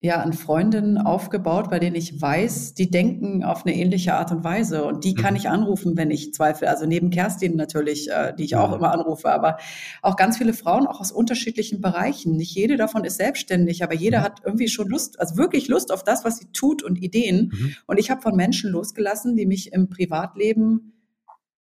ja 0.00 0.20
an 0.20 0.34
Freundinnen 0.34 0.98
aufgebaut, 0.98 1.70
bei 1.70 1.78
denen 1.78 1.96
ich 1.96 2.20
weiß, 2.20 2.74
die 2.74 2.90
denken 2.90 3.42
auf 3.42 3.64
eine 3.64 3.74
ähnliche 3.74 4.14
Art 4.14 4.30
und 4.30 4.44
Weise. 4.44 4.84
Und 4.84 5.04
die 5.04 5.14
kann 5.14 5.32
mhm. 5.32 5.40
ich 5.40 5.48
anrufen, 5.48 5.96
wenn 5.96 6.10
ich 6.10 6.34
zweifle. 6.34 6.68
Also 6.68 6.86
neben 6.86 7.10
Kerstin 7.10 7.56
natürlich, 7.56 8.10
äh, 8.10 8.34
die 8.38 8.44
ich 8.44 8.56
auch 8.56 8.74
immer 8.74 8.92
anrufe, 8.92 9.30
aber 9.30 9.56
auch 10.02 10.16
ganz 10.16 10.36
viele 10.36 10.52
Frauen, 10.52 10.86
auch 10.86 11.00
aus 11.00 11.12
unterschiedlichen 11.12 11.80
Bereichen. 11.80 12.36
Nicht 12.36 12.54
jede 12.54 12.76
davon 12.76 13.04
ist 13.04 13.16
selbstständig, 13.16 13.82
aber 13.82 13.94
jeder 13.94 14.20
mhm. 14.20 14.24
hat 14.24 14.40
irgendwie 14.44 14.68
schon 14.68 14.88
Lust, 14.88 15.18
also 15.18 15.36
wirklich 15.36 15.68
Lust 15.68 15.92
auf 15.92 16.04
das, 16.04 16.24
was 16.24 16.38
sie 16.38 16.52
tut 16.52 16.82
und 16.82 17.02
Ideen. 17.02 17.52
Mhm. 17.52 17.74
Und 17.86 17.98
ich 17.98 18.10
habe 18.10 18.20
von 18.20 18.36
Menschen 18.36 18.70
losgelassen, 18.70 19.34
die 19.34 19.46
mich 19.46 19.72
im 19.72 19.88
Privatleben 19.88 20.92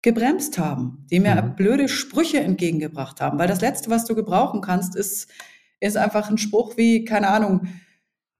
gebremst 0.00 0.58
haben, 0.58 1.06
die 1.10 1.18
mir 1.18 1.40
mhm. 1.40 1.56
blöde 1.56 1.88
Sprüche 1.88 2.38
entgegengebracht 2.40 3.20
haben. 3.20 3.38
Weil 3.38 3.48
das 3.48 3.60
Letzte, 3.60 3.90
was 3.90 4.04
du 4.04 4.14
gebrauchen 4.14 4.60
kannst, 4.60 4.94
ist, 4.94 5.28
ist 5.80 5.96
einfach 5.96 6.30
ein 6.30 6.38
Spruch 6.38 6.76
wie, 6.76 7.04
keine 7.04 7.28
Ahnung, 7.28 7.62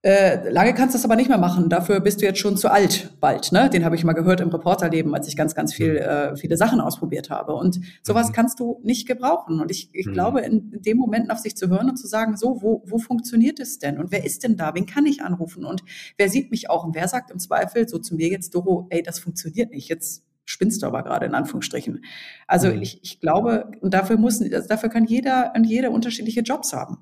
äh, 0.05 0.51
lange 0.51 0.75
kannst 0.75 0.95
du 0.95 0.99
das 0.99 1.05
aber 1.05 1.15
nicht 1.15 1.29
mehr 1.29 1.39
machen. 1.39 1.69
Dafür 1.69 2.01
bist 2.01 2.21
du 2.21 2.27
jetzt 2.27 2.41
schon 2.41 2.57
zu 2.57 2.69
alt 2.69 3.13
bald. 3.21 3.53
Ne? 3.53 3.71
Den 3.71 3.85
habe 3.85 3.95
ich 3.95 4.03
mal 4.03 4.15
gehört 4.15 4.41
im 4.41 4.49
Reporterleben, 4.49 5.15
als 5.15 5.29
ich 5.29 5.37
ganz, 5.37 5.55
ganz 5.55 5.73
viel, 5.73 5.93
mhm. 5.93 5.99
äh, 5.99 6.37
viele 6.37 6.57
Sachen 6.57 6.81
ausprobiert 6.81 7.31
habe. 7.31 7.55
Und 7.55 7.81
sowas 8.03 8.29
mhm. 8.29 8.33
kannst 8.33 8.59
du 8.59 8.81
nicht 8.83 9.07
gebrauchen. 9.07 9.61
Und 9.61 9.71
ich, 9.71 9.91
ich 9.93 10.07
mhm. 10.07 10.13
glaube, 10.13 10.41
in, 10.41 10.73
in 10.73 10.83
dem 10.83 10.97
Moment 10.97 11.31
auf 11.31 11.39
sich 11.39 11.57
zu 11.57 11.69
hören 11.69 11.89
und 11.89 11.97
zu 11.97 12.09
sagen, 12.09 12.37
so, 12.37 12.63
wo, 12.63 12.83
wo 12.85 12.99
funktioniert 12.99 13.61
es 13.61 13.79
denn? 13.79 13.99
Und 13.99 14.11
wer 14.11 14.25
ist 14.25 14.43
denn 14.43 14.57
da? 14.57 14.75
Wen 14.75 14.87
kann 14.87 15.07
ich 15.07 15.23
anrufen? 15.23 15.65
Und 15.65 15.85
wer 16.19 16.29
sieht 16.29 16.51
mich 16.51 16.69
auch? 16.69 16.85
Und 16.85 16.97
wer 16.97 17.07
sagt 17.07 17.31
im 17.31 17.39
Zweifel 17.39 17.89
so 17.89 17.99
zu 17.99 18.17
mir 18.17 18.29
jetzt, 18.29 18.57
Doro, 18.57 18.89
ey, 18.91 19.05
das 19.05 19.21
funktioniert 19.21 19.71
nicht. 19.71 19.89
Jetzt 19.89 20.25
spinnst 20.45 20.83
du 20.83 20.87
aber 20.87 21.05
gerade 21.05 21.27
in 21.27 21.35
Anführungsstrichen. 21.37 22.05
Also 22.49 22.69
mhm. 22.69 22.83
ich, 22.83 22.99
ich 23.05 23.21
glaube, 23.21 23.71
und 23.81 23.95
dafür 23.95 24.17
muss, 24.17 24.43
also 24.43 24.67
dafür 24.67 24.89
kann 24.89 25.05
jeder 25.05 25.53
und 25.55 25.63
jeder 25.63 25.93
unterschiedliche 25.93 26.41
Jobs 26.41 26.73
haben 26.73 26.99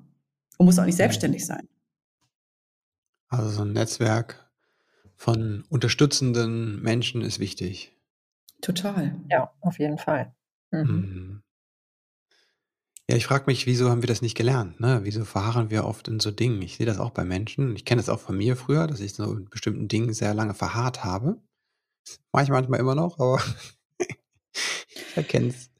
und 0.59 0.67
muss 0.67 0.77
auch 0.77 0.85
nicht 0.85 0.97
selbstständig 0.97 1.47
sein. 1.47 1.67
Also 3.31 3.49
so 3.49 3.61
ein 3.61 3.71
Netzwerk 3.71 4.45
von 5.15 5.63
unterstützenden 5.69 6.81
Menschen 6.81 7.21
ist 7.21 7.39
wichtig. 7.39 7.95
Total. 8.61 9.15
Ja, 9.29 9.51
auf 9.61 9.79
jeden 9.79 9.97
Fall. 9.97 10.35
Mhm. 10.71 10.81
Mhm. 10.81 11.43
Ja, 13.09 13.15
ich 13.15 13.25
frage 13.25 13.45
mich, 13.47 13.65
wieso 13.65 13.89
haben 13.89 14.03
wir 14.03 14.07
das 14.07 14.21
nicht 14.21 14.35
gelernt? 14.35 14.79
Ne? 14.79 15.01
Wieso 15.03 15.23
verharren 15.25 15.69
wir 15.69 15.85
oft 15.85 16.07
in 16.07 16.19
so 16.19 16.31
Dingen? 16.31 16.61
Ich 16.61 16.75
sehe 16.75 16.85
das 16.85 16.99
auch 16.99 17.11
bei 17.11 17.23
Menschen. 17.23 17.75
Ich 17.75 17.85
kenne 17.85 18.01
das 18.01 18.09
auch 18.09 18.19
von 18.19 18.37
mir 18.37 18.55
früher, 18.55 18.85
dass 18.85 18.99
ich 18.99 19.13
so 19.13 19.31
in 19.33 19.49
bestimmten 19.49 19.87
Dingen 19.87 20.13
sehr 20.13 20.33
lange 20.33 20.53
verharrt 20.53 21.03
habe. 21.03 21.41
Das 22.05 22.19
mache 22.33 22.43
ich 22.43 22.49
manchmal 22.49 22.79
immer 22.79 22.95
noch, 22.95 23.17
aber 23.19 23.41
ich 24.53 25.17
erkenne 25.17 25.47
es, 25.47 25.71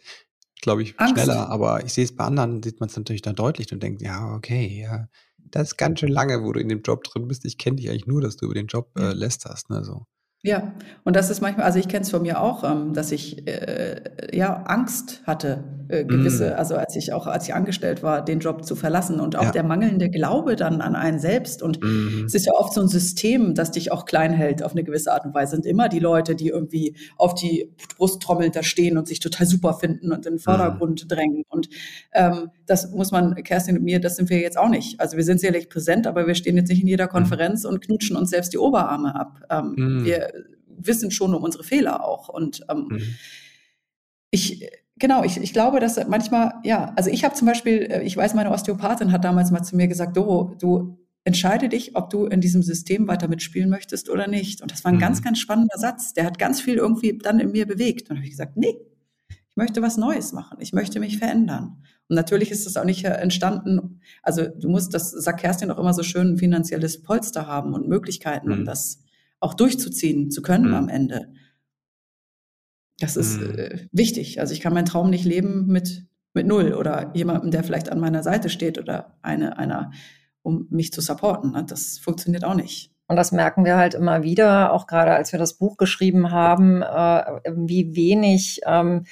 glaube 0.61 0.83
ich, 0.83 0.97
Angst. 0.99 1.13
schneller. 1.13 1.49
Aber 1.49 1.83
ich 1.83 1.91
sehe 1.93 2.05
es 2.05 2.15
bei 2.15 2.23
anderen, 2.23 2.63
sieht 2.63 2.79
man 2.79 2.87
es 2.87 2.95
natürlich 2.95 3.21
dann 3.21 3.35
deutlich 3.35 3.71
und 3.73 3.83
denkt, 3.83 4.01
ja, 4.01 4.33
okay, 4.33 4.81
ja, 4.81 5.09
das 5.49 5.69
ist 5.69 5.77
ganz 5.77 5.99
schön 5.99 6.11
lange, 6.11 6.43
wo 6.43 6.51
du 6.51 6.59
in 6.59 6.69
dem 6.69 6.81
Job 6.81 7.03
drin 7.03 7.27
bist. 7.27 7.45
Ich 7.45 7.57
kenne 7.57 7.77
dich 7.77 7.89
eigentlich 7.89 8.07
nur, 8.07 8.21
dass 8.21 8.37
du 8.37 8.45
über 8.45 8.55
den 8.55 8.67
Job 8.67 8.91
äh, 8.97 9.13
lästerst. 9.13 9.69
Ne, 9.69 9.83
so. 9.83 10.05
Ja, 10.43 10.73
und 11.03 11.15
das 11.15 11.29
ist 11.29 11.39
manchmal, 11.39 11.67
also 11.67 11.77
ich 11.77 11.87
kenne 11.87 12.01
es 12.01 12.09
von 12.09 12.23
mir 12.23 12.41
auch, 12.41 12.63
ähm, 12.63 12.93
dass 12.93 13.11
ich 13.11 13.47
äh, 13.47 14.35
ja 14.35 14.63
Angst 14.63 15.21
hatte, 15.25 15.63
äh, 15.91 16.05
gewisse, 16.05 16.51
mm. 16.51 16.53
also 16.57 16.75
als 16.75 16.95
ich 16.95 17.13
auch, 17.13 17.27
als 17.27 17.47
ich 17.47 17.53
angestellt 17.53 18.01
war, 18.01 18.23
den 18.23 18.39
Job 18.39 18.65
zu 18.65 18.75
verlassen 18.75 19.19
und 19.19 19.35
auch 19.35 19.43
ja. 19.43 19.51
der 19.51 19.63
mangelnde 19.63 20.09
Glaube 20.09 20.55
dann 20.55 20.81
an 20.81 20.95
einen 20.95 21.19
selbst. 21.19 21.61
Und 21.61 21.79
mm. 21.83 22.25
es 22.25 22.33
ist 22.33 22.45
ja 22.45 22.53
oft 22.53 22.73
so 22.73 22.81
ein 22.81 22.87
System, 22.87 23.53
das 23.53 23.71
dich 23.71 23.91
auch 23.91 24.05
klein 24.05 24.31
hält 24.31 24.63
auf 24.63 24.71
eine 24.71 24.83
gewisse 24.83 25.11
Art 25.11 25.25
und 25.25 25.35
Weise. 25.35 25.51
Sind 25.51 25.65
immer 25.65 25.89
die 25.89 25.99
Leute, 25.99 26.33
die 26.33 26.47
irgendwie 26.47 26.95
auf 27.17 27.35
die 27.35 27.75
Brusttrommel 27.97 28.49
da 28.49 28.63
stehen 28.63 28.97
und 28.97 29.07
sich 29.07 29.19
total 29.19 29.45
super 29.45 29.73
finden 29.73 30.11
und 30.11 30.25
in 30.25 30.33
den 30.33 30.39
Vordergrund 30.39 31.05
mm. 31.05 31.07
drängen. 31.07 31.43
Und 31.49 31.69
ähm, 32.13 32.49
das 32.65 32.89
muss 32.91 33.11
man, 33.11 33.35
Kerstin 33.43 33.77
und 33.77 33.83
mir, 33.83 33.99
das 33.99 34.15
sind 34.15 34.29
wir 34.29 34.39
jetzt 34.39 34.57
auch 34.57 34.69
nicht. 34.69 34.99
Also 34.99 35.17
wir 35.17 35.23
sind 35.23 35.39
sicherlich 35.39 35.69
präsent, 35.69 36.07
aber 36.07 36.25
wir 36.25 36.35
stehen 36.35 36.55
jetzt 36.55 36.69
nicht 36.69 36.81
in 36.81 36.87
jeder 36.87 37.07
mhm. 37.07 37.11
Konferenz 37.11 37.65
und 37.65 37.81
knutschen 37.81 38.15
uns 38.15 38.29
selbst 38.29 38.53
die 38.53 38.57
Oberarme 38.57 39.13
ab. 39.13 39.41
Ähm, 39.49 39.75
mhm. 39.77 40.05
Wir 40.05 40.30
wissen 40.85 41.11
schon 41.11 41.33
um 41.33 41.43
unsere 41.43 41.63
Fehler 41.63 42.05
auch. 42.05 42.29
Und 42.29 42.61
ähm, 42.69 42.87
mhm. 42.89 43.15
ich, 44.31 44.69
genau, 44.97 45.23
ich, 45.23 45.37
ich 45.37 45.53
glaube, 45.53 45.79
dass 45.79 45.99
manchmal, 46.07 46.53
ja, 46.63 46.93
also 46.95 47.09
ich 47.09 47.23
habe 47.23 47.35
zum 47.35 47.47
Beispiel, 47.47 47.87
äh, 47.89 48.03
ich 48.03 48.15
weiß, 48.15 48.33
meine 48.33 48.51
Osteopathin 48.51 49.11
hat 49.11 49.23
damals 49.23 49.51
mal 49.51 49.63
zu 49.63 49.75
mir 49.75 49.87
gesagt, 49.87 50.17
Doro, 50.17 50.55
du 50.59 50.97
entscheide 51.23 51.69
dich, 51.69 51.95
ob 51.95 52.09
du 52.09 52.25
in 52.25 52.41
diesem 52.41 52.63
System 52.63 53.07
weiter 53.07 53.27
mitspielen 53.27 53.69
möchtest 53.69 54.09
oder 54.09 54.27
nicht. 54.27 54.61
Und 54.61 54.71
das 54.71 54.83
war 54.83 54.91
ein 54.91 54.95
mhm. 54.95 55.01
ganz, 55.01 55.21
ganz 55.21 55.39
spannender 55.39 55.77
Satz. 55.77 56.13
Der 56.13 56.25
hat 56.25 56.39
ganz 56.39 56.61
viel 56.61 56.75
irgendwie 56.75 57.17
dann 57.17 57.39
in 57.39 57.51
mir 57.51 57.67
bewegt. 57.67 58.09
Und 58.09 58.17
habe 58.17 58.25
ich 58.25 58.31
gesagt, 58.31 58.57
nee, 58.57 58.75
ich 59.29 59.57
möchte 59.57 59.81
was 59.81 59.97
Neues 59.97 60.33
machen. 60.33 60.57
Ich 60.61 60.73
möchte 60.73 60.99
mich 60.99 61.17
verändern. 61.17 61.83
Und 62.07 62.15
natürlich 62.15 62.51
ist 62.51 62.67
es 62.67 62.75
auch 62.75 62.83
nicht 62.83 63.05
entstanden, 63.05 64.01
also 64.21 64.45
du 64.45 64.67
musst, 64.67 64.93
das 64.93 65.11
sagt 65.11 65.39
Kerstin 65.39 65.71
auch 65.71 65.77
immer 65.77 65.93
so 65.93 66.03
schön, 66.03 66.33
ein 66.33 66.37
finanzielles 66.37 67.01
Polster 67.01 67.47
haben 67.47 67.73
und 67.73 67.87
Möglichkeiten, 67.87 68.47
mhm. 68.47 68.53
um 68.53 68.65
das 68.65 69.01
auch 69.41 69.53
durchzuziehen 69.53 70.31
zu 70.31 70.41
können 70.41 70.69
mhm. 70.69 70.75
am 70.75 70.89
Ende. 70.89 71.33
Das 72.99 73.17
ist 73.17 73.39
mhm. 73.39 73.57
äh, 73.57 73.87
wichtig. 73.91 74.39
Also 74.39 74.53
ich 74.53 74.61
kann 74.61 74.73
meinen 74.73 74.85
Traum 74.85 75.09
nicht 75.09 75.25
leben 75.25 75.67
mit, 75.67 76.05
mit 76.33 76.47
null 76.47 76.73
oder 76.73 77.11
jemandem, 77.13 77.51
der 77.51 77.63
vielleicht 77.63 77.91
an 77.91 77.99
meiner 77.99 78.23
Seite 78.23 78.49
steht 78.49 78.77
oder 78.77 79.17
eine, 79.21 79.57
einer, 79.57 79.91
um 80.43 80.67
mich 80.69 80.93
zu 80.93 81.01
supporten. 81.01 81.51
Ne? 81.51 81.65
Das 81.67 81.97
funktioniert 81.97 82.45
auch 82.45 82.55
nicht. 82.55 82.91
Und 83.07 83.17
das 83.17 83.33
merken 83.33 83.65
wir 83.65 83.75
halt 83.75 83.93
immer 83.93 84.23
wieder, 84.23 84.71
auch 84.71 84.87
gerade 84.87 85.11
als 85.11 85.33
wir 85.33 85.39
das 85.39 85.57
Buch 85.57 85.75
geschrieben 85.75 86.31
haben, 86.31 86.81
äh, 86.81 87.41
wie 87.55 87.93
wenig 87.95 88.61
ähm, 88.65 89.03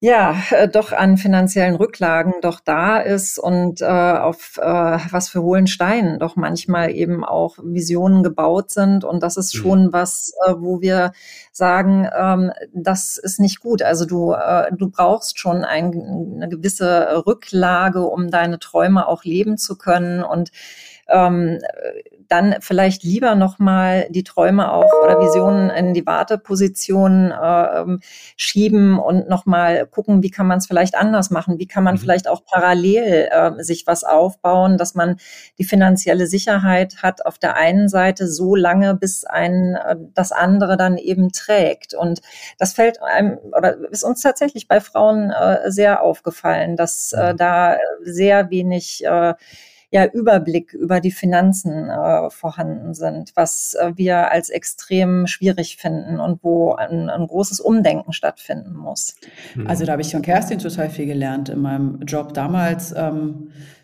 ja, 0.00 0.36
äh, 0.50 0.68
doch 0.68 0.92
an 0.92 1.16
finanziellen 1.16 1.74
Rücklagen 1.74 2.34
doch 2.40 2.60
da 2.60 2.98
ist 2.98 3.36
und 3.36 3.80
äh, 3.80 3.84
auf 3.84 4.56
äh, 4.58 4.98
was 5.10 5.28
für 5.28 5.42
hohlen 5.42 5.66
Steinen 5.66 6.20
doch 6.20 6.36
manchmal 6.36 6.92
eben 6.92 7.24
auch 7.24 7.58
Visionen 7.60 8.22
gebaut 8.22 8.70
sind. 8.70 9.02
Und 9.02 9.24
das 9.24 9.36
ist 9.36 9.54
mhm. 9.56 9.58
schon 9.58 9.92
was, 9.92 10.32
äh, 10.46 10.54
wo 10.56 10.80
wir 10.80 11.12
sagen, 11.50 12.08
ähm, 12.16 12.52
das 12.72 13.16
ist 13.16 13.40
nicht 13.40 13.58
gut. 13.58 13.82
Also 13.82 14.04
du, 14.04 14.34
äh, 14.34 14.70
du 14.72 14.88
brauchst 14.88 15.40
schon 15.40 15.64
ein, 15.64 15.92
eine 16.36 16.48
gewisse 16.48 17.24
Rücklage, 17.26 18.04
um 18.04 18.30
deine 18.30 18.60
Träume 18.60 19.08
auch 19.08 19.24
leben 19.24 19.58
zu 19.58 19.76
können. 19.76 20.22
Und 20.22 20.52
ähm, 21.08 21.58
dann 22.28 22.56
vielleicht 22.60 23.02
lieber 23.02 23.34
nochmal 23.34 24.06
die 24.10 24.22
Träume 24.22 24.70
auch 24.70 24.92
oder 25.02 25.20
Visionen 25.20 25.70
in 25.70 25.94
die 25.94 26.06
Warteposition 26.06 27.30
äh, 27.30 27.98
schieben 28.36 28.98
und 28.98 29.28
nochmal 29.28 29.86
gucken, 29.86 30.22
wie 30.22 30.30
kann 30.30 30.46
man 30.46 30.58
es 30.58 30.66
vielleicht 30.66 30.94
anders 30.94 31.30
machen, 31.30 31.58
wie 31.58 31.66
kann 31.66 31.84
man 31.84 31.94
mhm. 31.94 31.98
vielleicht 32.00 32.28
auch 32.28 32.44
parallel 32.44 33.28
äh, 33.30 33.62
sich 33.62 33.86
was 33.86 34.04
aufbauen, 34.04 34.76
dass 34.76 34.94
man 34.94 35.16
die 35.58 35.64
finanzielle 35.64 36.26
Sicherheit 36.26 37.02
hat 37.02 37.24
auf 37.24 37.38
der 37.38 37.56
einen 37.56 37.88
Seite 37.88 38.28
so 38.28 38.54
lange, 38.54 38.94
bis 38.94 39.24
ein 39.24 39.74
äh, 39.74 39.96
das 40.14 40.32
andere 40.32 40.76
dann 40.76 40.98
eben 40.98 41.32
trägt. 41.32 41.94
Und 41.94 42.20
das 42.58 42.74
fällt 42.74 43.02
einem 43.02 43.38
oder 43.56 43.76
ist 43.90 44.04
uns 44.04 44.20
tatsächlich 44.20 44.68
bei 44.68 44.80
Frauen 44.80 45.30
äh, 45.30 45.70
sehr 45.70 46.02
aufgefallen, 46.02 46.76
dass 46.76 47.12
äh, 47.12 47.32
mhm. 47.32 47.36
da 47.38 47.76
sehr 48.02 48.50
wenig 48.50 49.04
äh, 49.04 49.34
ja, 49.90 50.04
Überblick 50.04 50.74
über 50.74 51.00
die 51.00 51.10
Finanzen 51.10 51.88
äh, 51.88 52.28
vorhanden 52.30 52.92
sind, 52.94 53.32
was 53.34 53.74
äh, 53.74 53.92
wir 53.96 54.30
als 54.30 54.50
extrem 54.50 55.26
schwierig 55.26 55.76
finden 55.78 56.20
und 56.20 56.44
wo 56.44 56.74
ein, 56.74 57.08
ein 57.08 57.26
großes 57.26 57.60
Umdenken 57.60 58.12
stattfinden 58.12 58.76
muss. 58.76 59.16
Also 59.66 59.86
da 59.86 59.92
habe 59.92 60.02
ich 60.02 60.10
von 60.10 60.22
Kerstin 60.22 60.58
total 60.58 60.90
viel 60.90 61.06
gelernt 61.06 61.48
in 61.48 61.60
meinem 61.60 62.00
Job 62.00 62.34
damals. 62.34 62.92
Ähm, 62.96 63.50
äh, 63.50 63.77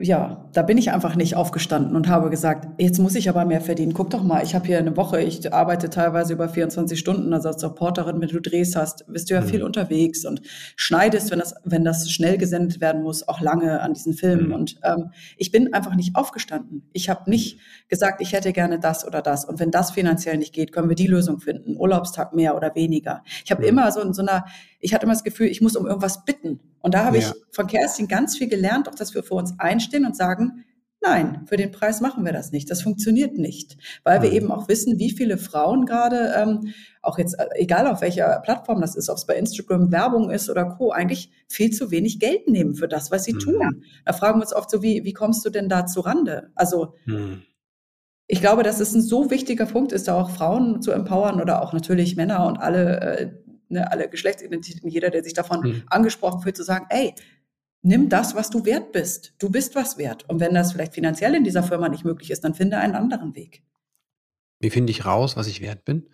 ja, 0.00 0.48
da 0.54 0.62
bin 0.62 0.78
ich 0.78 0.90
einfach 0.90 1.16
nicht 1.16 1.36
aufgestanden 1.36 1.94
und 1.94 2.08
habe 2.08 2.30
gesagt, 2.30 2.80
jetzt 2.80 2.98
muss 2.98 3.14
ich 3.14 3.28
aber 3.28 3.44
mehr 3.44 3.60
verdienen. 3.60 3.92
Guck 3.92 4.08
doch 4.08 4.22
mal, 4.22 4.42
ich 4.42 4.54
habe 4.54 4.66
hier 4.66 4.78
eine 4.78 4.96
Woche, 4.96 5.20
ich 5.20 5.52
arbeite 5.52 5.90
teilweise 5.90 6.32
über 6.32 6.48
24 6.48 6.98
Stunden, 6.98 7.34
also 7.34 7.48
als 7.48 7.62
Reporterin, 7.62 8.22
wenn 8.22 8.28
du 8.30 8.40
Drehs 8.40 8.74
hast, 8.74 9.04
bist 9.12 9.28
du 9.28 9.34
ja 9.34 9.42
mhm. 9.42 9.48
viel 9.48 9.62
unterwegs 9.62 10.24
und 10.24 10.40
schneidest, 10.76 11.30
wenn 11.30 11.40
das, 11.40 11.54
wenn 11.64 11.84
das 11.84 12.10
schnell 12.10 12.38
gesendet 12.38 12.80
werden 12.80 13.02
muss, 13.02 13.28
auch 13.28 13.42
lange 13.42 13.82
an 13.82 13.92
diesen 13.92 14.14
Filmen. 14.14 14.46
Mhm. 14.46 14.54
Und 14.54 14.80
ähm, 14.82 15.10
ich 15.36 15.50
bin 15.50 15.74
einfach 15.74 15.94
nicht 15.94 16.16
aufgestanden. 16.16 16.88
Ich 16.94 17.10
habe 17.10 17.28
nicht 17.28 17.60
gesagt, 17.88 18.22
ich 18.22 18.32
hätte 18.32 18.54
gerne 18.54 18.80
das 18.80 19.06
oder 19.06 19.20
das. 19.20 19.44
Und 19.44 19.60
wenn 19.60 19.70
das 19.70 19.90
finanziell 19.90 20.38
nicht 20.38 20.54
geht, 20.54 20.72
können 20.72 20.88
wir 20.88 20.96
die 20.96 21.06
Lösung 21.06 21.38
finden. 21.38 21.76
Urlaubstag 21.76 22.32
mehr 22.32 22.56
oder 22.56 22.74
weniger. 22.74 23.22
Ich 23.44 23.50
habe 23.50 23.60
mhm. 23.60 23.68
immer 23.68 23.92
so 23.92 24.00
in 24.00 24.14
so 24.14 24.22
einer, 24.22 24.46
ich 24.80 24.94
hatte 24.94 25.04
immer 25.04 25.12
das 25.12 25.24
Gefühl, 25.24 25.46
ich 25.46 25.60
muss 25.60 25.76
um 25.76 25.86
irgendwas 25.86 26.24
bitten. 26.24 26.60
Und 26.80 26.94
da 26.94 27.04
habe 27.04 27.18
ja. 27.18 27.28
ich 27.28 27.54
von 27.54 27.66
Kerstin 27.66 28.08
ganz 28.08 28.36
viel 28.36 28.48
gelernt, 28.48 28.88
auch 28.88 28.94
dass 28.94 29.14
wir 29.14 29.22
für 29.22 29.34
uns 29.34 29.54
einstehen 29.58 30.06
und 30.06 30.16
sagen, 30.16 30.64
nein, 31.02 31.42
für 31.46 31.56
den 31.56 31.70
Preis 31.70 32.00
machen 32.00 32.24
wir 32.24 32.32
das 32.32 32.52
nicht. 32.52 32.70
Das 32.70 32.82
funktioniert 32.82 33.38
nicht, 33.38 33.76
weil 34.04 34.18
mhm. 34.18 34.22
wir 34.22 34.32
eben 34.32 34.52
auch 34.52 34.68
wissen, 34.68 34.98
wie 34.98 35.10
viele 35.10 35.38
Frauen 35.38 35.86
gerade, 35.86 36.34
ähm, 36.36 36.72
auch 37.02 37.18
jetzt, 37.18 37.38
äh, 37.38 37.46
egal 37.54 37.86
auf 37.86 38.00
welcher 38.00 38.40
Plattform 38.40 38.80
das 38.80 38.96
ist, 38.96 39.08
ob 39.08 39.16
es 39.16 39.26
bei 39.26 39.36
Instagram 39.36 39.92
Werbung 39.92 40.30
ist 40.30 40.50
oder 40.50 40.66
Co., 40.66 40.90
eigentlich 40.92 41.30
viel 41.48 41.70
zu 41.70 41.90
wenig 41.90 42.20
Geld 42.20 42.48
nehmen 42.48 42.74
für 42.74 42.88
das, 42.88 43.10
was 43.10 43.24
sie 43.24 43.34
mhm. 43.34 43.38
tun. 43.38 43.84
Da 44.04 44.12
fragen 44.12 44.38
wir 44.38 44.42
uns 44.42 44.54
oft 44.54 44.70
so, 44.70 44.82
wie, 44.82 45.04
wie 45.04 45.12
kommst 45.12 45.44
du 45.44 45.50
denn 45.50 45.68
da 45.68 45.86
zu 45.86 46.00
Rande? 46.00 46.50
Also, 46.54 46.94
mhm. 47.06 47.42
ich 48.26 48.40
glaube, 48.40 48.62
dass 48.62 48.80
es 48.80 48.94
ein 48.94 49.02
so 49.02 49.30
wichtiger 49.30 49.66
Punkt 49.66 49.92
ist, 49.92 50.08
da 50.08 50.20
auch 50.20 50.30
Frauen 50.30 50.82
zu 50.82 50.92
empowern 50.92 51.40
oder 51.40 51.62
auch 51.62 51.72
natürlich 51.72 52.16
Männer 52.16 52.46
und 52.46 52.58
alle, 52.58 53.00
äh, 53.00 53.30
ne, 53.70 53.90
alle 53.90 54.08
Geschlechtsidentitäten, 54.08 54.90
jeder, 54.90 55.10
der 55.10 55.22
sich 55.22 55.34
davon 55.34 55.60
mhm. 55.60 55.82
angesprochen 55.86 56.40
fühlt, 56.42 56.56
zu 56.56 56.62
sagen, 56.62 56.86
ey, 56.90 57.14
nimm 57.82 58.08
das, 58.08 58.34
was 58.34 58.50
du 58.50 58.64
wert 58.64 58.92
bist. 58.92 59.34
Du 59.38 59.50
bist 59.50 59.74
was 59.74 59.98
wert. 59.98 60.28
Und 60.28 60.40
wenn 60.40 60.54
das 60.54 60.72
vielleicht 60.72 60.94
finanziell 60.94 61.34
in 61.34 61.44
dieser 61.44 61.62
Firma 61.62 61.88
nicht 61.88 62.04
möglich 62.04 62.30
ist, 62.30 62.44
dann 62.44 62.54
finde 62.54 62.78
einen 62.78 62.94
anderen 62.94 63.34
Weg. 63.34 63.62
Wie 64.58 64.70
finde 64.70 64.90
ich 64.90 65.06
raus, 65.06 65.36
was 65.36 65.46
ich 65.46 65.60
wert 65.60 65.84
bin? 65.84 66.08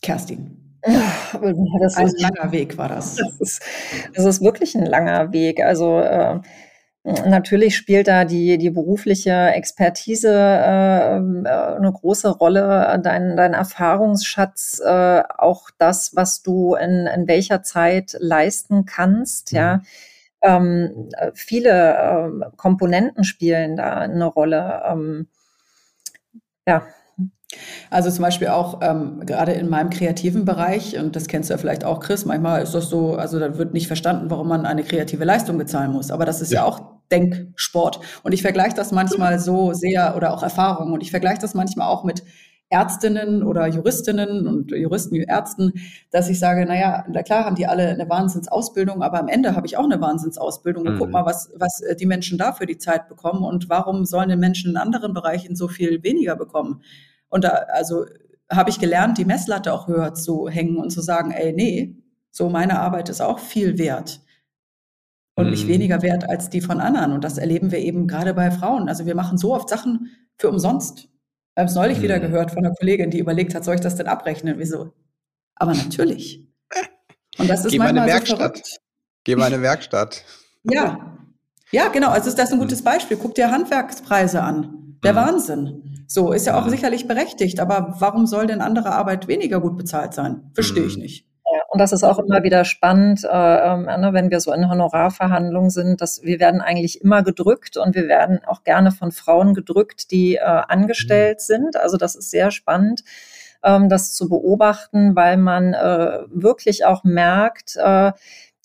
Kerstin. 0.00 0.78
Ein 0.82 2.12
langer 2.18 2.52
Weg 2.52 2.76
war 2.76 2.88
das. 2.88 3.16
Das 3.24 3.40
ist, 3.40 3.62
das 4.14 4.24
ist 4.24 4.42
wirklich 4.42 4.74
ein 4.74 4.84
langer 4.84 5.32
Weg. 5.32 5.60
Also 5.62 6.00
äh, 6.00 6.40
Natürlich 7.04 7.76
spielt 7.76 8.08
da 8.08 8.24
die, 8.24 8.56
die 8.56 8.70
berufliche 8.70 9.50
Expertise 9.50 10.30
äh, 10.32 11.16
äh, 11.18 11.76
eine 11.76 11.92
große 11.92 12.30
Rolle, 12.30 12.98
dein, 13.02 13.36
dein 13.36 13.52
Erfahrungsschatz, 13.52 14.80
äh, 14.82 15.22
auch 15.36 15.68
das, 15.76 16.16
was 16.16 16.42
du 16.42 16.74
in, 16.76 17.06
in 17.06 17.28
welcher 17.28 17.62
Zeit 17.62 18.16
leisten 18.18 18.86
kannst, 18.86 19.52
mhm. 19.52 19.58
ja. 19.58 19.82
Ähm, 20.40 21.10
viele 21.34 21.70
äh, 21.70 22.56
Komponenten 22.56 23.24
spielen 23.24 23.76
da 23.76 23.94
eine 23.94 24.26
Rolle. 24.26 24.82
Ähm, 24.86 25.28
ja. 26.66 26.86
Also 27.90 28.10
zum 28.10 28.22
Beispiel 28.22 28.48
auch 28.48 28.80
ähm, 28.82 29.22
gerade 29.24 29.52
in 29.52 29.68
meinem 29.68 29.90
kreativen 29.90 30.44
Bereich, 30.44 30.98
und 30.98 31.16
das 31.16 31.28
kennst 31.28 31.50
du 31.50 31.54
ja 31.54 31.58
vielleicht 31.58 31.84
auch, 31.84 32.00
Chris, 32.00 32.24
manchmal 32.24 32.62
ist 32.62 32.74
das 32.74 32.88
so, 32.88 33.14
also 33.14 33.38
da 33.38 33.58
wird 33.58 33.74
nicht 33.74 33.86
verstanden, 33.86 34.30
warum 34.30 34.48
man 34.48 34.66
eine 34.66 34.82
kreative 34.82 35.24
Leistung 35.24 35.58
bezahlen 35.58 35.92
muss. 35.92 36.10
Aber 36.10 36.24
das 36.24 36.40
ist 36.40 36.52
ja, 36.52 36.60
ja 36.60 36.66
auch 36.66 36.80
Denksport. 37.10 38.00
Und 38.22 38.32
ich 38.32 38.42
vergleiche 38.42 38.74
das 38.74 38.92
manchmal 38.92 39.38
so 39.38 39.72
sehr 39.72 40.16
oder 40.16 40.32
auch 40.32 40.42
Erfahrung. 40.42 40.92
Und 40.92 41.02
ich 41.02 41.10
vergleiche 41.10 41.40
das 41.40 41.54
manchmal 41.54 41.88
auch 41.88 42.04
mit 42.04 42.22
Ärztinnen 42.70 43.42
oder 43.42 43.66
Juristinnen 43.66 44.48
und 44.48 44.72
Juristen, 44.72 45.14
Ärzten, 45.16 45.72
dass 46.10 46.28
ich 46.28 46.40
sage, 46.40 46.66
naja, 46.66 47.04
na 47.08 47.22
klar 47.22 47.44
haben 47.44 47.56
die 47.56 47.66
alle 47.66 47.88
eine 47.88 48.08
Wahnsinnsausbildung, 48.08 49.02
aber 49.02 49.20
am 49.20 49.28
Ende 49.28 49.54
habe 49.54 49.66
ich 49.66 49.76
auch 49.76 49.84
eine 49.84 50.00
Wahnsinnsausbildung. 50.00 50.86
Und 50.86 50.94
mhm. 50.94 50.98
guck 50.98 51.10
mal, 51.10 51.26
was, 51.26 51.52
was 51.56 51.80
äh, 51.82 51.94
die 51.94 52.06
Menschen 52.06 52.38
da 52.38 52.52
für 52.52 52.66
die 52.66 52.78
Zeit 52.78 53.08
bekommen 53.08 53.44
und 53.44 53.68
warum 53.68 54.04
sollen 54.04 54.30
die 54.30 54.36
Menschen 54.36 54.72
in 54.72 54.76
anderen 54.76 55.14
Bereichen 55.14 55.54
so 55.54 55.68
viel 55.68 56.02
weniger 56.02 56.36
bekommen? 56.36 56.82
Und 57.34 57.42
da, 57.42 57.48
also 57.72 58.06
habe 58.48 58.70
ich 58.70 58.78
gelernt, 58.78 59.18
die 59.18 59.24
Messlatte 59.24 59.72
auch 59.72 59.88
höher 59.88 60.14
zu 60.14 60.48
hängen 60.48 60.76
und 60.76 60.90
zu 60.90 61.00
sagen, 61.00 61.32
ey, 61.32 61.52
nee, 61.52 61.96
so 62.30 62.48
meine 62.48 62.78
Arbeit 62.78 63.08
ist 63.08 63.20
auch 63.20 63.40
viel 63.40 63.76
wert 63.76 64.20
und 65.34 65.50
nicht 65.50 65.64
mhm. 65.64 65.70
weniger 65.70 66.00
wert 66.02 66.28
als 66.28 66.48
die 66.48 66.60
von 66.60 66.80
anderen. 66.80 67.10
Und 67.10 67.24
das 67.24 67.36
erleben 67.36 67.72
wir 67.72 67.80
eben 67.80 68.06
gerade 68.06 68.34
bei 68.34 68.52
Frauen. 68.52 68.88
Also 68.88 69.04
wir 69.04 69.16
machen 69.16 69.36
so 69.36 69.52
oft 69.52 69.68
Sachen 69.68 70.12
für 70.38 70.48
umsonst. 70.48 71.08
Wir 71.56 71.62
haben 71.62 71.66
es 71.66 71.74
neulich 71.74 71.98
mhm. 71.98 72.02
wieder 72.02 72.20
gehört 72.20 72.52
von 72.52 72.64
einer 72.64 72.72
Kollegin, 72.76 73.10
die 73.10 73.18
überlegt 73.18 73.52
hat, 73.56 73.64
soll 73.64 73.74
ich 73.74 73.80
das 73.80 73.96
denn 73.96 74.06
abrechnen? 74.06 74.60
Wieso? 74.60 74.92
Aber 75.56 75.74
natürlich. 75.74 76.46
Und 77.38 77.50
das 77.50 77.64
ist 77.64 77.72
Geh 77.72 77.78
manchmal 77.78 78.02
meine 78.02 78.12
Werkstatt. 78.12 78.38
So 78.38 78.44
verrückt. 78.44 78.80
Geh 79.24 79.34
mal 79.34 79.46
eine 79.46 79.60
Werkstatt. 79.60 80.24
Ja. 80.70 81.18
Ja, 81.72 81.88
genau. 81.88 82.10
Also 82.10 82.28
ist 82.28 82.38
das 82.38 82.52
ein 82.52 82.60
gutes 82.60 82.84
Beispiel. 82.84 83.16
Guck 83.16 83.34
dir 83.34 83.50
Handwerkspreise 83.50 84.40
an. 84.40 85.00
Der 85.02 85.14
mhm. 85.14 85.16
Wahnsinn. 85.16 85.93
So, 86.06 86.32
ist 86.32 86.46
ja 86.46 86.58
auch 86.58 86.68
sicherlich 86.68 87.08
berechtigt. 87.08 87.60
Aber 87.60 87.96
warum 87.98 88.26
soll 88.26 88.46
denn 88.46 88.60
andere 88.60 88.92
Arbeit 88.92 89.28
weniger 89.28 89.60
gut 89.60 89.76
bezahlt 89.76 90.14
sein? 90.14 90.50
Verstehe 90.54 90.84
ich 90.84 90.96
mhm. 90.96 91.02
nicht. 91.02 91.26
Und 91.68 91.80
das 91.80 91.92
ist 91.92 92.04
auch 92.04 92.20
immer 92.20 92.44
wieder 92.44 92.64
spannend, 92.64 93.24
äh, 93.24 93.28
äh, 93.28 93.76
ne, 93.76 94.10
wenn 94.12 94.30
wir 94.30 94.38
so 94.38 94.52
in 94.52 94.70
Honorarverhandlungen 94.70 95.70
sind, 95.70 96.00
dass 96.00 96.22
wir 96.22 96.38
werden 96.38 96.60
eigentlich 96.60 97.00
immer 97.00 97.24
gedrückt 97.24 97.76
und 97.76 97.96
wir 97.96 98.06
werden 98.06 98.40
auch 98.46 98.62
gerne 98.62 98.92
von 98.92 99.10
Frauen 99.10 99.54
gedrückt, 99.54 100.12
die 100.12 100.36
äh, 100.36 100.40
angestellt 100.40 101.38
mhm. 101.38 101.54
sind. 101.54 101.76
Also 101.76 101.96
das 101.96 102.14
ist 102.14 102.30
sehr 102.30 102.52
spannend 102.52 103.02
ähm, 103.64 103.88
das 103.88 104.14
zu 104.14 104.28
beobachten, 104.28 105.16
weil 105.16 105.36
man 105.36 105.74
äh, 105.74 106.20
wirklich 106.28 106.84
auch 106.84 107.02
merkt, 107.02 107.76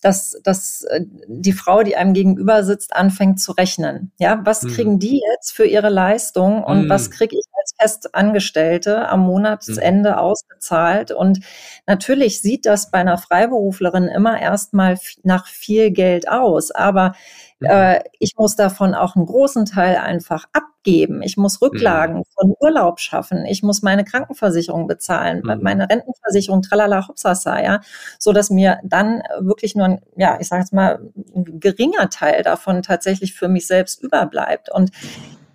dass, 0.00 0.40
dass 0.42 0.82
äh, 0.84 1.02
die 1.26 1.52
Frau, 1.52 1.82
die 1.82 1.96
einem 1.96 2.14
gegenüber 2.14 2.64
sitzt, 2.64 2.94
anfängt 2.94 3.40
zu 3.40 3.52
rechnen. 3.52 4.12
Ja, 4.18 4.40
was 4.44 4.62
mhm. 4.62 4.68
kriegen 4.68 4.98
die 4.98 5.22
jetzt 5.34 5.52
für 5.52 5.66
ihre 5.66 5.90
Leistung 5.90 6.62
und 6.64 6.86
mm. 6.86 6.88
was 6.88 7.10
kriege 7.10 7.36
ich 7.36 7.44
Festangestellte 7.80 9.08
am 9.08 9.20
Monatsende 9.20 10.12
mhm. 10.12 10.18
ausgezahlt. 10.18 11.12
Und 11.12 11.40
natürlich 11.86 12.42
sieht 12.42 12.66
das 12.66 12.90
bei 12.90 12.98
einer 12.98 13.18
Freiberuflerin 13.18 14.08
immer 14.08 14.40
erstmal 14.40 14.98
nach 15.22 15.46
viel 15.46 15.90
Geld 15.90 16.28
aus. 16.28 16.70
Aber 16.70 17.14
mhm. 17.60 17.68
äh, 17.68 18.00
ich 18.18 18.34
muss 18.36 18.56
davon 18.56 18.94
auch 18.94 19.16
einen 19.16 19.26
großen 19.26 19.64
Teil 19.64 19.96
einfach 19.96 20.44
abgeben. 20.52 21.22
Ich 21.22 21.36
muss 21.36 21.62
Rücklagen 21.62 22.18
mhm. 22.18 22.24
von 22.34 22.54
Urlaub 22.60 23.00
schaffen. 23.00 23.46
Ich 23.46 23.62
muss 23.62 23.82
meine 23.82 24.04
Krankenversicherung 24.04 24.86
bezahlen, 24.86 25.42
mhm. 25.42 25.62
meine 25.62 25.88
Rentenversicherung, 25.88 26.62
tralala, 26.62 27.08
hopsasa, 27.08 27.62
ja, 27.62 27.80
so 28.18 28.32
dass 28.32 28.50
mir 28.50 28.78
dann 28.84 29.22
wirklich 29.40 29.74
nur 29.74 29.86
ein, 29.86 30.00
ja, 30.16 30.38
ich 30.38 30.48
sage 30.48 30.62
jetzt 30.62 30.72
mal, 30.72 31.00
ein 31.34 31.60
geringer 31.60 32.10
Teil 32.10 32.42
davon 32.42 32.82
tatsächlich 32.82 33.34
für 33.34 33.48
mich 33.48 33.66
selbst 33.66 34.02
überbleibt. 34.02 34.70
Und 34.70 34.90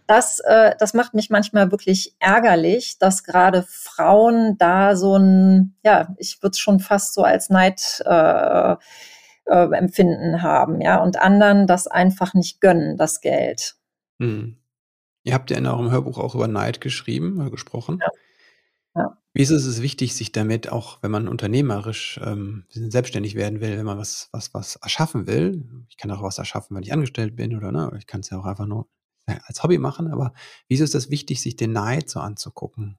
das, 0.07 0.39
äh, 0.39 0.75
das 0.79 0.93
macht 0.93 1.13
mich 1.13 1.29
manchmal 1.29 1.71
wirklich 1.71 2.15
ärgerlich, 2.19 2.97
dass 2.99 3.23
gerade 3.23 3.65
Frauen 3.67 4.57
da 4.57 4.95
so 4.95 5.17
ein, 5.17 5.75
ja, 5.83 6.13
ich 6.17 6.41
würde 6.41 6.51
es 6.51 6.59
schon 6.59 6.79
fast 6.79 7.13
so 7.13 7.23
als 7.23 7.49
Neid 7.49 8.01
äh, 8.05 8.75
äh, 9.45 9.75
empfinden 9.75 10.41
haben, 10.41 10.81
ja, 10.81 11.01
und 11.01 11.19
anderen 11.19 11.67
das 11.67 11.87
einfach 11.87 12.33
nicht 12.33 12.61
gönnen, 12.61 12.97
das 12.97 13.21
Geld. 13.21 13.75
Hm. 14.19 14.57
Ihr 15.23 15.33
habt 15.33 15.49
ja 15.49 15.57
in 15.57 15.65
eurem 15.65 15.89
Hörbuch 15.91 16.19
auch 16.19 16.35
über 16.35 16.47
Neid 16.47 16.81
geschrieben 16.81 17.49
gesprochen. 17.49 17.99
Ja. 18.01 18.09
Ja. 18.95 19.17
Wie 19.33 19.41
ist 19.41 19.49
es 19.49 19.81
wichtig, 19.81 20.15
sich 20.15 20.31
damit 20.31 20.71
auch, 20.71 21.03
wenn 21.03 21.11
man 21.11 21.27
unternehmerisch 21.27 22.19
ähm, 22.23 22.63
selbstständig 22.69 23.35
werden 23.35 23.59
will, 23.59 23.77
wenn 23.77 23.85
man 23.85 23.97
was, 23.97 24.29
was, 24.31 24.53
was 24.53 24.77
erschaffen 24.77 25.27
will, 25.27 25.65
ich 25.89 25.97
kann 25.97 26.11
auch 26.11 26.23
was 26.23 26.37
erschaffen, 26.37 26.75
wenn 26.75 26.83
ich 26.83 26.93
angestellt 26.93 27.35
bin 27.35 27.55
oder 27.57 27.73
ne, 27.73 27.91
ich 27.97 28.07
kann 28.07 28.21
es 28.21 28.29
ja 28.29 28.39
auch 28.39 28.45
einfach 28.45 28.65
nur 28.65 28.87
als 29.45 29.63
Hobby 29.63 29.77
machen, 29.77 30.07
aber 30.11 30.33
wieso 30.67 30.83
ist 30.83 30.95
das 30.95 31.09
wichtig, 31.09 31.41
sich 31.41 31.55
den 31.55 31.71
Neid 31.73 32.09
so 32.09 32.19
anzugucken? 32.19 32.97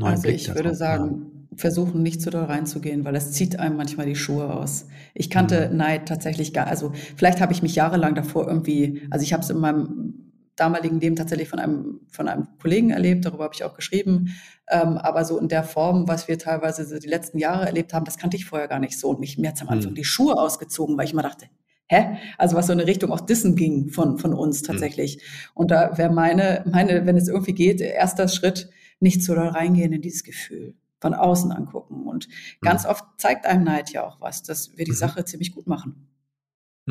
also 0.00 0.22
Blick 0.22 0.36
ich 0.36 0.54
würde 0.54 0.74
sagen, 0.74 1.48
versuchen 1.56 2.02
nicht 2.02 2.22
zu 2.22 2.30
doll 2.30 2.44
reinzugehen, 2.44 3.04
weil 3.04 3.14
es 3.14 3.32
zieht 3.32 3.58
einem 3.58 3.76
manchmal 3.76 4.06
die 4.06 4.16
Schuhe 4.16 4.52
aus. 4.52 4.86
Ich 5.14 5.28
kannte 5.28 5.68
mhm. 5.68 5.76
Neid 5.76 6.08
tatsächlich 6.08 6.52
gar, 6.52 6.66
also 6.66 6.92
vielleicht 7.16 7.40
habe 7.40 7.52
ich 7.52 7.62
mich 7.62 7.74
jahrelang 7.74 8.14
davor 8.14 8.46
irgendwie, 8.48 9.02
also 9.10 9.22
ich 9.22 9.32
habe 9.32 9.42
es 9.42 9.50
in 9.50 9.58
meinem 9.58 10.14
damaligen 10.56 11.00
Leben 11.00 11.16
tatsächlich 11.16 11.48
von 11.48 11.58
einem, 11.58 12.00
von 12.08 12.28
einem 12.28 12.46
Kollegen 12.60 12.90
erlebt, 12.90 13.24
darüber 13.24 13.44
habe 13.44 13.54
ich 13.54 13.64
auch 13.64 13.74
geschrieben, 13.74 14.34
ähm, 14.70 14.98
aber 14.98 15.24
so 15.24 15.38
in 15.38 15.48
der 15.48 15.64
Form, 15.64 16.08
was 16.08 16.28
wir 16.28 16.38
teilweise 16.38 16.84
so 16.84 16.98
die 16.98 17.08
letzten 17.08 17.38
Jahre 17.38 17.66
erlebt 17.66 17.94
haben, 17.94 18.04
das 18.04 18.18
kannte 18.18 18.36
ich 18.36 18.44
vorher 18.44 18.68
gar 18.68 18.78
nicht 18.78 18.98
so 18.98 19.10
und 19.10 19.20
mich, 19.20 19.38
mir 19.38 19.48
hat 19.48 19.56
es 19.56 19.62
am 19.62 19.68
Anfang 19.68 19.90
mhm. 19.90 19.96
die 19.96 20.04
Schuhe 20.04 20.38
ausgezogen, 20.38 20.96
weil 20.96 21.06
ich 21.06 21.12
immer 21.12 21.22
dachte, 21.22 21.46
hä? 21.92 22.18
Also 22.38 22.56
was 22.56 22.66
so 22.66 22.72
in 22.72 22.80
eine 22.80 22.88
Richtung 22.88 23.12
auch 23.12 23.20
Dissen 23.20 23.54
ging 23.54 23.90
von, 23.90 24.18
von 24.18 24.32
uns 24.32 24.60
hm. 24.60 24.66
tatsächlich. 24.66 25.16
Mhm. 25.16 25.50
Und 25.54 25.70
da 25.70 25.96
wäre 25.98 26.12
meine, 26.12 26.64
meine, 26.70 27.06
wenn 27.06 27.16
es 27.16 27.28
irgendwie 27.28 27.54
geht, 27.54 27.80
erster 27.80 28.28
Schritt, 28.28 28.70
nicht 29.00 29.22
so 29.22 29.34
doll 29.34 29.48
reingehen 29.48 29.92
in 29.92 30.00
dieses 30.00 30.24
Gefühl 30.24 30.74
von 31.00 31.14
außen 31.14 31.50
angucken. 31.50 32.06
Und 32.06 32.28
ganz 32.60 32.84
mhm. 32.84 32.90
oft 32.90 33.04
zeigt 33.18 33.46
einem 33.46 33.64
Neid 33.64 33.90
ja 33.90 34.04
auch 34.06 34.20
was, 34.20 34.44
dass 34.44 34.76
wir 34.76 34.84
die 34.84 34.92
mhm. 34.92 34.96
Sache 34.96 35.24
ziemlich 35.24 35.52
gut 35.52 35.66
machen. 35.66 36.08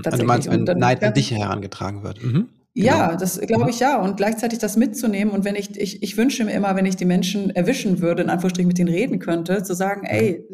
Also 0.04 0.20
du 0.20 0.26
meinst, 0.26 0.50
wenn 0.50 0.64
Neid 0.64 1.04
an 1.04 1.14
dich 1.14 1.32
herangetragen 1.32 2.04
wird. 2.04 2.22
Mhm. 2.24 2.50
Genau. 2.74 2.88
Ja, 2.88 3.16
das 3.18 3.40
glaube 3.40 3.70
ich 3.70 3.80
ja. 3.80 4.02
Und 4.02 4.16
gleichzeitig 4.16 4.60
das 4.60 4.78
mitzunehmen. 4.78 5.34
Und 5.34 5.44
wenn 5.44 5.56
ich, 5.56 5.78
ich, 5.78 6.04
ich 6.04 6.16
wünsche 6.16 6.46
mir 6.46 6.54
immer, 6.54 6.76
wenn 6.76 6.86
ich 6.86 6.96
die 6.96 7.06
Menschen 7.06 7.50
erwischen 7.50 8.00
würde, 8.00 8.24
in 8.24 8.30
Anführungsstrichen 8.30 8.68
mit 8.68 8.78
denen 8.78 8.90
reden 8.90 9.20
könnte, 9.20 9.64
zu 9.64 9.74
sagen, 9.74 10.06
ey, 10.06 10.46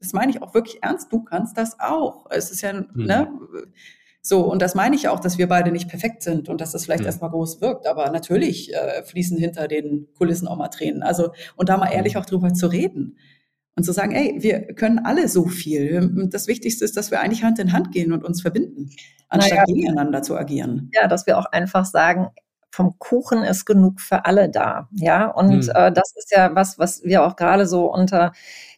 das 0.00 0.12
meine 0.12 0.32
ich 0.32 0.42
auch 0.42 0.54
wirklich 0.54 0.82
ernst, 0.82 1.12
du 1.12 1.22
kannst 1.22 1.56
das 1.56 1.78
auch. 1.78 2.26
Es 2.30 2.50
ist 2.50 2.62
ja, 2.62 2.72
mhm. 2.72 2.88
ne? 2.94 3.30
So, 4.22 4.42
und 4.44 4.60
das 4.60 4.74
meine 4.74 4.96
ich 4.96 5.08
auch, 5.08 5.20
dass 5.20 5.38
wir 5.38 5.48
beide 5.48 5.70
nicht 5.72 5.88
perfekt 5.88 6.22
sind 6.22 6.48
und 6.50 6.60
dass 6.60 6.72
das 6.72 6.84
vielleicht 6.84 7.00
mhm. 7.00 7.06
erstmal 7.06 7.30
groß 7.30 7.60
wirkt. 7.60 7.86
Aber 7.86 8.10
natürlich 8.10 8.74
äh, 8.74 9.02
fließen 9.02 9.38
hinter 9.38 9.66
den 9.66 10.08
Kulissen 10.16 10.46
auch 10.46 10.56
mal 10.56 10.68
Tränen. 10.68 11.02
Also, 11.02 11.32
und 11.56 11.68
da 11.68 11.78
mal 11.78 11.92
ehrlich 11.92 12.16
auch 12.16 12.26
drüber 12.26 12.52
zu 12.52 12.66
reden 12.66 13.18
und 13.76 13.84
zu 13.84 13.92
sagen, 13.92 14.12
ey, 14.12 14.36
wir 14.40 14.74
können 14.74 14.98
alle 14.98 15.28
so 15.28 15.46
viel. 15.46 16.28
Das 16.30 16.48
Wichtigste 16.48 16.84
ist, 16.84 16.96
dass 16.96 17.10
wir 17.10 17.20
eigentlich 17.20 17.44
Hand 17.44 17.58
in 17.58 17.72
Hand 17.72 17.92
gehen 17.92 18.12
und 18.12 18.24
uns 18.24 18.42
verbinden, 18.42 18.90
anstatt 19.28 19.52
naja, 19.52 19.64
gegeneinander 19.64 20.22
zu 20.22 20.36
agieren. 20.36 20.90
Ja, 20.92 21.08
dass 21.08 21.26
wir 21.26 21.38
auch 21.38 21.46
einfach 21.46 21.86
sagen, 21.86 22.28
vom 22.70 22.98
Kuchen 22.98 23.42
ist 23.42 23.64
genug 23.64 24.00
für 24.00 24.26
alle 24.26 24.48
da. 24.50 24.88
Ja, 24.92 25.28
und 25.28 25.66
mhm. 25.66 25.72
äh, 25.74 25.92
das 25.92 26.14
ist 26.16 26.30
ja 26.30 26.54
was, 26.54 26.78
was 26.78 27.02
wir 27.04 27.24
auch 27.24 27.36
gerade 27.36 27.66
so 27.66 27.92
unter 27.92 28.32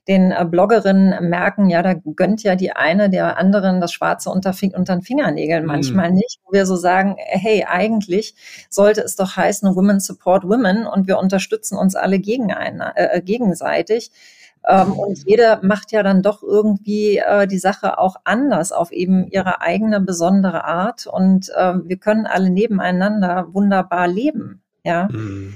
den 0.08 0.32
äh, 0.32 0.44
Bloggerinnen 0.44 1.28
merken, 1.28 1.70
ja, 1.70 1.82
da 1.82 1.94
gönnt 1.94 2.42
ja 2.42 2.56
die 2.56 2.72
eine 2.72 3.08
der 3.08 3.36
anderen 3.38 3.80
das 3.80 3.92
Schwarze 3.92 4.30
unter, 4.30 4.54
unter 4.74 4.96
den 4.96 5.02
Fingernägeln 5.02 5.64
manchmal 5.64 6.10
mhm. 6.10 6.16
nicht, 6.16 6.40
wo 6.44 6.52
wir 6.52 6.66
so 6.66 6.76
sagen, 6.76 7.16
hey, 7.18 7.64
eigentlich 7.68 8.34
sollte 8.68 9.02
es 9.02 9.16
doch 9.16 9.36
heißen, 9.36 9.76
Women 9.76 10.00
support 10.00 10.44
Women 10.44 10.86
und 10.86 11.06
wir 11.06 11.18
unterstützen 11.18 11.78
uns 11.78 11.94
alle 11.94 12.18
gegen 12.18 12.52
eine, 12.52 12.96
äh, 12.96 13.22
gegenseitig. 13.22 14.10
Ähm, 14.64 14.92
und 14.92 15.26
jeder 15.26 15.60
macht 15.62 15.92
ja 15.92 16.02
dann 16.02 16.22
doch 16.22 16.42
irgendwie 16.42 17.18
äh, 17.18 17.46
die 17.46 17.58
Sache 17.58 17.98
auch 17.98 18.16
anders 18.24 18.70
auf 18.72 18.92
eben 18.92 19.26
ihre 19.26 19.60
eigene 19.60 20.00
besondere 20.00 20.64
Art. 20.64 21.06
Und 21.06 21.50
äh, 21.56 21.74
wir 21.84 21.96
können 21.96 22.26
alle 22.26 22.50
nebeneinander 22.50 23.48
wunderbar 23.52 24.06
leben. 24.06 24.62
Ja. 24.84 25.08
Hm. 25.08 25.54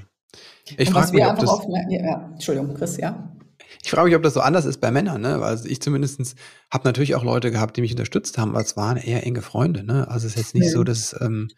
Ich 0.76 0.90
frage 0.90 1.12
mich, 1.12 1.24
ob 1.24 1.38
das, 1.38 1.48
auf, 1.48 1.64
ja, 1.88 2.30
Entschuldigung, 2.32 2.74
Chris, 2.74 2.96
ja. 2.96 3.14
Ich 3.86 3.92
frage 3.92 4.08
mich, 4.08 4.16
ob 4.16 4.24
das 4.24 4.34
so 4.34 4.40
anders 4.40 4.64
ist 4.64 4.80
bei 4.80 4.90
Männern, 4.90 5.20
ne? 5.20 5.40
Weil 5.40 5.64
ich 5.64 5.80
zumindest 5.80 6.34
habe 6.72 6.88
natürlich 6.88 7.14
auch 7.14 7.22
Leute 7.22 7.52
gehabt, 7.52 7.76
die 7.76 7.82
mich 7.82 7.92
unterstützt 7.92 8.36
haben, 8.36 8.50
aber 8.50 8.60
es 8.60 8.76
waren 8.76 8.96
eher 8.96 9.24
enge 9.24 9.42
Freunde, 9.42 9.84
ne? 9.84 10.08
Also 10.08 10.26
es 10.26 10.32
ist 10.32 10.38
jetzt 10.38 10.54
nicht 10.56 10.64
ja. 10.64 10.72
so, 10.72 10.82
dass 10.82 11.14
ähm, 11.20 11.50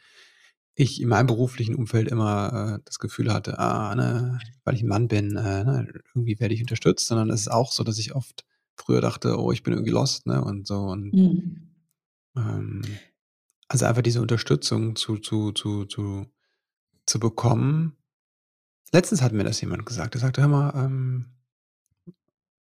ich 0.74 1.00
in 1.00 1.08
meinem 1.08 1.26
beruflichen 1.26 1.74
Umfeld 1.74 2.06
immer 2.08 2.74
äh, 2.76 2.82
das 2.84 2.98
Gefühl 2.98 3.32
hatte, 3.32 3.58
ah, 3.58 3.94
ne, 3.94 4.38
weil 4.64 4.74
ich 4.74 4.82
ein 4.82 4.88
Mann 4.88 5.08
bin, 5.08 5.36
äh, 5.36 5.64
ne, 5.64 5.88
irgendwie 6.14 6.38
werde 6.38 6.52
ich 6.52 6.60
unterstützt, 6.60 7.06
sondern 7.06 7.30
es 7.30 7.40
ist 7.40 7.48
auch 7.48 7.72
so, 7.72 7.82
dass 7.82 7.98
ich 7.98 8.14
oft 8.14 8.44
früher 8.76 9.00
dachte, 9.00 9.38
oh, 9.38 9.50
ich 9.50 9.62
bin 9.62 9.72
irgendwie 9.72 9.92
lost, 9.92 10.26
ne, 10.26 10.44
und 10.44 10.66
so 10.66 10.80
und 10.80 11.14
mhm. 11.14 11.70
ähm, 12.36 12.82
also 13.68 13.86
einfach 13.86 14.02
diese 14.02 14.20
Unterstützung 14.20 14.96
zu, 14.96 15.16
zu, 15.16 15.52
zu, 15.52 15.86
zu, 15.86 16.26
zu 17.06 17.18
bekommen. 17.18 17.96
Letztens 18.92 19.22
hat 19.22 19.32
mir 19.32 19.44
das 19.44 19.62
jemand 19.62 19.86
gesagt. 19.86 20.14
Er 20.14 20.20
sagte, 20.20 20.42
hör 20.42 20.48
mal, 20.48 20.74
ähm, 20.76 21.37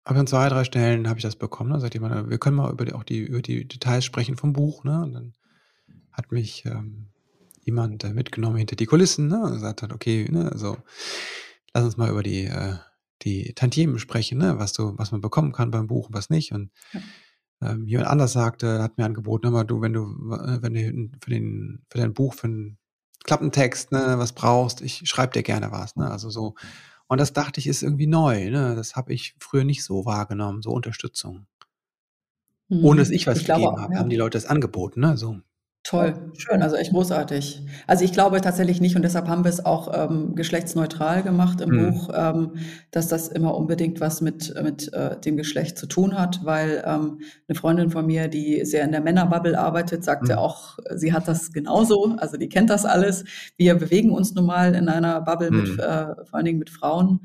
aber 0.06 0.20
an 0.20 0.28
zwei, 0.28 0.48
drei 0.50 0.64
Stellen 0.64 1.10
habe 1.10 1.18
ich 1.18 1.24
das 1.24 1.36
bekommen. 1.36 1.72
Da 1.72 1.80
sagt 1.80 1.96
jemand, 1.96 2.30
wir 2.30 2.38
können 2.38 2.56
mal 2.56 2.72
über 2.72 2.86
die, 2.86 2.94
auch 2.94 3.04
die, 3.04 3.20
über 3.20 3.42
die 3.42 3.68
Details 3.68 4.06
sprechen 4.06 4.38
vom 4.38 4.54
Buch. 4.54 4.84
Ne? 4.84 5.02
Und 5.02 5.14
dann 5.14 5.34
hat 6.12 6.32
mich 6.32 6.64
ähm, 6.66 7.08
jemand 7.64 8.04
äh, 8.04 8.14
mitgenommen 8.14 8.58
hinter 8.58 8.76
die 8.76 8.86
Kulissen 8.86 9.28
ne? 9.28 9.42
und 9.42 9.54
gesagt 9.54 9.82
hat, 9.82 9.92
okay, 9.92 10.28
ne, 10.30 10.52
also 10.52 10.78
lass 11.74 11.84
uns 11.84 11.98
mal 11.98 12.12
über 12.12 12.22
die, 12.22 12.46
äh, 12.46 12.76
die 13.24 13.54
Tantiemen 13.56 13.98
sprechen, 13.98 14.38
ne? 14.38 14.60
was 14.60 14.74
du, 14.74 14.94
was 14.96 15.12
man 15.12 15.22
bekommen 15.22 15.52
kann 15.54 15.72
beim 15.72 15.88
Buch 15.88 16.10
und 16.10 16.14
was 16.14 16.30
nicht. 16.30 16.52
Und 16.52 16.70
ähm, 17.64 17.88
jemand 17.88 18.08
anders 18.08 18.34
sagte, 18.34 18.84
hat 18.84 19.00
mir 19.00 19.06
angeboten, 19.06 19.52
mal 19.52 19.64
du, 19.64 19.82
wenn 19.82 19.94
du, 19.94 20.04
äh, 20.36 20.62
wenn 20.62 20.76
du 20.76 21.18
für 21.20 21.32
den, 21.32 21.84
für 21.90 21.98
dein 21.98 22.14
Buch, 22.14 22.36
für 22.36 22.46
einen 22.46 22.78
Klappentext, 23.24 23.92
ne, 23.92 24.20
was 24.20 24.34
brauchst, 24.34 24.82
ich 24.82 25.02
schreibe 25.10 25.34
dir 25.34 25.42
gerne 25.42 25.72
was, 25.72 25.96
ne? 25.96 26.12
Also 26.12 26.30
so. 26.30 26.54
Und 27.08 27.20
das 27.20 27.34
dachte 27.34 27.60
ich, 27.60 27.68
ist 27.68 27.84
irgendwie 27.84 28.08
neu, 28.08 28.50
ne? 28.50 28.76
Das 28.76 28.96
habe 28.96 29.14
ich 29.14 29.36
früher 29.40 29.64
nicht 29.64 29.84
so 29.84 30.06
wahrgenommen, 30.06 30.62
so 30.62 30.72
Unterstützung. 30.72 31.46
Ohne 32.70 33.02
dass 33.02 33.10
hm, 33.10 33.16
ich 33.16 33.28
was 33.28 33.40
ich 33.40 33.46
gegeben 33.46 33.80
habe, 33.80 33.94
ja. 33.94 34.00
haben 34.00 34.10
die 34.10 34.16
Leute 34.16 34.38
das 34.38 34.48
angeboten, 34.48 35.02
ne? 35.02 35.18
So. 35.18 35.40
Toll, 35.86 36.32
schön, 36.36 36.64
also 36.64 36.76
echt 36.78 36.94
großartig. 36.94 37.62
Also 37.86 38.04
ich 38.04 38.12
glaube 38.12 38.42
tatsächlich 38.42 38.82
nicht 38.82 38.96
und 38.96 39.04
deshalb 39.04 39.28
haben 39.28 39.44
wir 39.44 39.50
es 39.50 39.64
auch 39.64 39.92
ähm, 39.94 40.34
geschlechtsneutral 40.34 41.22
gemacht 41.22 41.62
im 41.62 41.70
mhm. 41.70 41.92
Buch, 41.92 42.10
ähm, 42.12 42.54
dass 42.90 43.08
das 43.08 43.28
immer 43.28 43.54
unbedingt 43.54 44.02
was 44.02 44.20
mit, 44.20 44.52
mit 44.64 44.92
äh, 44.94 45.20
dem 45.20 45.38
Geschlecht 45.38 45.78
zu 45.78 45.86
tun 45.86 46.18
hat, 46.18 46.44
weil 46.44 46.84
ähm, 46.88 47.20
eine 47.48 47.56
Freundin 47.56 47.92
von 47.92 48.08
mir, 48.08 48.28
die 48.30 48.66
sehr 48.66 48.84
in 48.84 48.94
der 48.94 49.02
Männerbubble 49.02 49.60
arbeitet, 49.60 50.04
sagte 50.04 50.34
mhm. 50.34 50.40
auch, 50.40 50.80
sie 50.96 51.14
hat 51.14 51.28
das 51.28 51.54
genauso, 51.54 52.16
also 52.18 52.38
die 52.38 52.50
kennt 52.50 52.72
das 52.72 52.84
alles. 52.84 53.24
Wir 53.56 53.76
bewegen 53.76 54.10
uns 54.10 54.34
nun 54.34 54.48
mal 54.48 54.74
in 54.74 54.90
einer 54.90 55.22
Bubble 55.22 55.52
mhm. 55.52 55.62
mit, 55.62 55.80
äh, 55.80 56.16
vor 56.26 56.34
allen 56.34 56.46
Dingen 56.46 56.60
mit 56.60 56.72
Frauen 56.72 57.20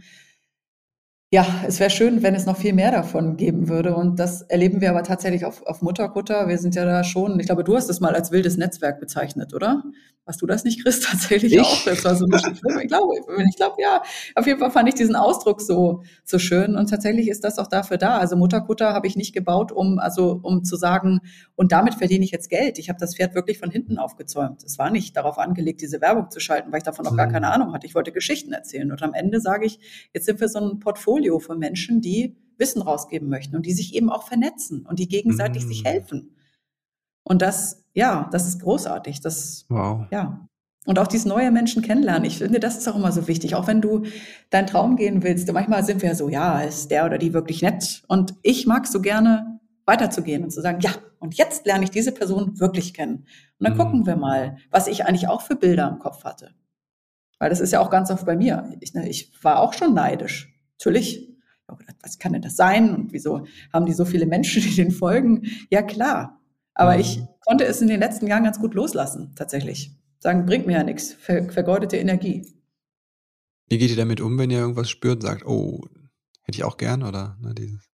ja, 1.33 1.47
es 1.67 1.79
wäre 1.79 1.91
schön, 1.91 2.25
wenn 2.25 2.35
es 2.35 2.45
noch 2.45 2.57
viel 2.57 2.73
mehr 2.73 2.91
davon 2.91 3.37
geben 3.37 3.69
würde. 3.69 3.95
Und 3.95 4.19
das 4.19 4.43
erleben 4.43 4.81
wir 4.81 4.91
aber 4.91 5.05
tatsächlich 5.05 5.45
auf, 5.45 5.65
auf 5.65 5.81
Mutterkutter. 5.81 6.49
Wir 6.49 6.59
sind 6.59 6.75
ja 6.75 6.85
da 6.85 7.05
schon, 7.05 7.39
ich 7.39 7.47
glaube, 7.47 7.63
du 7.63 7.77
hast 7.77 7.89
es 7.89 8.01
mal 8.01 8.17
als 8.17 8.33
wildes 8.33 8.57
Netzwerk 8.57 8.99
bezeichnet, 8.99 9.55
oder? 9.55 9.85
Hast 10.27 10.43
du 10.43 10.47
das 10.47 10.63
nicht, 10.63 10.83
Chris? 10.83 11.01
Tatsächlich 11.11 11.55
ich? 11.55 11.61
auch. 11.61 11.85
Das 11.85 12.05
war 12.05 12.15
so 12.15 12.25
ein 12.25 12.31
bisschen 12.31 12.55
Ich 12.55 12.89
glaube, 12.89 13.15
ich 13.49 13.57
glaube, 13.57 13.77
ja. 13.81 14.03
Auf 14.37 14.47
jeden 14.47 14.61
Fall 14.61 14.71
fand 14.71 14.89
ich 14.89 14.95
diesen 14.95 15.17
Ausdruck 15.17 15.61
so, 15.61 16.03
so 16.25 16.39
schön. 16.39 16.77
Und 16.77 16.89
tatsächlich 16.89 17.29
ist 17.29 17.43
das 17.43 17.59
auch 17.59 17.67
dafür 17.67 17.97
da. 17.97 18.19
Also 18.19 18.37
Mutterkutter 18.37 18.93
habe 18.93 19.07
ich 19.07 19.17
nicht 19.17 19.33
gebaut, 19.33 19.73
um, 19.73 19.99
also, 19.99 20.39
um 20.43 20.63
zu 20.63 20.77
sagen, 20.77 21.21
und 21.57 21.73
damit 21.73 21.95
verdiene 21.95 22.25
ich 22.25 22.31
jetzt 22.31 22.49
Geld. 22.49 22.79
Ich 22.79 22.89
habe 22.89 22.99
das 22.99 23.17
Pferd 23.17 23.35
wirklich 23.35 23.59
von 23.59 23.71
hinten 23.71 23.99
aufgezäumt. 23.99 24.63
Es 24.63 24.79
war 24.79 24.91
nicht 24.91 25.17
darauf 25.17 25.37
angelegt, 25.39 25.81
diese 25.81 26.01
Werbung 26.01 26.31
zu 26.31 26.39
schalten, 26.39 26.71
weil 26.71 26.79
ich 26.79 26.85
davon 26.85 27.05
noch 27.05 27.17
gar 27.17 27.27
hm. 27.27 27.33
keine 27.33 27.51
Ahnung 27.53 27.73
hatte. 27.73 27.87
Ich 27.87 27.95
wollte 27.95 28.13
Geschichten 28.13 28.53
erzählen. 28.53 28.93
Und 28.93 29.03
am 29.03 29.15
Ende 29.15 29.41
sage 29.41 29.67
ich, 29.67 29.81
jetzt 30.15 30.27
sind 30.27 30.41
wir 30.41 30.49
so 30.49 30.61
ein 30.61 30.79
Portfolio 30.79 31.20
von 31.41 31.59
Menschen, 31.59 32.01
die 32.01 32.37
Wissen 32.57 32.83
rausgeben 32.83 33.29
möchten 33.29 33.57
und 33.57 33.67
die 33.67 33.73
sich 33.73 33.95
eben 33.95 34.11
auch 34.11 34.27
vernetzen 34.27 34.87
und 34.87 34.99
die 34.99 35.09
gegenseitig 35.09 35.65
mhm. 35.65 35.69
sich 35.69 35.79
hm. 35.79 35.85
helfen. 35.87 36.37
Und 37.25 37.43
das, 37.43 37.85
ja, 37.95 38.29
das 38.33 38.47
ist 38.47 38.61
großartig. 38.61 39.21
Das, 39.21 39.67
wow. 39.69 40.07
ja. 40.11 40.47
Und 40.87 40.99
auch 40.99 41.07
dieses 41.07 41.27
neue 41.27 41.51
Menschen 41.51 41.83
kennenlernen. 41.83 42.25
Ich 42.25 42.39
finde, 42.39 42.59
das 42.59 42.77
ist 42.79 42.89
auch 42.89 42.97
immer 42.97 43.13
so 43.13 43.29
wichtig. 43.29 43.55
Auch 43.55 43.67
wenn 43.67 43.81
du 43.81 44.05
deinen 44.49 44.67
Traum 44.67 44.97
gehen 44.97 45.23
willst. 45.23 45.53
Manchmal 45.53 45.85
sind 45.85 46.03
wir 46.03 46.15
so, 46.15 46.29
ja, 46.29 46.61
ist 46.61 46.91
der 46.91 47.05
oder 47.05 47.19
die 47.19 47.35
wirklich 47.35 47.61
nett. 47.61 48.03
Und 48.09 48.35
ich 48.43 48.67
mag 48.67 48.87
so 48.87 49.01
gerne 49.01 49.61
weiterzugehen 49.85 50.43
und 50.43 50.51
zu 50.51 50.61
sagen, 50.63 50.81
ja, 50.81 50.91
und 51.19 51.35
jetzt 51.35 51.67
lerne 51.67 51.85
ich 51.85 51.91
diese 51.91 52.13
Person 52.13 52.59
wirklich 52.59 52.95
kennen. 52.95 53.27
Und 53.59 53.69
dann 53.69 53.75
mhm. 53.75 53.79
gucken 53.79 54.07
wir 54.07 54.17
mal, 54.17 54.57
was 54.71 54.87
ich 54.87 55.05
eigentlich 55.05 55.29
auch 55.29 55.43
für 55.43 55.57
Bilder 55.57 55.89
im 55.89 55.99
Kopf 55.99 56.25
hatte. 56.25 56.55
Weil 57.39 57.51
das 57.51 57.61
ist 57.61 57.73
ja 57.73 57.81
auch 57.81 57.91
ganz 57.91 58.11
oft 58.11 58.25
bei 58.25 58.37
mir. 58.37 58.73
Ich, 58.81 58.95
ne, 58.95 59.09
ich 59.09 59.33
war 59.43 59.61
auch 59.61 59.75
schon 59.75 59.95
neidisch. 59.95 60.50
Natürlich. 60.81 61.29
Was 62.03 62.19
kann 62.19 62.33
denn 62.33 62.43
das 62.43 62.57
sein? 62.57 62.95
Und 62.95 63.13
wieso 63.13 63.47
haben 63.73 63.87
die 63.87 63.93
so 63.93 64.05
viele 64.05 64.27
Menschen, 64.27 64.63
die 64.63 64.75
den 64.75 64.91
folgen? 64.91 65.47
Ja, 65.71 65.83
klar. 65.83 66.41
Aber 66.75 66.95
mhm. 66.95 67.01
ich 67.01 67.23
konnte 67.47 67.65
es 67.65 67.81
in 67.81 67.89
den 67.89 68.01
letzten 68.01 68.27
Jahren 68.27 68.45
ganz 68.45 68.59
gut 68.59 68.75
loslassen, 68.75 69.33
tatsächlich. 69.37 69.93
Sagen, 70.19 70.47
bringt 70.47 70.67
mir 70.67 70.75
ja 70.75 70.83
nichts. 70.83 71.13
Ver 71.13 71.51
vergeudete 71.51 71.97
Energie. 71.97 72.47
Wie 73.69 73.79
geht 73.79 73.91
ihr 73.91 73.97
damit 73.97 74.21
um, 74.21 74.37
wenn 74.39 74.51
ihr 74.51 74.59
irgendwas 74.59 74.91
spürt 74.91 75.17
und 75.17 75.23
sagt, 75.23 75.47
oh, 75.47 75.87
hätte 76.43 76.59
ich 76.59 76.65
auch 76.65 76.77
gern 76.77 77.03
oder 77.03 77.37
ne, 77.41 77.55
dieses? 77.55 77.89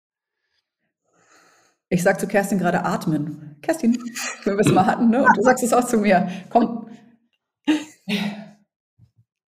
Ich 1.89 2.03
sage 2.03 2.19
zu 2.19 2.27
Kerstin 2.27 2.59
gerade 2.59 2.85
atmen. 2.85 3.57
Kerstin, 3.63 3.99
wenn 4.45 4.57
wir 4.57 4.65
es 4.65 4.73
mal 4.73 4.87
hatten, 4.87 5.11
ne? 5.11 5.23
Und 5.23 5.37
du 5.37 5.43
sagst 5.43 5.63
es 5.63 5.73
auch 5.73 5.87
zu 5.87 5.99
mir. 5.99 6.29
Komm. 6.51 6.89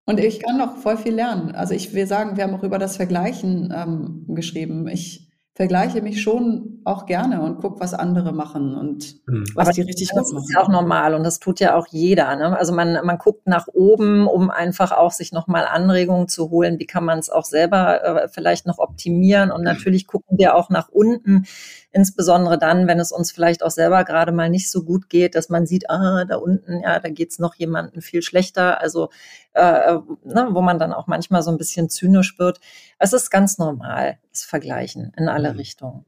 Und 0.05 0.19
ich 0.19 0.41
kann 0.43 0.57
noch 0.57 0.77
voll 0.77 0.97
viel 0.97 1.15
lernen. 1.15 1.55
Also 1.55 1.73
ich 1.73 1.93
will 1.93 2.05
sagen, 2.05 2.37
wir 2.37 2.43
haben 2.43 2.53
auch 2.53 2.63
über 2.63 2.77
das 2.77 2.95
Vergleichen 2.95 3.73
ähm, 3.75 4.25
geschrieben. 4.27 4.87
Ich 4.87 5.25
vergleiche 5.55 6.01
mich 6.01 6.21
schon 6.21 6.81
auch 6.83 7.05
gerne 7.05 7.41
und 7.41 7.59
gucke, 7.59 7.79
was 7.79 7.93
andere 7.93 8.33
machen 8.33 8.75
und 8.75 9.15
mhm. 9.25 9.45
was 9.55 9.69
die 9.69 9.81
richtig 9.81 10.09
gut 10.09 10.23
machen. 10.23 10.35
Das 10.35 10.43
ist 10.43 10.53
ja 10.53 10.61
auch 10.61 10.67
normal 10.67 11.15
und 11.15 11.23
das 11.23 11.39
tut 11.39 11.61
ja 11.61 11.75
auch 11.75 11.87
jeder. 11.87 12.35
Ne? 12.35 12.57
Also 12.57 12.73
man, 12.73 13.05
man 13.05 13.17
guckt 13.17 13.47
nach 13.47 13.67
oben, 13.73 14.27
um 14.27 14.51
einfach 14.51 14.91
auch 14.91 15.13
sich 15.13 15.31
nochmal 15.31 15.65
Anregungen 15.65 16.27
zu 16.27 16.49
holen. 16.49 16.77
Wie 16.77 16.85
kann 16.85 17.05
man 17.05 17.19
es 17.19 17.29
auch 17.29 17.45
selber 17.45 18.03
äh, 18.03 18.27
vielleicht 18.27 18.67
noch 18.67 18.79
optimieren? 18.79 19.49
Und 19.49 19.63
natürlich 19.63 20.07
gucken 20.07 20.37
wir 20.37 20.55
auch 20.55 20.69
nach 20.69 20.89
unten, 20.89 21.45
insbesondere 21.95 22.57
dann, 22.57 22.87
wenn 22.87 22.99
es 22.99 23.13
uns 23.13 23.31
vielleicht 23.31 23.63
auch 23.63 23.71
selber 23.71 24.03
gerade 24.03 24.33
mal 24.33 24.49
nicht 24.49 24.69
so 24.69 24.83
gut 24.83 25.09
geht, 25.09 25.33
dass 25.33 25.47
man 25.47 25.65
sieht, 25.65 25.89
ah, 25.89 26.25
da 26.25 26.35
unten, 26.35 26.81
ja, 26.81 26.99
da 26.99 27.09
geht's 27.09 27.39
noch 27.39 27.55
jemandem 27.55 28.01
viel 28.01 28.21
schlechter. 28.21 28.81
Also 28.81 29.09
äh, 29.53 29.93
ne, 30.25 30.49
wo 30.51 30.61
man 30.61 30.77
dann 30.77 30.91
auch 30.91 31.07
manchmal 31.07 31.41
so 31.41 31.51
ein 31.51 31.57
bisschen 31.57 31.89
zynisch 31.89 32.37
wird. 32.37 32.59
Es 32.99 33.13
ist 33.13 33.29
ganz 33.31 33.57
normal, 33.57 34.19
das 34.29 34.43
Vergleichen 34.43 35.13
in 35.15 35.29
alle 35.29 35.53
mhm. 35.53 35.57
Richtungen. 35.57 36.05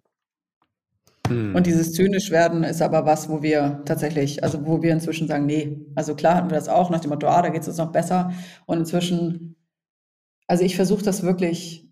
Hm. 1.29 1.55
Und 1.55 1.65
dieses 1.65 1.93
zynisch 1.93 2.31
werden 2.31 2.65
ist 2.65 2.81
aber 2.81 3.05
was, 3.05 3.29
wo 3.29 3.41
wir 3.41 3.81
tatsächlich, 3.85 4.43
also 4.43 4.65
wo 4.65 4.81
wir 4.81 4.91
inzwischen 4.91 5.29
sagen, 5.29 5.45
nee, 5.45 5.85
also 5.95 6.15
klar 6.15 6.35
hatten 6.35 6.49
wir 6.49 6.57
das 6.57 6.67
auch 6.67 6.89
nach 6.89 6.99
dem 6.99 7.11
Motto, 7.11 7.27
ah, 7.27 7.41
da 7.41 7.49
geht 7.49 7.61
es 7.61 7.67
uns 7.69 7.77
noch 7.77 7.93
besser. 7.93 8.33
Und 8.65 8.79
inzwischen, 8.79 9.55
also 10.47 10.65
ich 10.65 10.75
versuche 10.75 11.03
das 11.03 11.23
wirklich, 11.23 11.86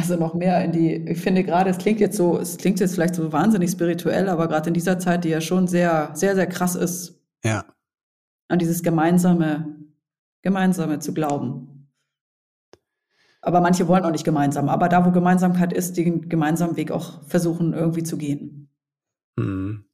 also 0.00 0.16
noch 0.16 0.34
mehr 0.34 0.64
in 0.64 0.72
die, 0.72 0.94
ich 0.94 1.20
finde 1.20 1.44
gerade, 1.44 1.70
es 1.70 1.78
klingt 1.78 2.00
jetzt 2.00 2.16
so, 2.16 2.38
es 2.38 2.56
klingt 2.56 2.80
jetzt 2.80 2.94
vielleicht 2.94 3.14
so 3.14 3.32
wahnsinnig 3.32 3.70
spirituell, 3.70 4.28
aber 4.28 4.48
gerade 4.48 4.68
in 4.68 4.74
dieser 4.74 4.98
Zeit, 4.98 5.24
die 5.24 5.28
ja 5.28 5.40
schon 5.40 5.66
sehr, 5.66 6.10
sehr, 6.14 6.34
sehr 6.34 6.46
krass 6.46 6.74
ist, 6.74 7.20
ja. 7.44 7.64
an 8.48 8.58
dieses 8.58 8.82
gemeinsame, 8.82 9.76
gemeinsame 10.42 10.98
zu 11.00 11.12
glauben. 11.12 11.88
Aber 13.42 13.60
manche 13.60 13.88
wollen 13.88 14.04
auch 14.04 14.10
nicht 14.10 14.24
gemeinsam. 14.24 14.68
Aber 14.68 14.88
da, 14.88 15.04
wo 15.04 15.10
Gemeinsamkeit 15.10 15.72
ist, 15.72 15.96
den 15.96 16.28
gemeinsamen 16.28 16.76
Weg 16.76 16.90
auch 16.90 17.22
versuchen, 17.26 17.72
irgendwie 17.72 18.02
zu 18.02 18.18
gehen. 18.18 18.68
Hm. 19.38 19.84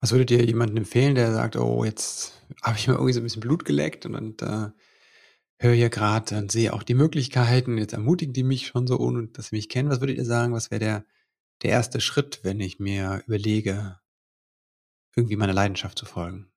Was 0.00 0.12
würdet 0.12 0.30
ihr 0.30 0.44
jemandem 0.44 0.78
empfehlen, 0.78 1.14
der 1.14 1.32
sagt, 1.32 1.56
oh, 1.56 1.84
jetzt 1.84 2.32
habe 2.62 2.76
ich 2.76 2.86
mir 2.86 2.94
irgendwie 2.94 3.12
so 3.12 3.20
ein 3.20 3.24
bisschen 3.24 3.40
Blut 3.40 3.64
geleckt 3.64 4.06
und, 4.06 4.14
und 4.14 4.42
äh, 4.42 4.70
höre 5.58 5.74
hier 5.74 5.90
gerade 5.90 6.36
und 6.38 6.52
sehe 6.52 6.72
auch 6.72 6.82
die 6.82 6.94
Möglichkeiten, 6.94 7.78
jetzt 7.78 7.92
ermutigen 7.92 8.32
die 8.32 8.44
mich 8.44 8.68
schon 8.68 8.86
so, 8.86 8.98
ohne 8.98 9.28
dass 9.28 9.48
sie 9.48 9.56
mich 9.56 9.68
kennen. 9.68 9.90
Was 9.90 10.00
würdet 10.00 10.16
ihr 10.16 10.24
sagen, 10.24 10.52
was 10.52 10.70
wäre 10.70 10.78
der, 10.78 11.04
der 11.62 11.70
erste 11.70 12.00
Schritt, 12.00 12.40
wenn 12.44 12.60
ich 12.60 12.78
mir 12.78 13.22
überlege, 13.26 13.98
irgendwie 15.16 15.36
meiner 15.36 15.54
Leidenschaft 15.54 15.98
zu 15.98 16.06
folgen? 16.06 16.50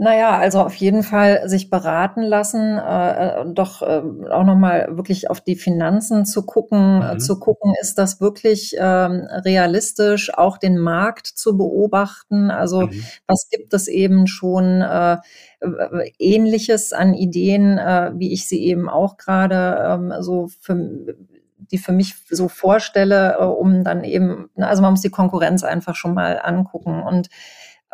Naja, 0.00 0.38
also 0.38 0.60
auf 0.60 0.76
jeden 0.76 1.02
Fall 1.02 1.48
sich 1.48 1.70
beraten 1.70 2.22
lassen, 2.22 2.78
äh, 2.78 3.40
äh 3.40 3.44
doch 3.52 3.82
äh, 3.82 4.00
auch 4.30 4.44
nochmal 4.44 4.96
wirklich 4.96 5.28
auf 5.28 5.40
die 5.40 5.56
Finanzen 5.56 6.24
zu 6.24 6.46
gucken, 6.46 7.02
äh, 7.02 7.14
mhm. 7.14 7.18
zu 7.18 7.40
gucken, 7.40 7.74
ist 7.80 7.98
das 7.98 8.20
wirklich 8.20 8.76
ähm, 8.78 9.26
realistisch, 9.28 10.32
auch 10.32 10.56
den 10.58 10.78
Markt 10.78 11.26
zu 11.26 11.56
beobachten. 11.56 12.52
Also 12.52 12.82
mhm. 12.82 13.04
was 13.26 13.48
gibt 13.50 13.74
es 13.74 13.88
eben 13.88 14.28
schon 14.28 14.82
äh, 14.82 15.16
ähnliches 16.20 16.92
an 16.92 17.14
Ideen, 17.14 17.78
äh, 17.78 18.12
wie 18.14 18.32
ich 18.32 18.46
sie 18.46 18.64
eben 18.66 18.88
auch 18.88 19.16
gerade 19.16 19.84
ähm, 19.84 20.12
so 20.20 20.46
für 20.60 20.76
die 21.72 21.78
für 21.78 21.92
mich 21.92 22.14
so 22.30 22.48
vorstelle, 22.48 23.36
äh, 23.40 23.44
um 23.44 23.82
dann 23.82 24.04
eben, 24.04 24.48
also 24.56 24.80
man 24.80 24.92
muss 24.92 25.02
die 25.02 25.10
Konkurrenz 25.10 25.64
einfach 25.64 25.96
schon 25.96 26.14
mal 26.14 26.40
angucken 26.40 27.02
und 27.02 27.28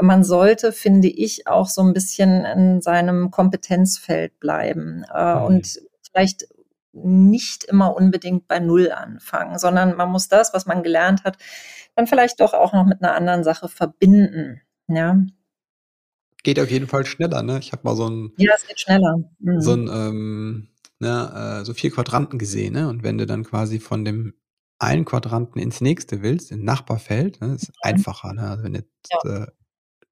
man 0.00 0.24
sollte, 0.24 0.72
finde 0.72 1.08
ich, 1.08 1.46
auch 1.46 1.68
so 1.68 1.82
ein 1.82 1.92
bisschen 1.92 2.44
in 2.44 2.82
seinem 2.82 3.30
Kompetenzfeld 3.30 4.38
bleiben 4.40 5.04
äh, 5.14 5.34
mhm. 5.34 5.42
und 5.44 5.80
vielleicht 6.02 6.48
nicht 6.92 7.64
immer 7.64 7.96
unbedingt 7.96 8.46
bei 8.46 8.60
Null 8.60 8.92
anfangen, 8.92 9.58
sondern 9.58 9.96
man 9.96 10.10
muss 10.10 10.28
das, 10.28 10.54
was 10.54 10.66
man 10.66 10.82
gelernt 10.82 11.24
hat, 11.24 11.38
dann 11.96 12.06
vielleicht 12.06 12.40
doch 12.40 12.54
auch 12.54 12.72
noch 12.72 12.86
mit 12.86 13.02
einer 13.02 13.14
anderen 13.14 13.44
Sache 13.44 13.68
verbinden. 13.68 14.60
Ja. 14.88 15.18
Geht 16.42 16.60
auf 16.60 16.70
jeden 16.70 16.86
Fall 16.86 17.06
schneller, 17.06 17.42
ne? 17.42 17.58
Ich 17.58 17.72
habe 17.72 17.82
mal 17.84 17.96
so 17.96 18.08
ein 18.08 18.32
ja, 18.36 18.52
es 18.54 18.66
geht 18.66 18.80
schneller. 18.80 19.24
Mhm. 19.38 19.60
so 19.60 19.72
ein 19.72 19.88
ähm, 19.88 20.68
ne, 20.98 21.60
äh, 21.60 21.64
so 21.64 21.72
vier 21.74 21.90
Quadranten 21.90 22.38
gesehen, 22.38 22.74
ne? 22.74 22.88
Und 22.88 23.02
wenn 23.02 23.18
du 23.18 23.26
dann 23.26 23.44
quasi 23.44 23.80
von 23.80 24.04
dem 24.04 24.34
einen 24.78 25.04
Quadranten 25.04 25.60
ins 25.60 25.80
nächste 25.80 26.22
willst, 26.22 26.52
in 26.52 26.64
Nachbarfeld, 26.64 27.40
ne, 27.40 27.54
ist 27.54 27.68
mhm. 27.68 27.74
einfacher. 27.82 28.34
Ne? 28.34 28.42
Also 28.42 28.64
wenn 28.64 28.74
jetzt 28.74 28.90
ja. 29.24 29.42
äh, 29.42 29.46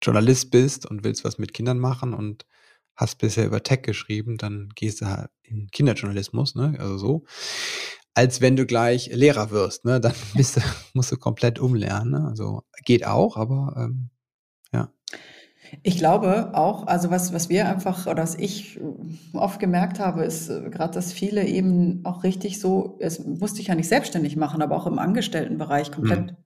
Journalist 0.03 0.51
bist 0.51 0.85
und 0.85 1.05
willst 1.05 1.25
was 1.25 1.38
mit 1.38 1.55
Kindern 1.55 1.79
machen 1.79 2.12
und 2.12 2.45
hast 2.97 3.19
bisher 3.19 3.47
über 3.47 3.62
Tech 3.62 3.83
geschrieben, 3.83 4.37
dann 4.37 4.69
gehst 4.75 5.01
du 5.01 5.07
halt 5.07 5.31
in 5.43 5.69
Kinderjournalismus, 5.71 6.55
ne? 6.55 6.75
Also 6.79 6.99
so. 6.99 7.25
Als 8.15 8.43
wenn 8.43 8.57
du 8.57 8.67
gleich 8.67 9.09
Lehrer 9.12 9.51
wirst, 9.51 9.85
ne? 9.85 10.01
Dann 10.01 10.15
bist 10.35 10.57
du, 10.57 10.61
musst 10.95 11.12
du 11.12 11.17
komplett 11.17 11.59
umlernen. 11.59 12.11
Ne? 12.11 12.29
Also 12.29 12.62
geht 12.85 13.07
auch, 13.07 13.37
aber 13.37 13.75
ähm, 13.79 14.11
ja. 14.73 14.93
Ich 15.83 15.97
glaube 15.97 16.51
auch, 16.55 16.87
also 16.87 17.11
was, 17.11 17.33
was 17.33 17.49
wir 17.49 17.67
einfach 17.67 18.07
oder 18.07 18.23
was 18.23 18.35
ich 18.35 18.79
oft 19.33 19.59
gemerkt 19.59 20.01
habe, 20.01 20.25
ist 20.25 20.51
äh, 20.51 20.69
gerade, 20.69 20.93
dass 20.93 21.15
viele 21.15 21.47
eben 21.47 22.05
auch 22.05 22.25
richtig 22.25 22.61
so, 22.61 22.99
es 23.01 23.25
musste 23.25 23.62
ich 23.62 23.69
ja 23.69 23.75
nicht 23.75 23.88
selbstständig 23.88 24.37
machen, 24.37 24.61
aber 24.61 24.77
auch 24.77 24.87
im 24.87 24.99
Angestelltenbereich 24.99 25.91
komplett 25.91 26.33
mhm 26.33 26.37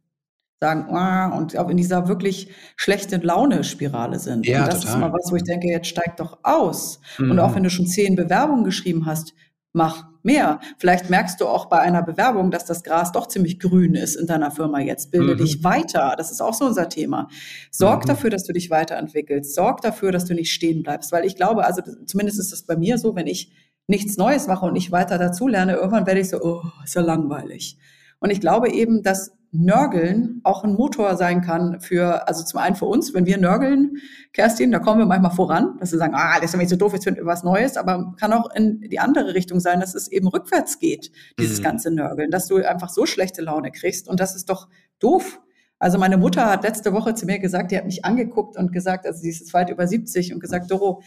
sagen, 0.60 0.86
oh, 0.88 1.36
und 1.36 1.56
auch 1.56 1.68
in 1.68 1.76
dieser 1.76 2.08
wirklich 2.08 2.48
schlechten 2.76 3.20
Laune-Spirale 3.20 4.18
sind. 4.18 4.46
Ja, 4.46 4.60
und 4.60 4.68
das 4.68 4.80
total. 4.80 4.94
ist 4.94 5.00
mal 5.00 5.12
was, 5.12 5.30
wo 5.30 5.36
ich 5.36 5.44
denke, 5.44 5.68
jetzt 5.68 5.88
steig 5.88 6.16
doch 6.16 6.38
aus. 6.42 7.00
Mhm. 7.18 7.32
Und 7.32 7.38
auch 7.40 7.54
wenn 7.54 7.62
du 7.62 7.70
schon 7.70 7.86
zehn 7.86 8.16
Bewerbungen 8.16 8.64
geschrieben 8.64 9.04
hast, 9.06 9.34
mach 9.72 10.04
mehr. 10.22 10.60
Vielleicht 10.78 11.10
merkst 11.10 11.40
du 11.40 11.46
auch 11.46 11.66
bei 11.66 11.78
einer 11.78 12.02
Bewerbung, 12.02 12.50
dass 12.50 12.64
das 12.64 12.82
Gras 12.82 13.12
doch 13.12 13.28
ziemlich 13.28 13.60
grün 13.60 13.94
ist 13.94 14.16
in 14.16 14.26
deiner 14.26 14.50
Firma 14.50 14.80
jetzt. 14.80 15.10
Bilde 15.10 15.34
mhm. 15.34 15.38
dich 15.38 15.62
weiter. 15.62 16.14
Das 16.16 16.30
ist 16.30 16.40
auch 16.40 16.54
so 16.54 16.64
unser 16.64 16.88
Thema. 16.88 17.28
Sorg 17.70 18.04
mhm. 18.04 18.08
dafür, 18.08 18.30
dass 18.30 18.44
du 18.44 18.54
dich 18.54 18.70
weiterentwickelst. 18.70 19.54
Sorg 19.54 19.82
dafür, 19.82 20.10
dass 20.10 20.24
du 20.24 20.34
nicht 20.34 20.52
stehen 20.52 20.82
bleibst. 20.82 21.12
Weil 21.12 21.26
ich 21.26 21.36
glaube, 21.36 21.66
also 21.66 21.82
zumindest 22.06 22.40
ist 22.40 22.52
das 22.52 22.62
bei 22.62 22.76
mir 22.76 22.96
so, 22.96 23.14
wenn 23.14 23.26
ich 23.26 23.52
nichts 23.86 24.16
Neues 24.16 24.46
mache 24.46 24.64
und 24.64 24.72
nicht 24.72 24.90
weiter 24.90 25.18
dazulerne, 25.18 25.74
irgendwann 25.74 26.06
werde 26.06 26.20
ich 26.20 26.30
so, 26.30 26.40
oh, 26.40 26.62
ist 26.82 26.94
ja 26.94 27.02
langweilig. 27.02 27.78
Und 28.18 28.30
ich 28.30 28.40
glaube 28.40 28.72
eben, 28.72 29.02
dass 29.02 29.32
Nörgeln 29.64 30.40
auch 30.44 30.64
ein 30.64 30.74
Motor 30.74 31.16
sein 31.16 31.40
kann 31.40 31.80
für, 31.80 32.26
also 32.28 32.44
zum 32.44 32.60
einen 32.60 32.76
für 32.76 32.86
uns, 32.86 33.14
wenn 33.14 33.26
wir 33.26 33.38
nörgeln, 33.38 33.96
Kerstin, 34.32 34.70
da 34.70 34.78
kommen 34.78 34.98
wir 34.98 35.06
manchmal 35.06 35.30
voran, 35.30 35.76
dass 35.78 35.92
wir 35.92 35.98
sagen, 35.98 36.14
ah, 36.14 36.40
das 36.40 36.52
ist 36.52 36.56
mir 36.56 36.68
so 36.68 36.76
doof, 36.76 36.92
jetzt 36.92 37.04
finden 37.04 37.20
wir 37.20 37.26
was 37.26 37.42
Neues, 37.42 37.76
aber 37.76 38.14
kann 38.18 38.32
auch 38.32 38.54
in 38.54 38.80
die 38.80 38.98
andere 38.98 39.34
Richtung 39.34 39.60
sein, 39.60 39.80
dass 39.80 39.94
es 39.94 40.08
eben 40.08 40.28
rückwärts 40.28 40.78
geht, 40.78 41.10
dieses 41.38 41.60
mhm. 41.60 41.64
ganze 41.64 41.90
Nörgeln, 41.90 42.30
dass 42.30 42.46
du 42.46 42.56
einfach 42.56 42.90
so 42.90 43.06
schlechte 43.06 43.42
Laune 43.42 43.70
kriegst 43.70 44.08
und 44.08 44.20
das 44.20 44.36
ist 44.36 44.50
doch 44.50 44.68
doof. 44.98 45.40
Also 45.78 45.98
meine 45.98 46.16
Mutter 46.16 46.46
hat 46.46 46.64
letzte 46.64 46.92
Woche 46.92 47.14
zu 47.14 47.26
mir 47.26 47.38
gesagt, 47.38 47.70
die 47.70 47.76
hat 47.76 47.84
mich 47.84 48.04
angeguckt 48.04 48.56
und 48.56 48.72
gesagt, 48.72 49.06
also 49.06 49.20
sie 49.20 49.28
ist 49.28 49.40
jetzt 49.40 49.54
weit 49.54 49.70
über 49.70 49.86
70 49.86 50.32
und 50.32 50.40
gesagt, 50.40 50.70
Doro, 50.70 51.02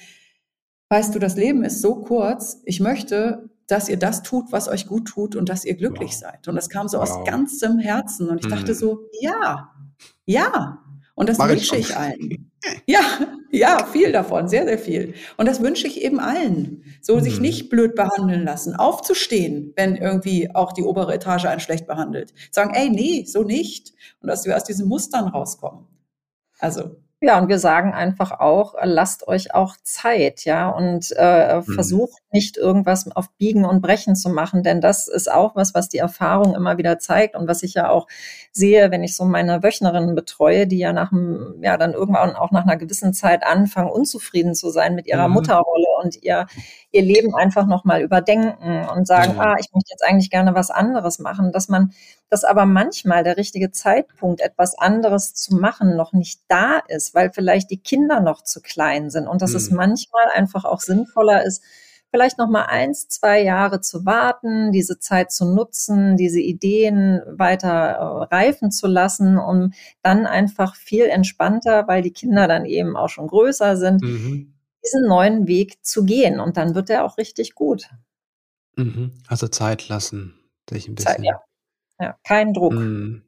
weißt 0.90 1.14
du, 1.14 1.20
das 1.20 1.36
Leben 1.36 1.64
ist 1.64 1.82
so 1.82 2.02
kurz, 2.02 2.62
ich 2.66 2.80
möchte, 2.80 3.50
dass 3.70 3.88
ihr 3.88 3.98
das 3.98 4.24
tut, 4.24 4.52
was 4.52 4.68
euch 4.68 4.88
gut 4.88 5.08
tut 5.08 5.36
und 5.36 5.48
dass 5.48 5.64
ihr 5.64 5.76
glücklich 5.76 6.12
wow. 6.12 6.20
seid. 6.20 6.48
Und 6.48 6.56
das 6.56 6.70
kam 6.70 6.88
so 6.88 6.98
wow. 6.98 7.10
aus 7.10 7.26
ganzem 7.26 7.78
Herzen. 7.78 8.30
Und 8.30 8.40
ich 8.40 8.46
hm. 8.46 8.52
dachte 8.52 8.74
so, 8.74 9.08
ja, 9.22 9.70
ja. 10.26 10.80
Und 11.14 11.30
das 11.30 11.38
Mach 11.38 11.50
wünsche 11.50 11.76
ich, 11.76 11.90
ich 11.90 11.96
allen. 11.96 12.46
Ja, 12.86 13.00
ja, 13.52 13.86
viel 13.86 14.12
davon, 14.12 14.50
sehr, 14.50 14.66
sehr 14.66 14.78
viel. 14.78 15.14
Und 15.38 15.48
das 15.48 15.62
wünsche 15.62 15.88
ich 15.88 16.02
eben 16.02 16.20
allen. 16.20 16.84
So 17.02 17.16
hm. 17.16 17.24
sich 17.24 17.40
nicht 17.40 17.70
blöd 17.70 17.96
behandeln 17.96 18.44
lassen, 18.44 18.76
aufzustehen, 18.76 19.72
wenn 19.78 19.96
irgendwie 19.96 20.54
auch 20.54 20.74
die 20.74 20.84
obere 20.84 21.14
Etage 21.14 21.46
einen 21.46 21.62
schlecht 21.62 21.88
behandelt. 21.88 22.34
Sagen, 22.52 22.74
ey, 22.74 22.90
nee, 22.90 23.24
so 23.26 23.44
nicht. 23.44 23.94
Und 24.20 24.28
dass 24.28 24.46
wir 24.46 24.58
aus 24.58 24.66
diesen 24.66 24.90
Mustern 24.90 25.30
rauskommen. 25.30 25.86
Also, 26.60 26.98
Ja, 27.22 27.38
und 27.38 27.50
wir 27.50 27.60
sagen 27.60 27.94
einfach 27.94 28.40
auch, 28.40 28.76
lasst 28.82 29.28
euch 29.28 29.54
auch 29.54 29.76
Zeit, 29.84 30.46
ja, 30.46 30.70
und 30.70 31.14
äh, 31.18 31.58
mhm. 31.58 31.64
versucht 31.64 32.22
nicht 32.32 32.56
irgendwas 32.56 33.14
auf 33.14 33.30
Biegen 33.38 33.66
und 33.66 33.82
Brechen 33.82 34.16
zu 34.16 34.30
machen, 34.30 34.64
denn 34.64 34.80
das 34.80 35.10
ist 35.10 35.30
auch 35.30 35.54
was, 35.54 35.74
was 35.74 35.90
die 35.90 35.98
Erfahrung 35.98 36.56
immer 36.56 36.78
wieder 36.78 36.98
zeigt 36.98 37.36
und 37.36 37.46
was 37.50 37.62
ich 37.62 37.74
ja 37.74 37.90
auch 37.90 38.08
sehe, 38.54 38.90
wenn 38.92 39.04
ich 39.04 39.18
so 39.18 39.26
meine 39.26 39.62
Wöchnerinnen 39.64 40.16
betreue, 40.16 40.66
die 40.66 40.78
ja 40.78 40.94
nach 40.94 41.10
dem, 41.10 41.56
ja 41.62 41.76
dann 41.76 41.92
irgendwann 41.92 42.38
auch 42.38 42.52
nach 42.52 42.64
einer 42.64 42.78
gewissen 42.78 43.14
Zeit 43.14 43.44
anfangen, 43.46 43.90
unzufrieden 43.90 44.56
zu 44.56 44.70
sein 44.70 44.96
mit 44.96 45.06
ihrer 45.06 45.28
mhm. 45.28 45.34
Mutterrolle 45.34 45.89
und 46.00 46.24
ihr 46.24 46.48
ihr 46.92 47.04
Leben 47.04 47.36
einfach 47.36 47.68
nochmal 47.68 48.02
überdenken 48.02 48.88
und 48.96 49.06
sagen, 49.06 49.34
mhm. 49.34 49.40
ah, 49.40 49.56
ich 49.60 49.68
möchte 49.74 49.92
jetzt 49.92 50.04
eigentlich 50.04 50.32
gerne 50.32 50.56
was 50.56 50.72
anderes 50.72 51.20
machen, 51.20 51.52
dass 51.52 51.70
man, 51.70 51.94
dass 52.30 52.44
aber 52.44 52.66
manchmal 52.66 53.24
der 53.24 53.38
richtige 53.38 53.72
Zeitpunkt, 53.72 54.42
etwas 54.42 54.78
anderes 54.78 55.36
zu 55.36 55.56
machen, 55.56 55.96
noch 55.96 56.14
nicht 56.14 56.42
da 56.48 56.80
ist, 56.88 57.14
weil 57.14 57.32
vielleicht 57.32 57.70
die 57.70 57.82
Kinder 57.82 58.22
noch 58.22 58.44
zu 58.44 58.62
klein 58.62 59.10
sind 59.10 59.28
und 59.28 59.42
dass 59.42 59.52
mhm. 59.52 59.58
es 59.58 59.72
manchmal 59.72 60.26
einfach 60.34 60.66
auch 60.66 60.80
sinnvoller 60.80 61.44
ist, 61.44 61.64
vielleicht 62.12 62.40
noch 62.40 62.50
mal 62.50 62.64
eins, 62.64 63.08
zwei 63.08 63.44
Jahre 63.44 63.82
zu 63.82 64.04
warten, 64.04 64.72
diese 64.72 64.98
Zeit 64.98 65.32
zu 65.32 65.46
nutzen, 65.46 66.18
diese 66.18 66.40
Ideen 66.40 67.22
weiter 67.28 67.70
äh, 67.70 68.36
reifen 68.36 68.72
zu 68.72 68.88
lassen, 68.88 69.38
um 69.38 69.74
dann 70.02 70.26
einfach 70.26 70.76
viel 70.76 71.06
entspannter, 71.06 71.88
weil 71.88 72.02
die 72.02 72.14
Kinder 72.14 72.48
dann 72.48 72.66
eben 72.66 72.98
auch 72.98 73.10
schon 73.10 73.28
größer 73.28 73.78
sind, 73.78 74.02
mhm 74.02 74.54
diesen 74.84 75.08
neuen 75.08 75.48
Weg 75.48 75.84
zu 75.86 76.06
gehen. 76.06 76.40
Und 76.40 76.58
dann 76.58 76.76
wird 76.76 76.90
er 76.90 77.06
auch 77.06 77.18
richtig 77.18 77.56
gut. 77.56 77.90
Mhm. 78.76 79.14
Also 79.28 79.48
Zeit 79.48 79.88
lassen, 79.90 80.40
sich 80.70 80.88
ein 80.88 80.96
bisschen. 80.96 81.16
Zeit, 81.16 81.24
ja. 81.24 81.42
ja, 82.00 82.16
kein 82.24 82.54
Druck. 82.54 82.74
Mhm. 82.74 83.24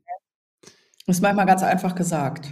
Das 1.08 1.18
ist 1.18 1.22
manchmal 1.22 1.46
ganz 1.46 1.64
einfach 1.64 1.96
gesagt. 1.96 2.48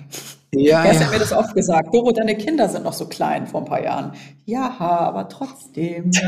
Ja, 0.53 0.83
er 0.83 0.93
ja. 0.93 0.99
hat 1.01 1.11
mir 1.11 1.19
das 1.19 1.31
oft 1.31 1.53
gesagt. 1.53 1.93
Doro, 1.93 2.11
deine 2.11 2.35
Kinder 2.35 2.67
sind 2.67 2.83
noch 2.83 2.93
so 2.93 3.07
klein 3.07 3.45
vor 3.45 3.61
ein 3.61 3.65
paar 3.65 3.83
Jahren. 3.83 4.13
Ja, 4.45 4.75
aber 4.79 5.29
trotzdem. 5.29 6.11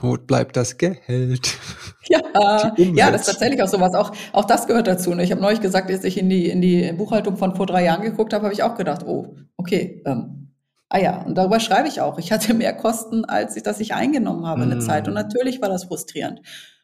Wo 0.00 0.16
bleibt 0.16 0.56
das 0.56 0.78
Geld? 0.78 1.56
Ja, 2.06 2.74
ja, 2.76 3.10
das 3.10 3.22
ist 3.22 3.28
tatsächlich 3.28 3.62
auch 3.62 3.68
sowas. 3.68 3.94
Auch, 3.94 4.12
auch 4.34 4.44
das 4.44 4.66
gehört 4.66 4.86
dazu. 4.86 5.14
Ne? 5.14 5.24
Ich 5.24 5.30
habe 5.30 5.40
neulich 5.40 5.62
gesagt, 5.62 5.90
als 5.90 6.04
ich 6.04 6.18
in 6.18 6.28
die, 6.28 6.50
in 6.50 6.60
die 6.60 6.92
Buchhaltung 6.92 7.38
von 7.38 7.56
vor 7.56 7.64
drei 7.64 7.82
Jahren 7.82 8.02
geguckt 8.02 8.34
habe, 8.34 8.44
habe 8.44 8.52
ich 8.52 8.62
auch 8.62 8.74
gedacht, 8.74 9.06
oh, 9.06 9.34
okay, 9.64 10.02
ähm, 10.04 10.52
ah 10.90 10.98
ja, 10.98 11.22
und 11.22 11.36
darüber 11.36 11.58
schreibe 11.58 11.88
ich 11.88 12.02
auch. 12.02 12.18
Ich 12.18 12.32
hatte 12.32 12.52
mehr 12.52 12.74
Kosten, 12.74 13.24
als 13.24 13.56
ich, 13.56 13.62
dass 13.62 13.80
ich 13.80 13.94
eingenommen 13.94 14.46
habe 14.46 14.60
mm. 14.60 14.70
eine 14.70 14.78
Zeit. 14.80 15.08
Und 15.08 15.14
natürlich 15.14 15.62
war 15.62 15.70
das 15.70 15.84
frustrierend. 15.84 16.42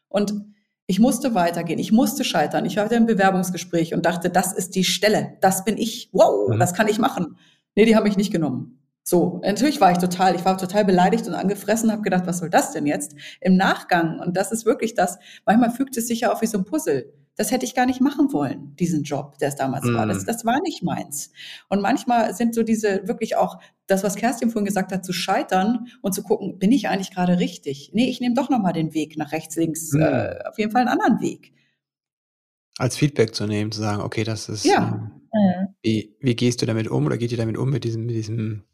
Und 0.09 0.33
ich 0.87 0.99
musste 0.99 1.35
weitergehen, 1.35 1.79
ich 1.79 1.91
musste 1.91 2.23
scheitern. 2.23 2.65
Ich 2.65 2.77
hatte 2.79 2.95
ein 2.95 3.05
Bewerbungsgespräch 3.05 3.93
und 3.93 4.05
dachte, 4.05 4.31
das 4.31 4.51
ist 4.51 4.75
die 4.75 4.83
Stelle, 4.83 5.37
das 5.39 5.63
bin 5.63 5.77
ich. 5.77 6.09
Wow, 6.11 6.49
mhm. 6.49 6.59
das 6.59 6.73
kann 6.73 6.87
ich 6.87 6.97
machen. 6.97 7.37
Nee, 7.75 7.85
die 7.85 7.95
haben 7.95 8.03
mich 8.03 8.17
nicht 8.17 8.31
genommen. 8.31 8.79
So, 9.03 9.39
natürlich 9.43 9.79
war 9.79 9.91
ich 9.91 9.99
total, 9.99 10.35
ich 10.35 10.43
war 10.43 10.57
total 10.57 10.83
beleidigt 10.83 11.27
und 11.27 11.33
angefressen, 11.33 11.91
habe 11.91 12.01
gedacht, 12.01 12.25
was 12.25 12.39
soll 12.39 12.49
das 12.49 12.71
denn 12.71 12.85
jetzt? 12.87 13.15
Im 13.39 13.57
Nachgang, 13.57 14.19
und 14.19 14.35
das 14.35 14.51
ist 14.51 14.65
wirklich 14.65 14.95
das, 14.95 15.19
manchmal 15.45 15.71
fügt 15.71 15.97
es 15.97 16.07
sich 16.07 16.21
ja 16.21 16.33
auch 16.33 16.41
wie 16.41 16.47
so 16.47 16.57
ein 16.57 16.65
Puzzle. 16.65 17.13
Das 17.41 17.49
hätte 17.49 17.65
ich 17.65 17.73
gar 17.73 17.87
nicht 17.87 18.01
machen 18.01 18.31
wollen, 18.33 18.75
diesen 18.75 19.01
Job, 19.01 19.39
der 19.39 19.47
es 19.47 19.55
damals 19.55 19.83
mm. 19.83 19.95
war. 19.95 20.05
Das, 20.05 20.21
mhm. 20.21 20.25
das 20.27 20.45
war 20.45 20.61
nicht 20.61 20.83
meins. 20.83 21.31
Und 21.69 21.81
manchmal 21.81 22.35
sind 22.35 22.53
so 22.53 22.61
diese 22.61 23.07
wirklich 23.07 23.35
auch, 23.35 23.57
das, 23.87 24.03
was 24.03 24.15
Kerstin 24.15 24.51
vorhin 24.51 24.67
gesagt 24.67 24.91
hat, 24.91 25.03
zu 25.03 25.11
scheitern 25.11 25.87
und 26.03 26.13
zu 26.13 26.21
gucken, 26.21 26.59
bin 26.59 26.71
ich 26.71 26.87
eigentlich 26.87 27.09
gerade 27.09 27.39
richtig? 27.39 27.89
Nee, 27.95 28.11
ich 28.11 28.21
nehme 28.21 28.35
doch 28.35 28.51
nochmal 28.51 28.73
den 28.73 28.93
Weg 28.93 29.17
nach 29.17 29.31
rechts, 29.31 29.55
links, 29.55 29.91
mm. 29.91 30.01
äh, 30.01 30.39
auf 30.47 30.59
jeden 30.59 30.71
Fall 30.71 30.81
einen 30.81 30.91
anderen 30.91 31.19
Weg. 31.19 31.51
Als 32.77 32.95
Feedback 32.95 33.33
zu 33.33 33.47
nehmen, 33.47 33.71
zu 33.71 33.79
sagen, 33.79 34.03
okay, 34.03 34.23
das 34.23 34.47
ist, 34.47 34.63
ja. 34.63 35.11
Ähm, 35.33 35.69
wie, 35.81 36.15
wie 36.19 36.35
gehst 36.35 36.61
du 36.61 36.67
damit 36.67 36.89
um 36.89 37.07
oder 37.07 37.17
geht 37.17 37.31
ihr 37.31 37.39
damit 37.39 37.57
um 37.57 37.71
mit 37.71 37.85
diesem, 37.85 38.05
mit 38.05 38.13
diesem 38.13 38.65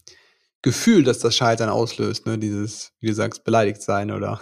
Gefühl, 0.62 1.06
das 1.06 1.20
das 1.20 1.38
Scheitern 1.38 1.70
auslöst, 1.70 2.26
ne? 2.26 2.38
Dieses, 2.38 2.92
wie 3.00 3.08
du 3.08 3.14
sagst, 3.14 3.46
beleidigt 3.46 3.82
sein 3.82 4.12
oder 4.12 4.42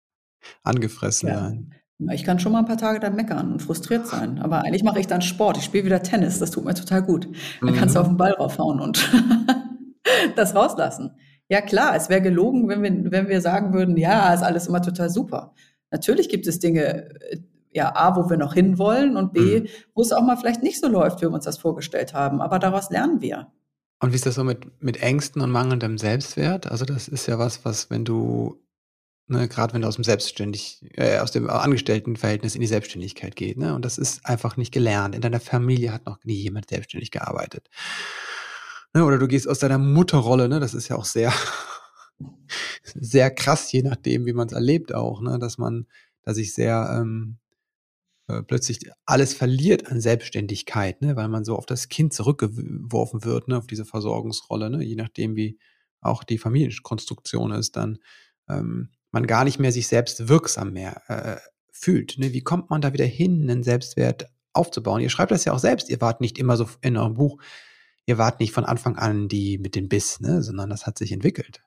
angefressen 0.62 1.28
ja. 1.28 1.40
sein. 1.40 1.74
Ich 2.12 2.22
kann 2.22 2.38
schon 2.38 2.52
mal 2.52 2.60
ein 2.60 2.64
paar 2.64 2.76
Tage 2.76 3.00
dann 3.00 3.16
meckern 3.16 3.52
und 3.52 3.60
frustriert 3.60 4.06
sein. 4.06 4.38
Aber 4.38 4.62
eigentlich 4.62 4.84
mache 4.84 5.00
ich 5.00 5.08
dann 5.08 5.20
Sport. 5.20 5.56
Ich 5.58 5.64
spiele 5.64 5.84
wieder 5.84 6.02
Tennis. 6.02 6.38
Das 6.38 6.52
tut 6.52 6.64
mir 6.64 6.74
total 6.74 7.02
gut. 7.02 7.28
Dann 7.60 7.74
kannst 7.74 7.96
du 7.96 7.98
mhm. 7.98 8.02
auf 8.02 8.08
den 8.08 8.16
Ball 8.16 8.32
raufhauen 8.32 8.80
und 8.80 9.10
das 10.36 10.54
rauslassen. 10.54 11.16
Ja 11.48 11.60
klar, 11.60 11.96
es 11.96 12.08
wäre 12.08 12.22
gelogen, 12.22 12.68
wenn 12.68 12.82
wir, 12.82 13.10
wenn 13.10 13.28
wir 13.28 13.40
sagen 13.40 13.72
würden, 13.72 13.96
ja, 13.96 14.32
ist 14.32 14.42
alles 14.42 14.68
immer 14.68 14.82
total 14.82 15.10
super. 15.10 15.54
Natürlich 15.90 16.28
gibt 16.28 16.46
es 16.46 16.58
Dinge, 16.58 17.10
äh, 17.30 17.38
ja, 17.72 17.94
A, 17.94 18.16
wo 18.16 18.30
wir 18.30 18.36
noch 18.36 18.54
hinwollen 18.54 19.16
und 19.16 19.32
B, 19.32 19.60
mhm. 19.60 19.66
wo 19.94 20.02
es 20.02 20.12
auch 20.12 20.22
mal 20.22 20.36
vielleicht 20.36 20.62
nicht 20.62 20.80
so 20.80 20.88
läuft, 20.88 21.20
wie 21.20 21.26
wir 21.26 21.32
uns 21.32 21.44
das 21.44 21.58
vorgestellt 21.58 22.14
haben. 22.14 22.40
Aber 22.40 22.58
daraus 22.58 22.90
lernen 22.90 23.20
wir. 23.20 23.48
Und 24.00 24.12
wie 24.12 24.16
ist 24.16 24.26
das 24.26 24.36
so 24.36 24.44
mit, 24.44 24.82
mit 24.82 25.02
Ängsten 25.02 25.42
und 25.42 25.50
mangelndem 25.50 25.98
Selbstwert? 25.98 26.70
Also 26.70 26.84
das 26.84 27.08
ist 27.08 27.26
ja 27.26 27.38
was, 27.38 27.64
was, 27.64 27.90
wenn 27.90 28.04
du, 28.04 28.56
ne, 29.28 29.48
gerade 29.48 29.74
wenn 29.74 29.82
du 29.82 29.88
aus 29.88 29.96
dem 29.96 30.04
Selbstständig, 30.04 30.84
äh, 30.94 31.18
aus 31.18 31.30
dem 31.30 31.48
Angestelltenverhältnis 31.48 32.54
in 32.54 32.60
die 32.60 32.66
Selbstständigkeit 32.66 33.36
geht, 33.36 33.58
ne? 33.58 33.74
Und 33.74 33.84
das 33.84 33.98
ist 33.98 34.24
einfach 34.26 34.56
nicht 34.56 34.72
gelernt. 34.72 35.14
In 35.14 35.20
deiner 35.20 35.40
Familie 35.40 35.92
hat 35.92 36.06
noch 36.06 36.22
nie 36.24 36.34
jemand 36.34 36.68
selbstständig 36.68 37.10
gearbeitet. 37.10 37.68
Ne? 38.94 39.04
Oder 39.04 39.18
du 39.18 39.28
gehst 39.28 39.48
aus 39.48 39.58
deiner 39.58 39.78
Mutterrolle, 39.78 40.48
ne? 40.48 40.60
Das 40.60 40.74
ist 40.74 40.88
ja 40.88 40.96
auch 40.96 41.04
sehr, 41.04 41.32
sehr 42.82 43.30
krass, 43.30 43.70
je 43.72 43.82
nachdem, 43.82 44.26
wie 44.26 44.32
man 44.32 44.48
es 44.48 44.54
erlebt 44.54 44.94
auch, 44.94 45.20
ne? 45.20 45.38
Dass 45.38 45.58
man, 45.58 45.86
dass 46.22 46.36
ich 46.38 46.54
sehr 46.54 46.98
ähm, 47.00 47.38
äh, 48.28 48.42
plötzlich 48.42 48.80
alles 49.06 49.32
verliert 49.32 49.90
an 49.90 50.00
Selbstständigkeit, 50.00 51.00
ne? 51.00 51.16
weil 51.16 51.28
man 51.28 51.44
so 51.44 51.56
auf 51.56 51.64
das 51.64 51.88
Kind 51.88 52.12
zurückgeworfen 52.12 53.24
wird, 53.24 53.48
ne? 53.48 53.56
auf 53.56 53.66
diese 53.66 53.86
Versorgungsrolle, 53.86 54.68
ne? 54.68 54.84
je 54.84 54.96
nachdem, 54.96 55.34
wie 55.34 55.58
auch 56.02 56.22
die 56.24 56.36
Familienkonstruktion 56.36 57.52
ist, 57.52 57.76
dann 57.76 57.98
ähm, 58.48 58.90
man 59.10 59.26
gar 59.26 59.44
nicht 59.44 59.58
mehr 59.58 59.72
sich 59.72 59.88
selbst 59.88 60.28
wirksam 60.28 60.72
mehr 60.72 61.02
äh, 61.08 61.36
fühlt. 61.70 62.16
Ne? 62.18 62.32
Wie 62.32 62.42
kommt 62.42 62.70
man 62.70 62.80
da 62.80 62.92
wieder 62.92 63.04
hin, 63.04 63.48
einen 63.48 63.62
Selbstwert 63.62 64.28
aufzubauen? 64.52 65.00
Ihr 65.00 65.10
schreibt 65.10 65.30
das 65.30 65.44
ja 65.44 65.52
auch 65.52 65.58
selbst, 65.58 65.88
ihr 65.88 66.00
wart 66.00 66.20
nicht 66.20 66.38
immer 66.38 66.56
so 66.56 66.66
in 66.80 66.96
eurem 66.96 67.14
Buch, 67.14 67.40
ihr 68.06 68.18
wart 68.18 68.40
nicht 68.40 68.52
von 68.52 68.64
Anfang 68.64 68.96
an 68.96 69.28
die 69.28 69.58
mit 69.58 69.74
dem 69.74 69.88
Biss, 69.88 70.20
ne? 70.20 70.42
sondern 70.42 70.70
das 70.70 70.86
hat 70.86 70.98
sich 70.98 71.12
entwickelt. 71.12 71.62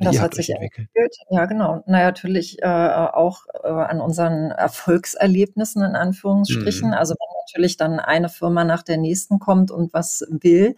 Das 0.00 0.20
hat 0.20 0.34
sich 0.34 0.50
entwickelt. 0.50 0.88
entwickelt. 0.94 1.16
Ja, 1.30 1.46
genau. 1.46 1.82
Na, 1.86 2.02
natürlich 2.02 2.60
äh, 2.62 2.66
auch 2.66 3.44
äh, 3.62 3.68
an 3.68 4.00
unseren 4.00 4.50
Erfolgserlebnissen 4.50 5.82
in 5.82 5.94
Anführungsstrichen. 5.94 6.88
Mhm. 6.88 6.94
Also 6.94 7.14
wenn 7.14 7.42
natürlich 7.46 7.76
dann 7.76 8.00
eine 8.00 8.28
Firma 8.28 8.64
nach 8.64 8.82
der 8.82 8.96
nächsten 8.96 9.38
kommt 9.38 9.70
und 9.70 9.92
was 9.92 10.24
will, 10.28 10.74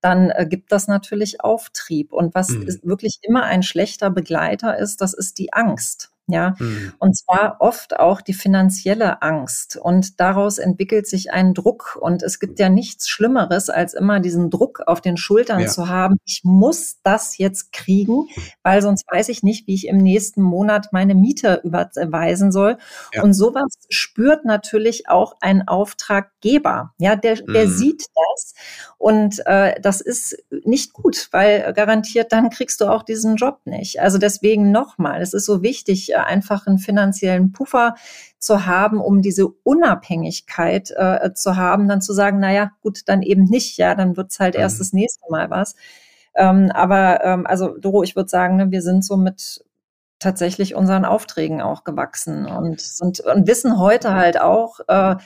dann 0.00 0.30
äh, 0.30 0.46
gibt 0.48 0.72
das 0.72 0.88
natürlich 0.88 1.40
Auftrieb. 1.40 2.12
Und 2.12 2.34
was 2.34 2.50
mhm. 2.50 2.66
wirklich 2.82 3.18
immer 3.22 3.44
ein 3.44 3.62
schlechter 3.62 4.10
Begleiter 4.10 4.78
ist, 4.78 5.00
das 5.00 5.14
ist 5.14 5.38
die 5.38 5.52
Angst. 5.52 6.12
Ja, 6.28 6.56
mhm. 6.58 6.92
und 6.98 7.16
zwar 7.16 7.58
oft 7.60 8.00
auch 8.00 8.20
die 8.20 8.34
finanzielle 8.34 9.22
Angst. 9.22 9.76
Und 9.76 10.18
daraus 10.18 10.58
entwickelt 10.58 11.06
sich 11.06 11.32
ein 11.32 11.54
Druck. 11.54 11.96
Und 12.00 12.24
es 12.24 12.40
gibt 12.40 12.58
ja 12.58 12.68
nichts 12.68 13.08
Schlimmeres, 13.08 13.70
als 13.70 13.94
immer 13.94 14.18
diesen 14.18 14.50
Druck 14.50 14.82
auf 14.86 15.00
den 15.00 15.16
Schultern 15.16 15.60
ja. 15.60 15.66
zu 15.68 15.88
haben. 15.88 16.16
Ich 16.24 16.40
muss 16.42 16.96
das 17.04 17.38
jetzt 17.38 17.72
kriegen, 17.72 18.28
weil 18.64 18.82
sonst 18.82 19.04
weiß 19.08 19.28
ich 19.28 19.44
nicht, 19.44 19.68
wie 19.68 19.74
ich 19.74 19.86
im 19.86 19.98
nächsten 19.98 20.42
Monat 20.42 20.88
meine 20.92 21.14
Miete 21.14 21.60
überweisen 21.62 22.50
soll. 22.50 22.78
Ja. 23.14 23.22
Und 23.22 23.32
sowas 23.32 23.72
spürt 23.88 24.44
natürlich 24.44 25.08
auch 25.08 25.34
ein 25.40 25.68
Auftraggeber. 25.68 26.92
Ja, 26.98 27.14
der, 27.14 27.36
der 27.36 27.66
mhm. 27.66 27.70
sieht 27.70 28.04
das. 28.14 28.54
Und 28.98 29.46
äh, 29.46 29.80
das 29.80 30.00
ist 30.00 30.36
nicht 30.64 30.92
gut, 30.92 31.28
weil 31.30 31.72
garantiert 31.72 32.32
dann 32.32 32.50
kriegst 32.50 32.80
du 32.80 32.86
auch 32.86 33.04
diesen 33.04 33.36
Job 33.36 33.60
nicht. 33.64 34.00
Also 34.00 34.18
deswegen 34.18 34.72
nochmal, 34.72 35.22
es 35.22 35.34
ist 35.34 35.46
so 35.46 35.62
wichtig, 35.62 36.15
einfach 36.24 36.66
einen 36.66 36.78
finanziellen 36.78 37.52
Puffer 37.52 37.94
zu 38.38 38.66
haben, 38.66 39.00
um 39.00 39.22
diese 39.22 39.46
Unabhängigkeit 39.48 40.92
äh, 40.96 41.32
zu 41.34 41.56
haben, 41.56 41.88
dann 41.88 42.00
zu 42.00 42.12
sagen, 42.12 42.38
naja, 42.38 42.72
gut, 42.82 43.00
dann 43.06 43.22
eben 43.22 43.44
nicht, 43.44 43.76
ja, 43.76 43.94
dann 43.94 44.16
wird's 44.16 44.40
halt 44.40 44.54
mhm. 44.54 44.60
erst 44.60 44.80
das 44.80 44.92
nächste 44.92 45.30
Mal 45.30 45.50
was. 45.50 45.74
Ähm, 46.34 46.70
aber 46.72 47.24
ähm, 47.24 47.46
also 47.46 47.76
Doro, 47.78 48.02
ich 48.02 48.14
würde 48.14 48.28
sagen, 48.28 48.56
ne, 48.56 48.70
wir 48.70 48.82
sind 48.82 49.04
so 49.04 49.16
mit 49.16 49.64
tatsächlich 50.18 50.74
unseren 50.74 51.04
Aufträgen 51.04 51.60
auch 51.60 51.84
gewachsen 51.84 52.46
und, 52.46 52.80
sind, 52.80 53.20
und 53.20 53.46
wissen 53.46 53.78
heute 53.78 54.14
halt 54.14 54.40
auch, 54.40 54.80
äh, 54.88 55.16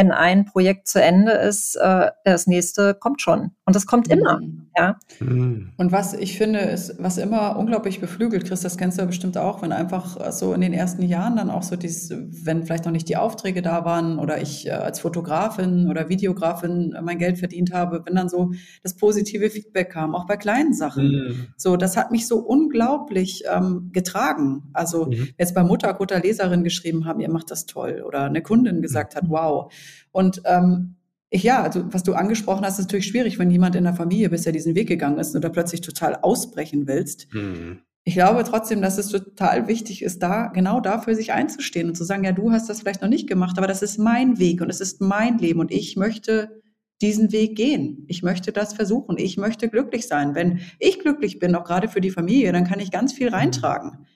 wenn 0.00 0.12
ein 0.12 0.46
Projekt 0.46 0.88
zu 0.88 1.02
Ende 1.02 1.32
ist, 1.32 1.76
äh, 1.76 2.10
das 2.24 2.46
nächste 2.46 2.94
kommt 2.94 3.20
schon. 3.20 3.50
Und 3.66 3.76
das 3.76 3.86
kommt 3.86 4.08
immer. 4.08 4.40
Mhm. 4.40 4.70
Ja. 4.76 4.98
Mhm. 5.20 5.72
Und 5.76 5.92
was 5.92 6.14
ich 6.14 6.38
finde, 6.38 6.60
ist, 6.60 6.94
was 6.98 7.18
immer 7.18 7.58
unglaublich 7.58 8.00
beflügelt, 8.00 8.46
Chris, 8.46 8.62
das 8.62 8.78
kennst 8.78 8.96
du 8.96 9.02
ja 9.02 9.06
bestimmt 9.06 9.36
auch, 9.36 9.60
wenn 9.60 9.72
einfach 9.72 10.32
so 10.32 10.54
in 10.54 10.62
den 10.62 10.72
ersten 10.72 11.02
Jahren 11.02 11.36
dann 11.36 11.50
auch 11.50 11.62
so 11.62 11.76
dieses, 11.76 12.10
wenn 12.10 12.64
vielleicht 12.64 12.86
noch 12.86 12.92
nicht 12.92 13.10
die 13.10 13.18
Aufträge 13.18 13.60
da 13.60 13.84
waren 13.84 14.18
oder 14.18 14.40
ich 14.40 14.66
äh, 14.66 14.70
als 14.70 15.00
Fotografin 15.00 15.90
oder 15.90 16.08
Videografin 16.08 16.96
mein 17.02 17.18
Geld 17.18 17.38
verdient 17.38 17.72
habe, 17.72 18.02
wenn 18.06 18.14
dann 18.14 18.30
so 18.30 18.52
das 18.82 18.96
positive 18.96 19.50
Feedback 19.50 19.90
kam, 19.90 20.14
auch 20.14 20.26
bei 20.26 20.38
kleinen 20.38 20.72
Sachen. 20.72 21.08
Mhm. 21.08 21.46
So, 21.58 21.76
das 21.76 21.98
hat 21.98 22.10
mich 22.10 22.26
so 22.26 22.38
unglaublich 22.38 23.44
ähm, 23.54 23.90
getragen. 23.92 24.62
Also 24.72 25.06
mhm. 25.06 25.28
jetzt 25.36 25.54
bei 25.54 25.62
Mutter 25.62 25.94
Mutter 25.98 26.20
Leserin 26.20 26.64
geschrieben 26.64 27.04
haben, 27.04 27.20
ihr 27.20 27.30
macht 27.30 27.50
das 27.50 27.66
toll 27.66 28.02
oder 28.06 28.24
eine 28.24 28.40
Kundin 28.40 28.80
gesagt 28.80 29.14
hat, 29.14 29.24
mhm. 29.24 29.30
wow. 29.30 29.72
Und 30.12 30.42
ähm, 30.44 30.96
ich, 31.30 31.44
ja, 31.44 31.62
also 31.62 31.84
was 31.92 32.02
du 32.02 32.14
angesprochen 32.14 32.64
hast, 32.64 32.78
ist 32.78 32.86
natürlich 32.86 33.06
schwierig, 33.06 33.38
wenn 33.38 33.50
jemand 33.50 33.76
in 33.76 33.84
der 33.84 33.94
Familie 33.94 34.30
bisher 34.30 34.52
diesen 34.52 34.74
Weg 34.74 34.88
gegangen 34.88 35.18
ist 35.18 35.34
und 35.34 35.42
da 35.42 35.48
plötzlich 35.48 35.80
total 35.80 36.16
ausbrechen 36.16 36.86
willst. 36.86 37.32
Mhm. 37.32 37.80
Ich 38.02 38.14
glaube 38.14 38.42
trotzdem, 38.44 38.82
dass 38.82 38.98
es 38.98 39.08
total 39.08 39.68
wichtig 39.68 40.02
ist, 40.02 40.22
da 40.22 40.46
genau 40.46 40.80
dafür 40.80 41.14
sich 41.14 41.32
einzustehen 41.32 41.88
und 41.88 41.94
zu 41.94 42.04
sagen, 42.04 42.24
ja, 42.24 42.32
du 42.32 42.50
hast 42.50 42.68
das 42.68 42.80
vielleicht 42.80 43.02
noch 43.02 43.08
nicht 43.08 43.28
gemacht, 43.28 43.58
aber 43.58 43.66
das 43.66 43.82
ist 43.82 43.98
mein 43.98 44.38
Weg 44.38 44.60
und 44.62 44.70
es 44.70 44.80
ist 44.80 45.00
mein 45.00 45.38
Leben 45.38 45.60
und 45.60 45.70
ich 45.70 45.96
möchte 45.96 46.60
diesen 47.02 47.32
Weg 47.32 47.56
gehen. 47.56 48.04
Ich 48.08 48.22
möchte 48.22 48.52
das 48.52 48.74
versuchen. 48.74 49.16
Ich 49.18 49.36
möchte 49.36 49.68
glücklich 49.68 50.06
sein. 50.06 50.34
Wenn 50.34 50.60
ich 50.78 50.98
glücklich 50.98 51.38
bin, 51.38 51.54
auch 51.54 51.64
gerade 51.64 51.88
für 51.88 52.00
die 52.00 52.10
Familie, 52.10 52.52
dann 52.52 52.66
kann 52.66 52.80
ich 52.80 52.90
ganz 52.90 53.12
viel 53.12 53.28
reintragen. 53.28 54.06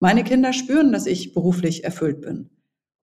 Meine 0.00 0.24
Kinder 0.24 0.52
spüren, 0.52 0.92
dass 0.92 1.06
ich 1.06 1.34
beruflich 1.34 1.84
erfüllt 1.84 2.20
bin. 2.20 2.50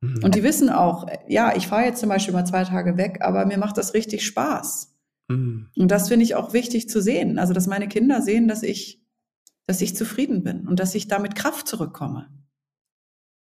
Mhm. 0.01 0.23
Und 0.23 0.35
die 0.35 0.43
wissen 0.43 0.69
auch, 0.69 1.07
ja, 1.27 1.55
ich 1.55 1.67
fahre 1.67 1.85
jetzt 1.85 1.99
zum 1.99 2.09
Beispiel 2.09 2.33
mal 2.33 2.45
zwei 2.45 2.63
Tage 2.63 2.97
weg, 2.97 3.19
aber 3.21 3.45
mir 3.45 3.57
macht 3.57 3.77
das 3.77 3.93
richtig 3.93 4.25
Spaß. 4.25 4.95
Mhm. 5.29 5.69
Und 5.77 5.91
das 5.91 6.09
finde 6.09 6.25
ich 6.25 6.35
auch 6.35 6.53
wichtig 6.53 6.89
zu 6.89 7.01
sehen. 7.01 7.39
Also, 7.39 7.53
dass 7.53 7.67
meine 7.67 7.87
Kinder 7.87 8.21
sehen, 8.21 8.47
dass 8.47 8.63
ich, 8.63 9.01
dass 9.67 9.81
ich 9.81 9.95
zufrieden 9.95 10.43
bin 10.43 10.67
und 10.67 10.79
dass 10.79 10.95
ich 10.95 11.07
da 11.07 11.19
mit 11.19 11.35
Kraft 11.35 11.67
zurückkomme. 11.67 12.27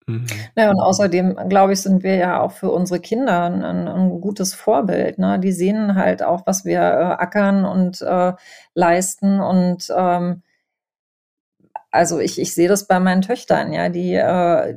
Mhm. 0.07 0.27
Ja, 0.55 0.69
und 0.69 0.79
außerdem, 0.79 1.35
glaube 1.49 1.73
ich, 1.73 1.81
sind 1.81 2.03
wir 2.03 2.15
ja 2.15 2.39
auch 2.39 2.51
für 2.51 2.71
unsere 2.71 2.99
Kinder 2.99 3.45
ein, 3.45 3.63
ein 3.63 4.21
gutes 4.21 4.53
Vorbild. 4.53 5.17
Ne? 5.17 5.39
Die 5.39 5.51
sehen 5.51 5.95
halt 5.95 6.21
auch, 6.21 6.45
was 6.45 6.63
wir 6.63 6.79
äh, 6.79 7.15
ackern 7.15 7.65
und 7.65 8.01
äh, 8.01 8.33
leisten. 8.75 9.39
Und 9.39 9.91
ähm, 9.95 10.43
also 11.89 12.19
ich, 12.19 12.39
ich 12.39 12.53
sehe 12.53 12.67
das 12.67 12.87
bei 12.87 12.99
meinen 12.99 13.23
Töchtern, 13.23 13.73
ja, 13.73 13.89
die, 13.89 14.13
äh, 14.13 14.75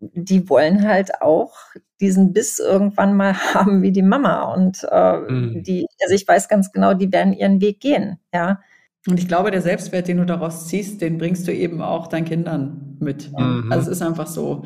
die 0.00 0.48
wollen 0.48 0.86
halt 0.86 1.22
auch 1.22 1.54
diesen 2.00 2.32
Biss 2.32 2.58
irgendwann 2.58 3.16
mal 3.16 3.34
haben 3.54 3.82
wie 3.82 3.92
die 3.92 4.02
Mama. 4.02 4.52
Und 4.54 4.86
äh, 4.90 5.18
mhm. 5.18 5.62
die, 5.62 5.86
also 6.02 6.14
ich 6.14 6.26
weiß 6.26 6.48
ganz 6.48 6.72
genau, 6.72 6.94
die 6.94 7.12
werden 7.12 7.32
ihren 7.32 7.60
Weg 7.60 7.80
gehen, 7.80 8.18
ja. 8.32 8.60
Und 9.08 9.20
ich 9.20 9.28
glaube, 9.28 9.52
der 9.52 9.62
Selbstwert, 9.62 10.08
den 10.08 10.16
du 10.16 10.26
daraus 10.26 10.66
ziehst, 10.66 11.00
den 11.00 11.16
bringst 11.16 11.46
du 11.46 11.52
eben 11.52 11.80
auch 11.80 12.08
deinen 12.08 12.24
Kindern 12.24 12.96
mit. 12.98 13.30
Mhm. 13.30 13.70
Also 13.70 13.90
es 13.90 13.98
ist 13.98 14.02
einfach 14.02 14.26
so, 14.26 14.64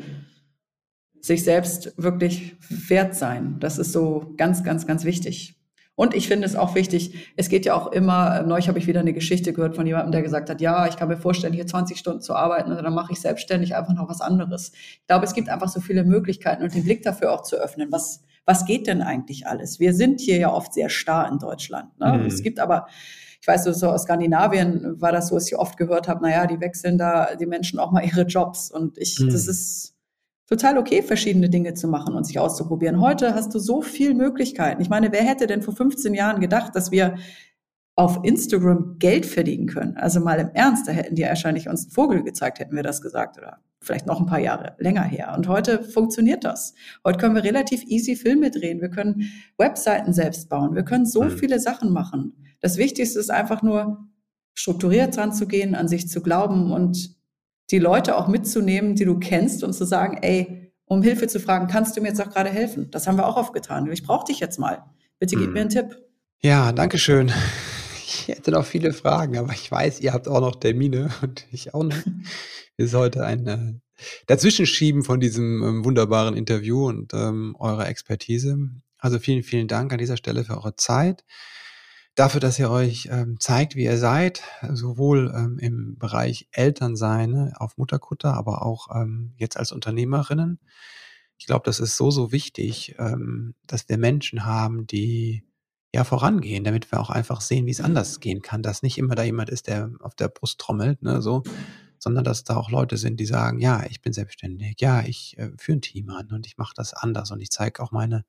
sich 1.21 1.43
selbst 1.43 1.93
wirklich 1.97 2.55
wert 2.69 3.15
sein. 3.15 3.57
Das 3.59 3.77
ist 3.77 3.91
so 3.91 4.33
ganz, 4.37 4.63
ganz, 4.63 4.87
ganz 4.87 5.05
wichtig. 5.05 5.60
Und 6.01 6.15
ich 6.15 6.27
finde 6.27 6.47
es 6.47 6.55
auch 6.55 6.73
wichtig, 6.73 7.31
es 7.37 7.47
geht 7.47 7.63
ja 7.63 7.75
auch 7.75 7.91
immer, 7.91 8.41
neulich 8.41 8.67
habe 8.67 8.79
ich 8.79 8.87
wieder 8.87 9.01
eine 9.01 9.13
Geschichte 9.13 9.53
gehört 9.53 9.75
von 9.75 9.85
jemandem, 9.85 10.11
der 10.11 10.23
gesagt 10.23 10.49
hat, 10.49 10.59
ja, 10.59 10.87
ich 10.87 10.97
kann 10.97 11.09
mir 11.09 11.15
vorstellen, 11.15 11.53
hier 11.53 11.67
20 11.67 11.95
Stunden 11.95 12.21
zu 12.21 12.33
arbeiten 12.33 12.71
und 12.71 12.83
dann 12.83 12.95
mache 12.95 13.13
ich 13.13 13.21
selbstständig 13.21 13.75
einfach 13.75 13.93
noch 13.93 14.09
was 14.09 14.19
anderes. 14.19 14.71
Ich 14.73 15.05
glaube, 15.05 15.25
es 15.25 15.35
gibt 15.35 15.47
einfach 15.47 15.67
so 15.67 15.79
viele 15.79 16.03
Möglichkeiten 16.03 16.63
und 16.63 16.73
den 16.73 16.85
Blick 16.85 17.03
dafür 17.03 17.31
auch 17.31 17.43
zu 17.43 17.55
öffnen. 17.55 17.91
Was, 17.91 18.23
was 18.45 18.65
geht 18.65 18.87
denn 18.87 19.03
eigentlich 19.03 19.45
alles? 19.45 19.79
Wir 19.79 19.93
sind 19.93 20.19
hier 20.21 20.37
ja 20.37 20.51
oft 20.51 20.73
sehr 20.73 20.89
starr 20.89 21.31
in 21.31 21.37
Deutschland. 21.37 21.99
Ne? 21.99 22.17
Mhm. 22.17 22.25
Es 22.25 22.41
gibt 22.41 22.59
aber 22.59 22.87
ich 23.39 23.47
weiß, 23.47 23.65
so 23.65 23.89
aus 23.91 24.01
Skandinavien 24.01 24.99
war 24.99 25.11
das 25.11 25.27
so, 25.27 25.35
dass 25.35 25.45
ich 25.45 25.55
oft 25.55 25.77
gehört 25.77 26.07
habe, 26.07 26.23
naja, 26.23 26.47
die 26.47 26.59
wechseln 26.59 26.97
da 26.97 27.35
die 27.35 27.45
Menschen 27.45 27.77
auch 27.77 27.91
mal 27.91 28.03
ihre 28.03 28.23
Jobs. 28.23 28.71
Und 28.71 28.97
ich, 28.97 29.19
mhm. 29.19 29.29
das 29.29 29.45
ist 29.45 29.93
total 30.51 30.77
okay, 30.77 31.01
verschiedene 31.01 31.49
Dinge 31.49 31.75
zu 31.75 31.87
machen 31.87 32.13
und 32.13 32.25
sich 32.25 32.37
auszuprobieren. 32.37 32.99
Heute 32.99 33.33
hast 33.33 33.55
du 33.55 33.59
so 33.59 33.81
viel 33.81 34.13
Möglichkeiten. 34.13 34.81
Ich 34.81 34.89
meine, 34.89 35.13
wer 35.13 35.23
hätte 35.23 35.47
denn 35.47 35.61
vor 35.61 35.73
15 35.73 36.13
Jahren 36.13 36.41
gedacht, 36.41 36.75
dass 36.75 36.91
wir 36.91 37.15
auf 37.95 38.19
Instagram 38.23 38.97
Geld 38.99 39.25
verdienen 39.25 39.67
können? 39.67 39.95
Also 39.95 40.19
mal 40.19 40.39
im 40.39 40.49
Ernst, 40.49 40.89
da 40.89 40.91
hätten 40.91 41.15
die 41.15 41.23
wahrscheinlich 41.23 41.69
uns 41.69 41.85
einen 41.85 41.91
Vogel 41.91 42.23
gezeigt, 42.23 42.59
hätten 42.59 42.75
wir 42.75 42.83
das 42.83 43.01
gesagt 43.01 43.37
oder 43.37 43.59
vielleicht 43.79 44.05
noch 44.07 44.19
ein 44.19 44.25
paar 44.25 44.41
Jahre 44.41 44.75
länger 44.77 45.03
her. 45.03 45.33
Und 45.37 45.47
heute 45.47 45.83
funktioniert 45.83 46.43
das. 46.43 46.73
Heute 47.05 47.17
können 47.17 47.33
wir 47.33 47.45
relativ 47.45 47.85
easy 47.85 48.17
Filme 48.17 48.51
drehen. 48.51 48.81
Wir 48.81 48.89
können 48.89 49.31
Webseiten 49.57 50.11
selbst 50.11 50.49
bauen. 50.49 50.75
Wir 50.75 50.83
können 50.83 51.05
so 51.05 51.23
mhm. 51.23 51.31
viele 51.31 51.61
Sachen 51.61 51.93
machen. 51.93 52.33
Das 52.59 52.75
Wichtigste 52.75 53.19
ist 53.19 53.31
einfach 53.31 53.61
nur, 53.61 54.05
strukturiert 54.53 55.15
dran 55.15 55.31
zu 55.31 55.47
gehen, 55.47 55.75
an 55.75 55.87
sich 55.87 56.09
zu 56.09 56.21
glauben 56.21 56.73
und 56.73 57.20
die 57.71 57.79
Leute 57.79 58.17
auch 58.17 58.27
mitzunehmen, 58.27 58.95
die 58.95 59.05
du 59.05 59.17
kennst 59.17 59.63
und 59.63 59.73
zu 59.73 59.85
sagen, 59.85 60.17
ey, 60.21 60.71
um 60.85 61.01
Hilfe 61.01 61.27
zu 61.27 61.39
fragen, 61.39 61.67
kannst 61.67 61.95
du 61.95 62.01
mir 62.01 62.09
jetzt 62.09 62.21
auch 62.21 62.29
gerade 62.29 62.49
helfen? 62.49 62.91
Das 62.91 63.07
haben 63.07 63.17
wir 63.17 63.25
auch 63.25 63.37
oft 63.37 63.53
getan. 63.53 63.89
Ich 63.91 64.03
brauche 64.03 64.25
dich 64.25 64.39
jetzt 64.39 64.59
mal. 64.59 64.83
Bitte 65.19 65.37
gib 65.37 65.47
hm. 65.47 65.53
mir 65.53 65.61
einen 65.61 65.69
Tipp. 65.69 65.97
Ja, 66.41 66.71
danke 66.71 66.97
schön. 66.97 67.31
Ich 68.13 68.27
hätte 68.27 68.51
noch 68.51 68.65
viele 68.65 68.91
Fragen, 68.91 69.37
aber 69.37 69.53
ich 69.53 69.71
weiß, 69.71 70.01
ihr 70.01 70.11
habt 70.11 70.27
auch 70.27 70.41
noch 70.41 70.57
Termine 70.57 71.11
und 71.21 71.47
ich 71.49 71.73
auch 71.73 71.83
noch. 71.83 71.95
ist 72.75 72.93
heute 72.93 73.25
ein 73.25 73.47
äh, 73.47 73.73
Dazwischenschieben 74.27 75.03
von 75.03 75.21
diesem 75.21 75.63
ähm, 75.63 75.85
wunderbaren 75.85 76.35
Interview 76.35 76.87
und 76.89 77.13
ähm, 77.13 77.55
eurer 77.57 77.87
Expertise. 77.87 78.57
Also 78.97 79.17
vielen, 79.17 79.43
vielen 79.43 79.69
Dank 79.69 79.93
an 79.93 79.97
dieser 79.97 80.17
Stelle 80.17 80.43
für 80.43 80.57
eure 80.57 80.75
Zeit 80.75 81.23
dafür, 82.15 82.39
dass 82.39 82.59
ihr 82.59 82.69
euch 82.69 83.07
ähm, 83.11 83.39
zeigt, 83.39 83.75
wie 83.75 83.85
ihr 83.85 83.97
seid, 83.97 84.43
sowohl 84.71 85.33
ähm, 85.35 85.59
im 85.59 85.97
Bereich 85.97 86.47
Elternsein 86.51 87.31
ne, 87.31 87.53
auf 87.57 87.77
Mutterkutter, 87.77 88.33
aber 88.33 88.65
auch 88.65 88.87
ähm, 88.95 89.33
jetzt 89.37 89.57
als 89.57 89.71
Unternehmerinnen. 89.71 90.59
Ich 91.37 91.45
glaube, 91.45 91.63
das 91.65 91.79
ist 91.79 91.97
so, 91.97 92.11
so 92.11 92.31
wichtig, 92.31 92.95
ähm, 92.99 93.55
dass 93.65 93.87
wir 93.89 93.97
Menschen 93.97 94.45
haben, 94.45 94.85
die 94.87 95.43
ja 95.93 96.03
vorangehen, 96.03 96.63
damit 96.63 96.91
wir 96.91 96.99
auch 96.99 97.09
einfach 97.09 97.41
sehen, 97.41 97.65
wie 97.65 97.71
es 97.71 97.81
anders 97.81 98.19
gehen 98.19 98.41
kann, 98.41 98.63
dass 98.63 98.83
nicht 98.83 98.97
immer 98.97 99.15
da 99.15 99.23
jemand 99.23 99.49
ist, 99.49 99.67
der 99.67 99.91
auf 99.99 100.15
der 100.15 100.29
Brust 100.29 100.59
trommelt, 100.59 101.01
ne, 101.01 101.21
so, 101.21 101.43
sondern 101.97 102.23
dass 102.23 102.43
da 102.43 102.55
auch 102.57 102.71
Leute 102.71 102.97
sind, 102.97 103.19
die 103.19 103.25
sagen, 103.25 103.59
ja, 103.59 103.83
ich 103.89 104.01
bin 104.01 104.13
selbstständig, 104.13 104.75
ja, 104.79 105.01
ich 105.01 105.37
äh, 105.37 105.51
führe 105.57 105.77
ein 105.77 105.81
Team 105.81 106.09
an 106.09 106.27
und 106.31 106.45
ich 106.47 106.57
mache 106.57 106.73
das 106.75 106.93
anders 106.93 107.31
und 107.31 107.41
ich 107.41 107.51
zeige 107.51 107.81
auch 107.81 107.91
meine 107.91 108.25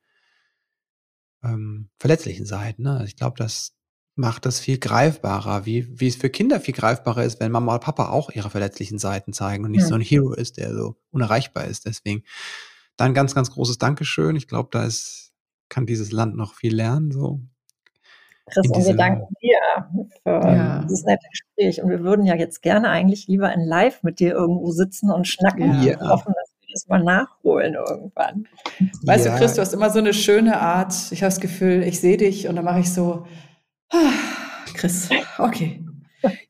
ähm, 1.45 1.89
verletzlichen 1.99 2.47
Seiten. 2.47 2.83
Ne? 2.83 3.03
Ich 3.07 3.17
glaube, 3.17 3.37
das 3.37 3.75
macht 4.15 4.45
das 4.45 4.61
viel 4.61 4.79
greifbarer, 4.79 5.65
wie, 5.65 5.89
wie 5.99 6.09
es 6.09 6.17
für 6.17 6.31
Kinder 6.31 6.61
viel 6.61 6.75
greifbarer 6.75 7.25
ist, 7.25 7.41
wenn 7.41 7.51
Mama 7.51 7.75
und 7.75 7.83
Papa 7.83 8.11
auch 8.11 8.31
ihre 8.31 8.51
verletzlichen 8.51 8.99
Seiten 8.99 9.33
zeigen 9.33 9.65
und 9.65 9.71
nicht 9.71 9.83
ja. 9.83 9.89
so 9.89 9.95
ein 9.95 10.01
Hero 10.01 10.33
ist, 10.33 10.59
der 10.59 10.75
so 10.75 10.97
unerreichbar 11.11 11.65
ist. 11.65 11.87
Deswegen 11.87 12.23
dann 12.97 13.15
ganz, 13.15 13.35
ganz 13.35 13.51
großes 13.51 13.79
Dankeschön. 13.79 14.37
Ich 14.37 14.49
glaube, 14.49 14.69
da 14.71 14.85
ist, 14.85 15.33
kann 15.69 15.87
dieses 15.87 16.13
Land 16.13 16.37
noch 16.37 16.55
viel 16.55 16.75
lernen. 16.75 17.11
So. 17.11 17.41
Chris, 18.51 18.69
und 18.69 18.85
wir 18.85 18.97
danken 18.97 19.35
dir 19.41 19.59
für 20.23 20.31
ja. 20.31 20.83
dieses 20.85 21.05
nette 21.05 21.27
Gespräch. 21.31 21.83
Und 21.83 21.91
wir 21.91 22.01
würden 22.01 22.27
ja 22.27 22.35
jetzt 22.35 22.61
gerne 22.61 22.91
eigentlich 22.91 23.29
lieber 23.29 23.53
in 23.53 23.61
Live 23.61 24.03
mit 24.03 24.21
dir 24.21 24.33
irgendwo 24.33 24.71
sitzen 24.73 25.11
und 25.11 25.27
schnacken 25.27 25.83
ja. 25.83 25.99
und 25.99 26.09
hoffen, 26.09 26.35
dass 26.35 26.42
das 26.73 26.89
mal 26.89 27.03
nachholen 27.03 27.75
irgendwann. 27.75 28.47
Weißt 29.03 29.27
ja. 29.27 29.33
du, 29.33 29.39
Chris, 29.39 29.55
du 29.55 29.61
hast 29.61 29.73
immer 29.73 29.91
so 29.91 29.99
eine 29.99 30.15
schöne 30.15 30.61
Art. 30.61 30.95
Ich 31.11 31.23
habe 31.23 31.31
das 31.31 31.41
Gefühl, 31.41 31.83
ich 31.83 32.01
sehe 32.01 32.17
dich 32.17 32.49
und 32.49 32.57
dann 32.57 32.65
mache 32.65 32.81
ich 32.81 32.93
so, 32.93 33.27
ah, 33.91 34.13
Chris, 34.75 35.09
okay, 35.39 35.85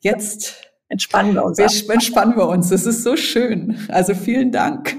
jetzt 0.00 0.62
entspannen 0.88 1.34
wir 1.34 1.44
uns. 1.44 1.58
Wir 1.58 1.92
entspannen 1.92 2.36
wir 2.36 2.48
uns. 2.48 2.68
Das 2.68 2.86
ist 2.86 3.02
so 3.02 3.16
schön. 3.16 3.78
Also 3.88 4.14
vielen 4.14 4.52
Dank. 4.52 4.96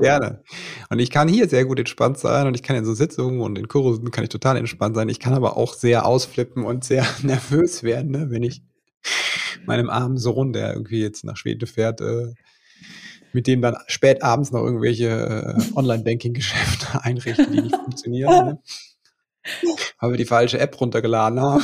Gerne. 0.00 0.42
Und 0.90 0.98
ich 0.98 1.10
kann 1.10 1.28
hier 1.28 1.48
sehr 1.48 1.64
gut 1.64 1.78
entspannt 1.78 2.18
sein 2.18 2.46
und 2.46 2.54
ich 2.54 2.62
kann 2.62 2.76
in 2.76 2.84
so 2.84 2.94
Sitzungen 2.94 3.40
und 3.40 3.58
in 3.58 3.68
Kursen 3.68 4.10
kann 4.10 4.24
ich 4.24 4.30
total 4.30 4.56
entspannt 4.56 4.96
sein. 4.96 5.08
Ich 5.08 5.20
kann 5.20 5.34
aber 5.34 5.56
auch 5.56 5.74
sehr 5.74 6.06
ausflippen 6.06 6.64
und 6.64 6.84
sehr 6.84 7.06
nervös 7.22 7.82
werden, 7.82 8.10
ne, 8.10 8.30
wenn 8.30 8.42
ich 8.42 8.62
meinem 9.66 9.90
armen 9.90 10.16
Sohn, 10.16 10.52
der 10.52 10.72
irgendwie 10.72 11.02
jetzt 11.02 11.24
nach 11.24 11.36
Schweden 11.36 11.66
fährt, 11.66 12.00
äh, 12.00 12.32
mit 13.36 13.46
dem 13.46 13.60
dann 13.60 13.76
spät 13.86 14.22
abends 14.22 14.50
noch 14.50 14.62
irgendwelche 14.62 15.08
äh, 15.08 15.76
Online-Banking-Geschäfte 15.76 16.86
einrichten, 17.04 17.52
die 17.52 17.60
nicht 17.60 17.76
funktionieren. 17.76 18.46
Ne? 18.46 18.62
Weil 20.00 20.12
wir 20.12 20.16
die 20.16 20.24
falsche 20.24 20.58
App 20.58 20.80
runtergeladen 20.80 21.38
haben. 21.38 21.62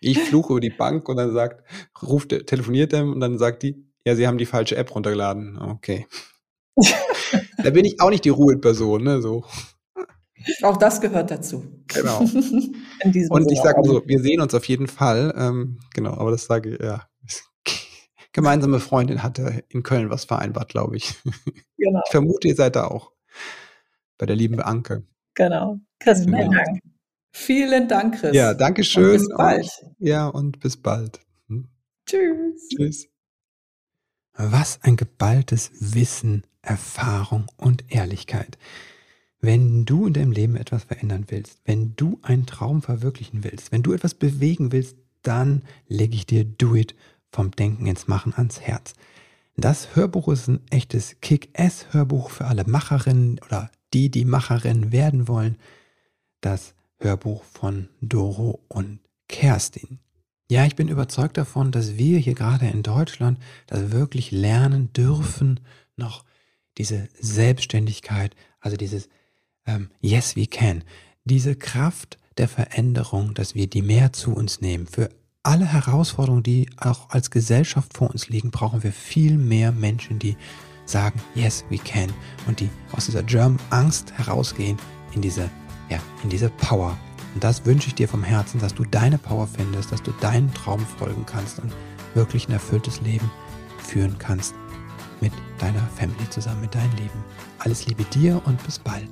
Ich 0.00 0.18
fluche 0.18 0.54
über 0.54 0.60
die 0.60 0.70
Bank 0.70 1.08
und 1.08 1.18
dann 1.18 1.32
sagt, 1.32 1.62
ruft, 2.02 2.30
telefoniert 2.48 2.92
er 2.92 3.04
und 3.04 3.20
dann 3.20 3.38
sagt 3.38 3.62
die, 3.62 3.86
ja, 4.04 4.16
sie 4.16 4.26
haben 4.26 4.38
die 4.38 4.46
falsche 4.46 4.74
App 4.76 4.92
runtergeladen. 4.92 5.56
Okay. 5.56 6.08
da 7.62 7.70
bin 7.70 7.84
ich 7.84 8.00
auch 8.00 8.10
nicht 8.10 8.24
die 8.24 8.30
Ruheperson, 8.30 9.04
ne, 9.04 9.22
so. 9.22 9.44
Auch 10.62 10.78
das 10.78 11.00
gehört 11.00 11.30
dazu. 11.30 11.64
Genau. 11.86 12.18
und 12.18 13.52
ich 13.52 13.60
sage 13.60 13.82
so, 13.84 14.02
wir 14.04 14.20
sehen 14.20 14.40
uns 14.40 14.52
auf 14.52 14.64
jeden 14.64 14.88
Fall. 14.88 15.32
Ähm, 15.38 15.78
genau, 15.94 16.14
aber 16.14 16.32
das 16.32 16.46
sage 16.46 16.74
ich, 16.74 16.80
ja, 16.80 17.06
gemeinsame 18.32 18.80
Freundin 18.80 19.22
hatte 19.22 19.64
in 19.68 19.82
Köln 19.82 20.10
was 20.10 20.24
vereinbart, 20.24 20.70
glaube 20.70 20.96
ich. 20.96 21.14
Genau. 21.76 22.02
Ich 22.06 22.10
vermute, 22.10 22.48
ihr 22.48 22.54
seid 22.54 22.76
da 22.76 22.88
auch. 22.88 23.12
Bei 24.18 24.26
der 24.26 24.36
lieben 24.36 24.60
Anke. 24.60 25.04
Genau. 25.34 25.78
Chris, 25.98 26.24
vielen 26.24 26.50
Dank. 26.50 26.80
Vielen 27.32 27.88
Dank, 27.88 28.20
Chris. 28.20 28.34
Ja, 28.34 28.54
danke 28.54 28.84
schön. 28.84 29.20
Und 29.20 29.28
bis 29.28 29.36
bald. 29.36 29.70
Und, 29.82 29.96
ja, 29.98 30.26
und 30.28 30.60
bis 30.60 30.76
bald. 30.76 31.20
Hm? 31.48 31.68
Tschüss. 32.06 32.68
Tschüss. 32.68 33.08
Was 34.34 34.82
ein 34.82 34.96
geballtes 34.96 35.70
Wissen, 35.80 36.44
Erfahrung 36.62 37.46
und 37.56 37.84
Ehrlichkeit. 37.88 38.58
Wenn 39.40 39.86
du 39.86 40.06
in 40.06 40.12
deinem 40.12 40.32
Leben 40.32 40.56
etwas 40.56 40.84
verändern 40.84 41.26
willst, 41.28 41.60
wenn 41.64 41.94
du 41.96 42.18
einen 42.22 42.46
Traum 42.46 42.82
verwirklichen 42.82 43.42
willst, 43.42 43.72
wenn 43.72 43.82
du 43.82 43.92
etwas 43.92 44.14
bewegen 44.14 44.72
willst, 44.72 44.96
dann 45.22 45.62
lege 45.88 46.14
ich 46.14 46.26
dir 46.26 46.44
Do 46.44 46.74
It 46.74 46.94
vom 47.32 47.50
Denken 47.50 47.86
ins 47.86 48.08
Machen 48.08 48.34
ans 48.34 48.60
Herz. 48.60 48.94
Das 49.56 49.94
Hörbuch 49.94 50.28
ist 50.28 50.48
ein 50.48 50.60
echtes 50.70 51.20
Kick-Ass-Hörbuch 51.20 52.30
für 52.30 52.46
alle 52.46 52.64
Macherinnen 52.64 53.40
oder 53.44 53.70
die, 53.92 54.10
die 54.10 54.24
Macherinnen 54.24 54.92
werden 54.92 55.28
wollen. 55.28 55.58
das 56.40 56.74
Hörbuch 56.98 57.44
von 57.44 57.88
Doro 58.00 58.64
und 58.68 59.00
Kerstin. 59.28 59.98
Ja, 60.50 60.66
ich 60.66 60.74
bin 60.74 60.88
überzeugt 60.88 61.36
davon, 61.36 61.70
dass 61.70 61.96
wir 61.96 62.18
hier 62.18 62.34
gerade 62.34 62.66
in 62.66 62.82
Deutschland 62.82 63.38
das 63.66 63.92
wirklich 63.92 64.30
lernen 64.30 64.92
dürfen, 64.92 65.60
noch 65.96 66.24
diese 66.78 67.08
Selbstständigkeit, 67.20 68.34
also 68.58 68.76
dieses 68.76 69.08
ähm, 69.66 69.90
Yes, 70.00 70.36
we 70.36 70.46
can, 70.46 70.82
diese 71.24 71.54
Kraft 71.56 72.18
der 72.36 72.48
Veränderung, 72.48 73.34
dass 73.34 73.54
wir 73.54 73.68
die 73.68 73.82
mehr 73.82 74.12
zu 74.12 74.34
uns 74.34 74.60
nehmen. 74.60 74.86
Für 74.86 75.10
alle 75.42 75.64
Herausforderungen, 75.64 76.42
die 76.42 76.68
auch 76.76 77.08
als 77.10 77.30
Gesellschaft 77.30 77.96
vor 77.96 78.10
uns 78.10 78.28
liegen, 78.28 78.50
brauchen 78.50 78.82
wir 78.82 78.92
viel 78.92 79.38
mehr 79.38 79.72
Menschen, 79.72 80.18
die 80.18 80.36
sagen, 80.84 81.20
yes, 81.34 81.64
we 81.70 81.78
can 81.78 82.12
und 82.46 82.60
die 82.60 82.68
aus 82.92 83.06
dieser 83.06 83.22
German 83.22 83.58
Angst 83.70 84.12
herausgehen 84.12 84.76
in 85.12 85.22
diese, 85.22 85.48
ja, 85.88 85.98
in 86.22 86.30
diese 86.30 86.50
Power. 86.50 86.96
Und 87.34 87.44
das 87.44 87.64
wünsche 87.64 87.88
ich 87.88 87.94
dir 87.94 88.08
vom 88.08 88.24
Herzen, 88.24 88.60
dass 88.60 88.74
du 88.74 88.84
deine 88.84 89.18
Power 89.18 89.46
findest, 89.46 89.92
dass 89.92 90.02
du 90.02 90.10
deinen 90.20 90.52
Traum 90.52 90.80
folgen 90.98 91.24
kannst 91.24 91.60
und 91.60 91.72
wirklich 92.14 92.48
ein 92.48 92.52
erfülltes 92.52 93.00
Leben 93.02 93.30
führen 93.78 94.16
kannst 94.18 94.54
mit 95.20 95.32
deiner 95.58 95.82
Family 95.96 96.28
zusammen, 96.30 96.62
mit 96.62 96.74
deinem 96.74 96.94
Leben. 96.96 97.24
Alles 97.60 97.86
Liebe 97.86 98.04
dir 98.04 98.42
und 98.46 98.62
bis 98.64 98.78
bald. 98.78 99.08